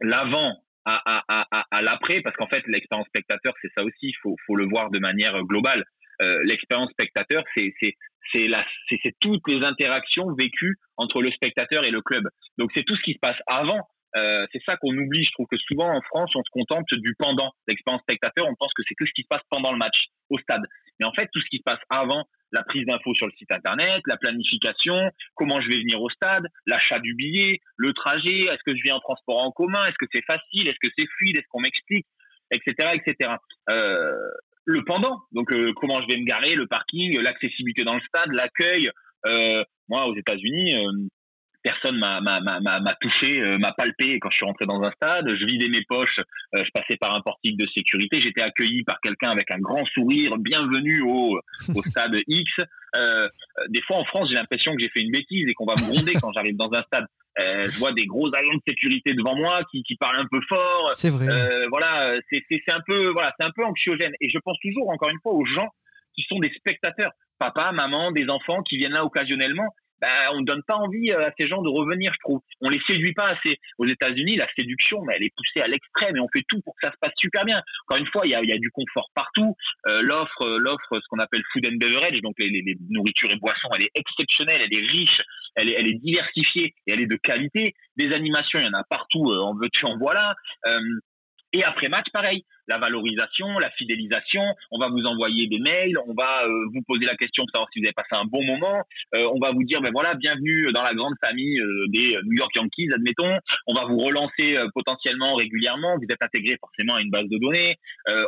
l'avant 0.00 0.56
à, 0.84 1.00
à, 1.06 1.46
à, 1.50 1.64
à 1.70 1.82
l'après, 1.82 2.20
parce 2.22 2.36
qu'en 2.36 2.48
fait, 2.48 2.62
l'expérience 2.66 3.06
spectateur, 3.08 3.54
c'est 3.62 3.70
ça 3.76 3.84
aussi, 3.84 4.08
il 4.08 4.16
faut, 4.22 4.36
faut 4.46 4.56
le 4.56 4.66
voir 4.66 4.90
de 4.90 4.98
manière 4.98 5.40
globale. 5.44 5.84
Euh, 6.20 6.38
l'expérience 6.44 6.90
spectateur, 6.90 7.42
c'est 7.56 7.72
c'est 8.32 9.14
toutes 9.20 9.46
les 9.48 9.64
interactions 9.66 10.32
vécues 10.34 10.76
entre 10.96 11.22
le 11.22 11.30
spectateur 11.32 11.86
et 11.86 11.90
le 11.90 12.00
club. 12.02 12.24
Donc 12.56 12.70
c'est 12.74 12.84
tout 12.84 12.94
ce 12.94 13.02
qui 13.02 13.14
se 13.14 13.18
passe 13.18 13.38
avant 13.46 13.80
euh, 14.16 14.46
c'est 14.52 14.62
ça 14.66 14.76
qu'on 14.76 14.96
oublie. 14.96 15.24
Je 15.24 15.32
trouve 15.32 15.46
que 15.50 15.56
souvent 15.56 15.88
en 15.88 16.00
France, 16.02 16.30
on 16.34 16.42
se 16.42 16.50
contente 16.50 16.86
du 16.92 17.14
pendant. 17.18 17.50
L'expérience 17.66 18.02
spectateur, 18.02 18.46
on 18.46 18.54
pense 18.54 18.72
que 18.74 18.82
c'est 18.86 18.94
que 18.94 19.06
ce 19.06 19.12
qui 19.14 19.22
se 19.22 19.28
passe 19.28 19.42
pendant 19.50 19.72
le 19.72 19.78
match, 19.78 20.06
au 20.30 20.38
stade. 20.38 20.62
Mais 21.02 21.08
en 21.08 21.12
fait, 21.12 21.28
tout 21.32 21.40
ce 21.40 21.46
qui 21.50 21.58
se 21.58 21.62
passe 21.64 21.80
avant, 21.90 22.24
la 22.52 22.62
prise 22.62 22.86
d'infos 22.86 23.14
sur 23.14 23.26
le 23.26 23.32
site 23.36 23.50
internet, 23.50 24.00
la 24.06 24.16
planification, 24.16 25.10
comment 25.34 25.60
je 25.60 25.68
vais 25.68 25.80
venir 25.80 26.00
au 26.00 26.08
stade, 26.10 26.46
l'achat 26.66 27.00
du 27.00 27.14
billet, 27.14 27.60
le 27.76 27.92
trajet, 27.92 28.40
est-ce 28.40 28.62
que 28.64 28.76
je 28.76 28.82
viens 28.84 28.94
en 28.94 29.00
transport 29.00 29.38
en 29.38 29.50
commun, 29.50 29.80
est-ce 29.86 29.98
que 29.98 30.06
c'est 30.14 30.24
facile, 30.24 30.68
est-ce 30.68 30.78
que 30.80 30.92
c'est 30.96 31.08
fluide, 31.16 31.38
est-ce 31.38 31.48
qu'on 31.50 31.60
m'explique, 31.60 32.06
etc., 32.52 32.90
etc. 32.94 33.34
Euh, 33.70 34.12
le 34.64 34.84
pendant, 34.84 35.18
donc 35.32 35.52
euh, 35.52 35.72
comment 35.74 36.00
je 36.02 36.06
vais 36.06 36.20
me 36.20 36.24
garer, 36.24 36.54
le 36.54 36.68
parking, 36.68 37.18
l'accessibilité 37.20 37.82
dans 37.82 37.94
le 37.94 38.02
stade, 38.02 38.30
l'accueil. 38.32 38.90
Euh, 39.26 39.64
moi, 39.88 40.06
aux 40.06 40.14
États-Unis, 40.14 40.74
personne 41.62 41.98
m'a 41.98 42.20
m'a 42.20 42.94
touché, 43.00 43.40
euh, 43.40 43.58
m'a 43.58 43.72
palpé 43.72 44.18
quand 44.20 44.30
je 44.30 44.36
suis 44.36 44.46
rentré 44.46 44.66
dans 44.66 44.82
un 44.82 44.90
stade. 44.92 45.28
Je 45.28 45.46
vidais 45.46 45.68
mes 45.68 45.84
poches, 45.84 46.18
euh, 46.54 46.64
je 46.64 46.70
passais 46.72 46.96
par 46.96 47.14
un 47.14 47.20
portique 47.20 47.56
de 47.56 47.66
sécurité. 47.74 48.20
J'étais 48.20 48.42
accueilli 48.42 48.82
par 48.84 49.00
quelqu'un 49.00 49.30
avec 49.30 49.50
un 49.50 49.58
grand 49.58 49.84
sourire, 49.86 50.36
bienvenue 50.38 51.02
au, 51.02 51.38
au 51.74 51.82
stade 51.90 52.16
X. 52.26 52.50
Euh, 52.96 53.28
des 53.68 53.80
fois 53.82 53.96
en 53.96 54.04
France, 54.04 54.28
j'ai 54.28 54.34
l'impression 54.34 54.74
que 54.74 54.82
j'ai 54.82 54.90
fait 54.90 55.00
une 55.00 55.12
bêtise 55.12 55.48
et 55.48 55.54
qu'on 55.54 55.66
va 55.66 55.74
me 55.74 55.92
gronder 55.92 56.12
quand 56.20 56.32
j'arrive 56.32 56.56
dans 56.56 56.70
un 56.72 56.82
stade. 56.82 57.06
Euh, 57.40 57.64
je 57.64 57.78
vois 57.78 57.92
des 57.92 58.04
gros 58.04 58.28
agents 58.36 58.54
de 58.54 58.62
sécurité 58.68 59.14
devant 59.14 59.34
moi 59.34 59.62
qui, 59.70 59.82
qui 59.84 59.96
parlent 59.96 60.20
un 60.20 60.28
peu 60.30 60.40
fort. 60.48 60.90
C'est 60.92 61.10
vrai. 61.10 61.26
voilà, 61.68 62.14
c'est 62.30 62.72
un 62.72 62.80
peu 62.86 63.08
voilà, 63.12 63.32
c'est 63.38 63.46
un 63.46 63.52
peu 63.54 63.64
anxiogène. 63.64 64.12
Et 64.20 64.28
je 64.28 64.38
pense 64.44 64.58
toujours 64.60 64.90
encore 64.90 65.08
une 65.08 65.20
fois 65.22 65.32
aux 65.32 65.46
gens 65.46 65.68
qui 66.14 66.24
sont 66.28 66.38
des 66.40 66.52
spectateurs, 66.56 67.12
papa, 67.38 67.72
maman, 67.72 68.12
des 68.12 68.28
enfants 68.28 68.62
qui 68.62 68.76
viennent 68.76 68.92
là 68.92 69.04
occasionnellement 69.04 69.68
bah, 70.02 70.32
on 70.34 70.40
ne 70.40 70.44
donne 70.44 70.64
pas 70.64 70.74
envie 70.74 71.12
euh, 71.12 71.28
à 71.28 71.30
ces 71.38 71.46
gens 71.46 71.62
de 71.62 71.68
revenir, 71.68 72.12
je 72.12 72.18
trouve. 72.24 72.40
On 72.60 72.68
les 72.68 72.80
séduit 72.88 73.12
pas 73.12 73.28
assez. 73.28 73.60
Aux 73.78 73.86
États-Unis, 73.86 74.34
la 74.36 74.48
séduction, 74.58 75.02
mais 75.02 75.14
elle 75.16 75.22
est 75.22 75.32
poussée 75.36 75.64
à 75.64 75.68
l'extrême 75.68 76.16
et 76.16 76.20
on 76.20 76.28
fait 76.34 76.42
tout 76.48 76.60
pour 76.62 76.74
que 76.74 76.88
ça 76.88 76.92
se 76.92 76.98
passe 77.00 77.12
super 77.16 77.44
bien. 77.44 77.62
Encore 77.86 77.98
une 77.98 78.10
fois, 78.10 78.22
il 78.24 78.32
y 78.32 78.34
a, 78.34 78.42
y 78.42 78.52
a, 78.52 78.58
du 78.58 78.70
confort 78.72 79.10
partout. 79.14 79.54
Euh, 79.86 80.02
l'offre, 80.02 80.42
euh, 80.42 80.58
l'offre, 80.58 81.00
ce 81.00 81.06
qu'on 81.08 81.20
appelle 81.20 81.42
food 81.52 81.68
and 81.68 81.76
beverage, 81.76 82.20
donc 82.20 82.34
les, 82.38 82.48
les, 82.48 82.76
nourritures 82.90 83.30
et 83.30 83.36
boissons, 83.36 83.68
elle 83.76 83.84
est 83.84 83.92
exceptionnelle, 83.94 84.60
elle 84.64 84.76
est 84.76 84.90
riche, 84.90 85.18
elle 85.54 85.70
est, 85.70 85.76
elle 85.78 85.86
est 85.86 86.00
diversifiée 86.02 86.74
et 86.86 86.92
elle 86.92 87.00
est 87.00 87.06
de 87.06 87.16
qualité. 87.16 87.74
Des 87.96 88.12
animations, 88.12 88.58
il 88.58 88.64
y 88.64 88.68
en 88.68 88.78
a 88.78 88.82
partout. 88.90 89.30
en 89.32 89.54
veux-tu, 89.54 89.84
en 89.86 89.98
voilà. 89.98 90.34
Et 91.52 91.62
après 91.64 91.88
match, 91.88 92.06
pareil, 92.12 92.44
la 92.66 92.78
valorisation, 92.78 93.58
la 93.58 93.70
fidélisation, 93.72 94.42
on 94.70 94.78
va 94.78 94.88
vous 94.88 95.04
envoyer 95.04 95.48
des 95.48 95.58
mails, 95.58 95.98
on 96.06 96.14
va 96.14 96.44
euh, 96.44 96.48
vous 96.72 96.80
poser 96.86 97.04
la 97.04 97.16
question 97.16 97.44
pour 97.44 97.50
savoir 97.50 97.68
si 97.72 97.80
vous 97.80 97.86
avez 97.86 97.92
passé 97.92 98.08
un 98.12 98.24
bon 98.24 98.42
moment, 98.44 98.82
euh, 99.14 99.28
on 99.34 99.38
va 99.38 99.52
vous 99.52 99.62
dire, 99.64 99.82
ben 99.82 99.90
voilà, 99.92 100.14
bienvenue 100.14 100.72
dans 100.72 100.82
la 100.82 100.94
grande 100.94 101.14
famille 101.22 101.60
euh, 101.60 101.86
des 101.88 102.16
New 102.24 102.38
York 102.38 102.52
Yankees, 102.56 102.88
admettons, 102.94 103.36
on 103.66 103.74
va 103.74 103.84
vous 103.84 103.98
relancer 103.98 104.56
potentiellement 104.74 105.34
régulièrement, 105.34 105.96
vous 105.98 106.06
êtes 106.08 106.22
intégré 106.22 106.56
forcément 106.58 106.94
à 106.94 107.02
une 107.02 107.10
base 107.10 107.28
de 107.28 107.38
données, 107.38 107.76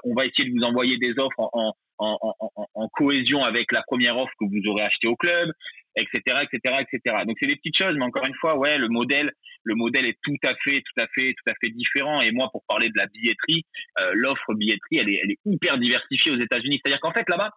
on 0.05 0.15
va 0.15 0.27
essayer 0.27 0.51
de 0.51 0.59
vous 0.59 0.65
envoyer 0.65 0.99
des 0.99 1.15
offres 1.19 1.39
en, 1.39 1.73
en, 1.99 2.19
en, 2.21 2.69
en, 2.75 2.89
cohésion 2.89 3.43
avec 3.43 3.73
la 3.73 3.83
première 3.83 4.17
offre 4.17 4.33
que 4.39 4.47
vous 4.47 4.71
aurez 4.71 4.85
achetée 4.85 5.09
au 5.09 5.17
club, 5.17 5.51
etc., 5.97 6.43
etc., 6.43 6.77
etc. 6.81 7.25
Donc 7.27 7.37
c'est 7.41 7.49
des 7.49 7.57
petites 7.57 7.77
choses, 7.77 7.95
mais 7.97 8.05
encore 8.05 8.27
une 8.27 8.35
fois, 8.35 8.57
ouais, 8.57 8.79
le 8.79 8.89
modèle, 8.89 9.33
le 9.65 9.75
modèle 9.75 10.07
est 10.07 10.19
tout 10.23 10.37
à 10.45 10.55
fait, 10.65 10.83
tout 10.83 11.03
à 11.03 11.07
fait, 11.15 11.33
tout 11.33 11.51
à 11.51 11.55
fait 11.63 11.71
différent. 11.71 12.21
Et 12.21 12.31
moi, 12.33 12.49
pour 12.51 12.63
parler 12.69 12.89
de 12.89 12.99
la 12.99 13.07
billetterie, 13.07 13.65
euh, 14.01 14.11
l'offre 14.15 14.55
billetterie, 14.55 14.99
elle 14.99 15.09
est, 15.09 15.21
elle 15.23 15.31
est 15.33 15.39
hyper 15.45 15.79
diversifiée 15.79 16.33
aux 16.33 16.41
États-Unis. 16.41 16.81
C'est-à-dire 16.85 17.01
qu'en 17.01 17.13
fait, 17.13 17.29
là-bas, 17.29 17.51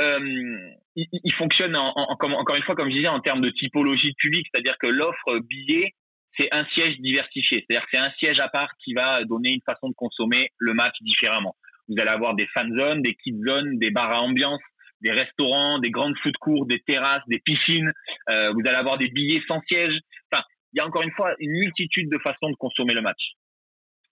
euh, 0.00 0.70
il, 0.96 1.34
fonctionne 1.34 1.76
en, 1.76 1.92
en, 1.94 2.16
encore 2.18 2.56
une 2.56 2.62
fois, 2.62 2.74
comme 2.74 2.90
je 2.90 2.96
disais, 2.96 3.08
en 3.08 3.20
termes 3.20 3.40
de 3.40 3.50
typologie 3.50 4.14
public, 4.18 4.46
c'est-à-dire 4.52 4.76
que 4.80 4.88
l'offre 4.88 5.38
billet, 5.40 5.92
c'est 6.38 6.48
un 6.52 6.64
siège 6.74 6.98
diversifié. 6.98 7.64
C'est-à-dire 7.66 7.84
que 7.86 7.90
c'est 7.92 8.00
un 8.00 8.12
siège 8.18 8.38
à 8.40 8.48
part 8.48 8.70
qui 8.82 8.94
va 8.94 9.22
donner 9.24 9.50
une 9.50 9.60
façon 9.66 9.88
de 9.88 9.94
consommer 9.94 10.50
le 10.58 10.72
match 10.74 10.94
différemment. 11.02 11.54
Vous 11.88 11.96
allez 12.00 12.10
avoir 12.10 12.34
des 12.34 12.46
fan 12.48 12.76
zones, 12.76 13.02
des 13.02 13.14
kids 13.14 13.40
zones, 13.46 13.78
des 13.78 13.90
bars 13.90 14.10
à 14.10 14.20
ambiance, 14.20 14.60
des 15.02 15.12
restaurants, 15.12 15.78
des 15.78 15.90
grandes 15.90 16.16
food 16.22 16.36
courts, 16.40 16.66
des 16.66 16.80
terrasses, 16.80 17.22
des 17.28 17.40
piscines. 17.40 17.92
Euh, 18.30 18.52
vous 18.52 18.60
allez 18.66 18.76
avoir 18.76 18.98
des 18.98 19.08
billets 19.08 19.42
sans 19.46 19.60
siège. 19.70 19.98
Enfin, 20.32 20.42
il 20.72 20.78
y 20.78 20.80
a 20.80 20.86
encore 20.86 21.02
une 21.02 21.12
fois 21.12 21.34
une 21.38 21.52
multitude 21.52 22.10
de 22.10 22.18
façons 22.18 22.50
de 22.50 22.56
consommer 22.56 22.94
le 22.94 23.02
match. 23.02 23.32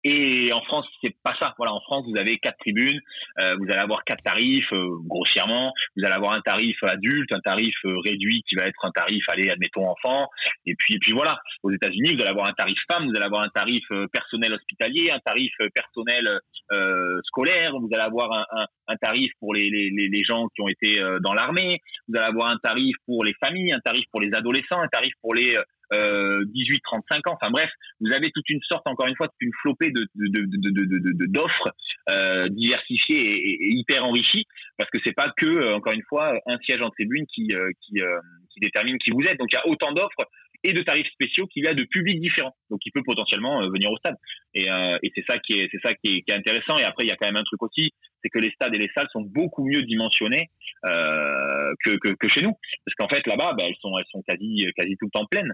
Et 0.03 0.51
en 0.51 0.61
France, 0.61 0.85
c'est 1.01 1.15
pas 1.23 1.33
ça. 1.41 1.53
Voilà, 1.57 1.73
en 1.73 1.79
France, 1.79 2.05
vous 2.09 2.19
avez 2.19 2.37
quatre 2.37 2.57
tribunes, 2.57 2.99
euh, 3.39 3.55
vous 3.55 3.65
allez 3.65 3.79
avoir 3.79 4.03
quatre 4.03 4.21
tarifs 4.23 4.71
euh, 4.73 4.89
grossièrement. 5.05 5.71
Vous 5.95 6.05
allez 6.05 6.13
avoir 6.13 6.33
un 6.33 6.41
tarif 6.41 6.77
adulte, 6.83 7.31
un 7.31 7.39
tarif 7.39 7.73
euh, 7.85 7.95
réduit 8.03 8.43
qui 8.49 8.55
va 8.55 8.67
être 8.67 8.83
un 8.83 8.91
tarif, 8.91 9.23
allez, 9.29 9.49
admettons 9.49 9.87
enfant. 9.87 10.27
Et 10.65 10.75
puis, 10.77 10.95
et 10.95 10.99
puis 10.99 11.13
voilà. 11.13 11.39
Aux 11.63 11.71
États-Unis, 11.71 12.15
vous 12.15 12.21
allez 12.21 12.31
avoir 12.31 12.49
un 12.49 12.53
tarif 12.53 12.77
femme, 12.91 13.05
vous 13.05 13.15
allez 13.15 13.25
avoir 13.25 13.43
un 13.43 13.49
tarif 13.49 13.83
personnel 14.11 14.53
hospitalier, 14.53 15.09
un 15.11 15.19
tarif 15.19 15.53
personnel 15.73 16.39
scolaire. 17.23 17.71
Vous 17.79 17.89
allez 17.93 18.03
avoir 18.03 18.31
un, 18.33 18.45
un, 18.51 18.65
un 18.87 18.95
tarif 18.97 19.31
pour 19.39 19.53
les, 19.53 19.69
les, 19.69 19.89
les, 19.89 20.23
gens 20.23 20.47
qui 20.55 20.61
ont 20.61 20.67
été 20.67 21.01
dans 21.21 21.33
l'armée. 21.33 21.79
Vous 22.07 22.17
allez 22.17 22.27
avoir 22.27 22.49
un 22.49 22.57
tarif 22.57 22.95
pour 23.05 23.23
les 23.23 23.33
familles, 23.39 23.73
un 23.73 23.79
tarif 23.79 24.05
pour 24.11 24.21
les 24.21 24.33
adolescents, 24.33 24.81
un 24.81 24.87
tarif 24.87 25.13
pour 25.21 25.33
les 25.33 25.57
18-35 25.93 25.95
euh, 25.95 27.29
ans. 27.29 27.37
Enfin 27.41 27.51
bref, 27.51 27.69
vous 28.01 28.11
avez 28.11 28.31
toute 28.31 28.49
une 28.49 28.61
sorte, 28.61 28.87
encore 28.87 29.07
une 29.07 29.15
fois, 29.15 29.27
une 29.39 29.51
flopée 29.61 29.91
de, 29.91 30.07
d'offres 31.27 31.71
euh, 32.11 32.47
diversifiées 32.49 33.35
et, 33.35 33.71
hyper 33.71 34.05
enrichies, 34.05 34.45
parce 34.77 34.89
que 34.89 34.99
c'est 35.03 35.13
pas 35.13 35.31
que, 35.37 35.45
euh, 35.45 35.75
encore 35.75 35.93
une 35.93 36.03
fois, 36.03 36.33
un 36.47 36.57
siège 36.59 36.81
en 36.81 36.89
tribune 36.89 37.25
qui, 37.27 37.49
qui, 37.81 38.01
détermine 38.61 38.97
qui 38.99 39.11
vous 39.11 39.23
êtes. 39.23 39.37
Donc 39.37 39.49
il 39.51 39.55
y 39.55 39.57
a 39.57 39.67
autant 39.67 39.91
d'offres 39.91 40.29
et 40.65 40.71
de 40.71 40.81
tarifs 40.81 41.11
spéciaux 41.11 41.47
qu'il 41.47 41.65
y 41.65 41.67
a 41.67 41.73
de 41.73 41.83
publics 41.83 42.21
différents. 42.21 42.55
Donc 42.69 42.79
il 42.85 42.91
peut 42.91 43.01
potentiellement 43.03 43.67
venir 43.67 43.91
au 43.91 43.97
stade. 43.97 44.15
Et, 44.53 44.67
c'est 45.15 45.25
ça 45.27 45.37
qui 45.39 45.59
est 45.59 45.69
c'est 45.71 45.81
ça 45.83 45.93
qui 45.95 46.23
est, 46.25 46.33
intéressant. 46.33 46.77
Et 46.77 46.83
après 46.83 47.03
il 47.03 47.09
y 47.09 47.11
a 47.11 47.15
quand 47.15 47.27
même 47.27 47.37
un 47.37 47.43
truc 47.43 47.61
aussi, 47.63 47.91
c'est 48.21 48.29
que 48.29 48.39
les 48.39 48.51
stades 48.51 48.73
et 48.73 48.77
les 48.77 48.89
salles 48.95 49.07
sont 49.11 49.21
beaucoup 49.21 49.65
mieux 49.65 49.81
dimensionnés 49.83 50.49
que, 50.83 51.97
que, 51.97 52.09
que, 52.13 52.27
chez 52.29 52.41
nous. 52.41 52.53
Parce 52.85 52.95
qu'en 52.97 53.09
fait 53.09 53.25
là-bas, 53.27 53.53
bah, 53.57 53.65
elles 53.67 53.75
sont 53.81 53.97
elles 53.97 54.05
sont 54.11 54.21
quasi 54.21 54.65
quasi 54.77 54.95
tout 54.97 55.05
le 55.05 55.19
temps 55.19 55.25
pleines. 55.25 55.53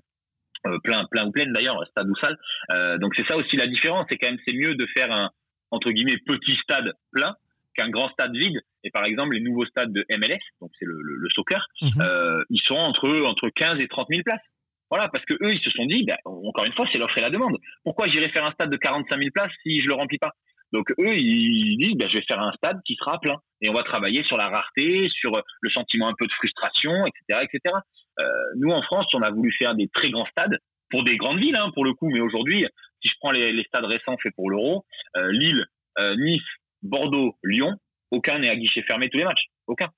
Euh, 0.67 0.77
plein, 0.83 1.05
plein 1.09 1.25
ou 1.27 1.31
pleine 1.31 1.53
d'ailleurs, 1.53 1.81
stade 1.87 2.09
ou 2.09 2.15
salle. 2.17 2.37
Euh, 2.73 2.97
donc 2.97 3.13
c'est 3.15 3.25
ça 3.27 3.37
aussi 3.37 3.55
la 3.55 3.67
différence, 3.67 4.05
c'est 4.09 4.17
quand 4.17 4.27
même 4.27 4.39
c'est 4.45 4.53
mieux 4.53 4.75
de 4.75 4.85
faire 4.87 5.09
un 5.09 5.29
entre 5.71 5.89
guillemets 5.91 6.17
petit 6.17 6.57
stade 6.63 6.91
plein 7.13 7.33
qu'un 7.75 7.89
grand 7.89 8.09
stade 8.09 8.35
vide. 8.35 8.59
Et 8.83 8.91
par 8.91 9.05
exemple 9.05 9.35
les 9.35 9.41
nouveaux 9.41 9.65
stades 9.65 9.93
de 9.93 10.05
MLS, 10.17 10.41
donc 10.59 10.71
c'est 10.77 10.85
le, 10.85 10.99
le, 11.01 11.29
soccer, 11.29 11.65
mhm. 11.81 11.89
euh, 12.01 12.43
ils 12.49 12.61
sont 12.65 12.75
entre 12.75 13.07
entre 13.25 13.47
15 13.49 13.81
et 13.81 13.87
30 13.87 14.07
000 14.09 14.21
places. 14.23 14.41
Voilà, 14.89 15.07
parce 15.07 15.23
que 15.23 15.35
eux 15.35 15.53
ils 15.53 15.61
se 15.61 15.69
sont 15.69 15.85
dit, 15.85 16.03
ben, 16.03 16.17
encore 16.25 16.65
une 16.65 16.73
fois 16.73 16.85
c'est 16.91 16.99
l'offre 16.99 17.17
et 17.17 17.21
la 17.21 17.29
demande. 17.29 17.57
Pourquoi 17.85 18.07
j'irais 18.09 18.29
faire 18.29 18.43
un 18.43 18.51
stade 18.51 18.69
de 18.69 18.77
45 18.77 19.17
000 19.17 19.29
places 19.33 19.53
si 19.63 19.79
je 19.79 19.87
le 19.87 19.93
remplis 19.93 20.17
pas? 20.17 20.31
Donc 20.73 20.91
eux 20.99 21.15
ils 21.15 21.77
disent, 21.77 21.95
ben, 21.95 22.09
je 22.09 22.17
vais 22.17 22.25
faire 22.27 22.41
un 22.41 22.51
stade 22.51 22.81
qui 22.85 22.95
sera 22.95 23.17
plein 23.21 23.37
et 23.61 23.69
on 23.69 23.73
va 23.73 23.83
travailler 23.83 24.23
sur 24.25 24.35
la 24.35 24.49
rareté, 24.49 25.07
sur 25.09 25.31
le 25.61 25.69
sentiment 25.69 26.09
un 26.09 26.15
peu 26.19 26.25
de 26.25 26.33
frustration, 26.33 26.91
etc., 27.05 27.45
etc. 27.45 27.75
Euh, 28.19 28.25
nous, 28.57 28.71
en 28.71 28.81
France, 28.81 29.07
on 29.13 29.21
a 29.21 29.31
voulu 29.31 29.51
faire 29.57 29.75
des 29.75 29.87
très 29.93 30.09
grands 30.09 30.25
stades 30.25 30.57
pour 30.89 31.03
des 31.03 31.17
grandes 31.17 31.39
villes, 31.39 31.57
hein, 31.57 31.71
pour 31.73 31.85
le 31.85 31.93
coup. 31.93 32.09
Mais 32.09 32.19
aujourd'hui, 32.19 32.65
si 33.01 33.09
je 33.09 33.13
prends 33.19 33.31
les, 33.31 33.63
stades 33.63 33.85
récents 33.85 34.17
faits 34.21 34.33
pour 34.35 34.49
l'Euro, 34.49 34.85
euh, 35.17 35.31
Lille, 35.31 35.65
euh, 35.99 36.15
Nice, 36.15 36.41
Bordeaux, 36.81 37.35
Lyon, 37.43 37.75
aucun 38.11 38.39
n'est 38.39 38.49
à 38.49 38.55
guichet 38.55 38.81
fermé 38.83 39.09
tous 39.09 39.17
les 39.17 39.25
matchs. 39.25 39.45
Aucun. 39.67 39.89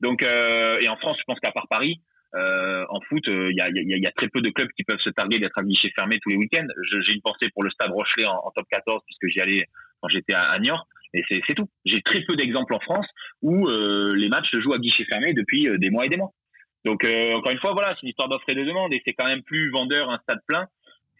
Donc, 0.00 0.22
et 0.22 0.88
en 0.88 0.96
France, 0.96 1.16
je 1.18 1.24
pense 1.26 1.38
qu'à 1.40 1.52
part 1.52 1.66
Paris, 1.68 2.00
en 2.34 3.00
foot, 3.08 3.24
il 3.26 3.54
y, 3.56 3.60
a, 3.60 3.68
y, 3.70 4.06
a, 4.06 4.10
très 4.12 4.28
peu 4.28 4.40
de 4.40 4.50
clubs 4.50 4.70
qui 4.76 4.84
peuvent 4.84 5.00
se 5.00 5.10
targuer 5.10 5.38
d'être 5.38 5.58
à 5.58 5.62
guichet 5.62 5.90
fermé 5.94 6.18
tous 6.20 6.30
les 6.30 6.36
week-ends. 6.36 6.66
J'ai 6.90 7.12
une 7.12 7.20
pensée 7.20 7.48
pour 7.52 7.62
le 7.62 7.70
stade 7.70 7.90
Rochelet 7.90 8.24
en, 8.26 8.50
top 8.54 8.66
14 8.70 9.02
puisque 9.06 9.32
j'y 9.32 9.40
allais 9.40 9.66
quand 10.00 10.08
j'étais 10.08 10.34
à, 10.34 10.44
à 10.44 10.58
Niort. 10.58 10.86
Et 11.14 11.22
c'est 11.28 11.54
tout. 11.54 11.68
J'ai 11.84 12.00
très 12.02 12.22
peu 12.22 12.36
d'exemples 12.36 12.74
en 12.74 12.80
France 12.80 13.06
où 13.42 13.68
les 13.68 14.28
matchs 14.28 14.50
se 14.52 14.60
jouent 14.60 14.74
à 14.74 14.78
guichet 14.78 15.04
fermé 15.04 15.34
depuis 15.34 15.68
des 15.78 15.90
mois 15.90 16.06
et 16.06 16.08
des 16.08 16.16
mois. 16.16 16.32
Donc 16.84 17.04
euh, 17.04 17.34
encore 17.34 17.52
une 17.52 17.58
fois, 17.58 17.72
voilà, 17.72 17.94
c'est 17.94 18.02
une 18.02 18.10
histoire 18.10 18.28
d'offre 18.28 18.48
et 18.48 18.54
de 18.54 18.64
demande 18.64 18.92
et 18.92 19.02
c'est 19.04 19.12
quand 19.12 19.26
même 19.26 19.42
plus 19.42 19.70
vendeur 19.70 20.10
un 20.10 20.18
stade 20.18 20.40
plein 20.46 20.66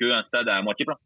qu'un 0.01 0.23
stade 0.29 0.49
à 0.49 0.63
moitié 0.63 0.85
plein. 0.85 0.97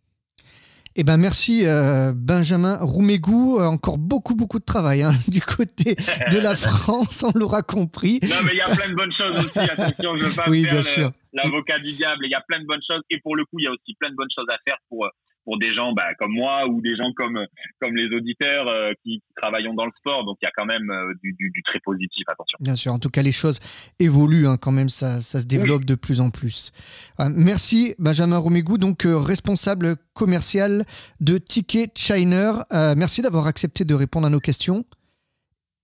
Eh 0.94 1.04
ben 1.04 1.16
merci 1.16 1.62
euh, 1.64 2.12
Benjamin 2.14 2.76
Roumégou, 2.76 3.58
euh, 3.58 3.64
encore 3.64 3.96
beaucoup 3.96 4.34
beaucoup 4.34 4.58
de 4.58 4.64
travail 4.64 5.02
hein, 5.02 5.12
du 5.28 5.40
côté 5.40 5.94
de 5.94 6.38
la 6.38 6.54
France, 6.68 7.22
on 7.22 7.36
l'aura 7.36 7.62
compris. 7.62 8.20
Non 8.22 8.36
mais 8.44 8.52
il 8.52 8.58
y 8.58 8.60
a 8.60 8.76
plein 8.76 8.90
de 8.90 8.94
bonnes 8.94 9.12
choses 9.18 9.38
aussi, 9.38 9.58
attention, 9.58 10.10
je 10.20 10.26
veux 10.26 10.36
pas 10.36 10.50
oui, 10.50 10.64
faire 10.64 11.10
l'avocat 11.32 11.78
du 11.78 11.92
diable, 11.92 12.26
il 12.26 12.30
y 12.30 12.34
a 12.34 12.42
plein 12.46 12.60
de 12.60 12.66
bonnes 12.66 12.82
choses 12.86 13.00
et 13.08 13.18
pour 13.20 13.36
le 13.36 13.46
coup 13.46 13.58
il 13.58 13.64
y 13.64 13.68
a 13.68 13.70
aussi 13.70 13.94
plein 13.98 14.10
de 14.10 14.16
bonnes 14.16 14.30
choses 14.36 14.48
à 14.50 14.58
faire 14.66 14.76
pour 14.90 15.08
pour 15.44 15.58
des 15.58 15.74
gens 15.74 15.92
bah, 15.92 16.14
comme 16.18 16.32
moi 16.32 16.66
ou 16.68 16.80
des 16.80 16.96
gens 16.96 17.12
comme 17.16 17.38
comme 17.80 17.94
les 17.96 18.14
auditeurs 18.16 18.68
euh, 18.70 18.92
qui, 19.02 19.20
qui, 19.20 19.34
travaillons 19.36 19.74
dans 19.74 19.84
le 19.84 19.92
sport. 19.98 20.24
Donc 20.24 20.38
il 20.40 20.44
y 20.44 20.48
a 20.48 20.52
quand 20.56 20.66
même 20.66 20.90
euh, 20.90 21.14
du, 21.22 21.32
du, 21.32 21.50
du, 21.50 21.62
très 21.62 21.80
positif. 21.80 22.24
Attention. 22.28 22.58
Bien 22.60 22.76
sûr. 22.76 22.92
En 22.92 22.98
tout 22.98 23.10
cas, 23.10 23.22
les 23.22 23.32
choses 23.32 23.60
évoluent 23.98 24.46
hein, 24.46 24.56
quand 24.56 24.72
même. 24.72 24.88
Ça, 24.88 25.20
ça 25.20 25.40
se 25.40 25.46
développe 25.46 25.84
de 25.84 25.94
plus 25.94 26.20
en 26.20 26.30
plus. 26.30 26.72
Euh, 27.20 27.28
merci 27.34 27.94
Benjamin 27.98 28.38
Romégou, 28.38 28.78
donc 28.78 29.02
responsable 29.04 29.96
commercial 30.14 30.84
de 31.20 31.38
Ticket 31.38 31.90
Chiner. 31.94 32.52
merci 32.96 33.22
d'avoir 33.22 33.46
accepté 33.46 33.84
de 33.84 33.94
répondre 33.94 34.26
à 34.26 34.30
nos 34.30 34.40
questions. 34.40 34.84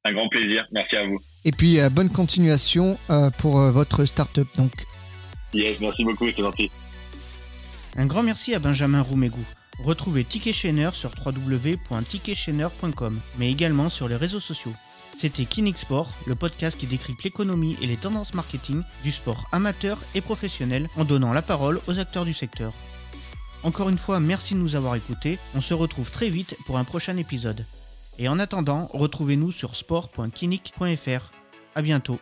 Un 0.05 0.13
grand 0.13 0.29
plaisir. 0.29 0.67
Merci 0.73 0.97
à 0.97 1.07
vous. 1.07 1.19
Et 1.45 1.53
puis 1.53 1.79
bonne 1.93 2.11
continuation 2.11 2.99
pour 3.41 3.59
votre 3.59 4.05
start-up. 4.05 4.49
Donc. 4.57 4.73
Yes, 5.53 5.81
merci 5.81 6.05
beaucoup. 6.05 6.27
C'est 6.31 6.43
gentil. 6.43 6.71
Un 7.99 8.07
grand 8.07 8.23
merci 8.23 8.55
à 8.55 8.61
Benjamin 8.61 9.03
Roumégou. 9.03 9.45
Retrouvez 9.83 10.23
Ticket 10.23 10.53
Chainer 10.53 10.91
sur 10.93 11.11
www.ticketchainer.com, 11.27 13.21
mais 13.39 13.51
également 13.51 13.91
sur 13.91 14.07
les 14.07 14.15
réseaux 14.15 14.39
sociaux. 14.39 14.73
C'était 15.19 15.47
Kinix 15.47 15.81
Sport, 15.81 16.09
le 16.29 16.37
podcast 16.37 16.79
qui 16.79 16.87
décrypte 16.87 17.25
l'économie 17.25 17.77
et 17.83 17.89
les 17.89 17.97
tendances 17.97 18.35
marketing 18.35 18.85
du 19.03 19.11
sport 19.11 19.49
amateur 19.51 19.99
et 20.15 20.21
professionnel 20.21 20.89
en 20.97 21.05
donnant 21.05 21.33
la 21.33 21.43
parole 21.43 21.81
aux 21.89 21.99
acteurs 21.99 22.25
du 22.25 22.35
secteur. 22.35 22.73
Encore 23.65 23.89
une 23.89 23.99
fois, 23.99 24.21
merci 24.21 24.55
de 24.55 24.61
nous 24.61 24.77
avoir 24.77 24.95
écoutés. 24.95 25.41
On 25.57 25.61
se 25.61 25.75
retrouve 25.75 26.13
très 26.13 26.29
vite 26.29 26.55
pour 26.67 26.79
un 26.79 26.85
prochain 26.85 27.17
épisode. 27.17 27.67
Et 28.17 28.29
en 28.29 28.39
attendant, 28.39 28.89
retrouvez-nous 28.93 29.51
sur 29.51 29.75
sport.kinic.fr. 29.75 31.33
À 31.75 31.83
bientôt. 31.83 32.21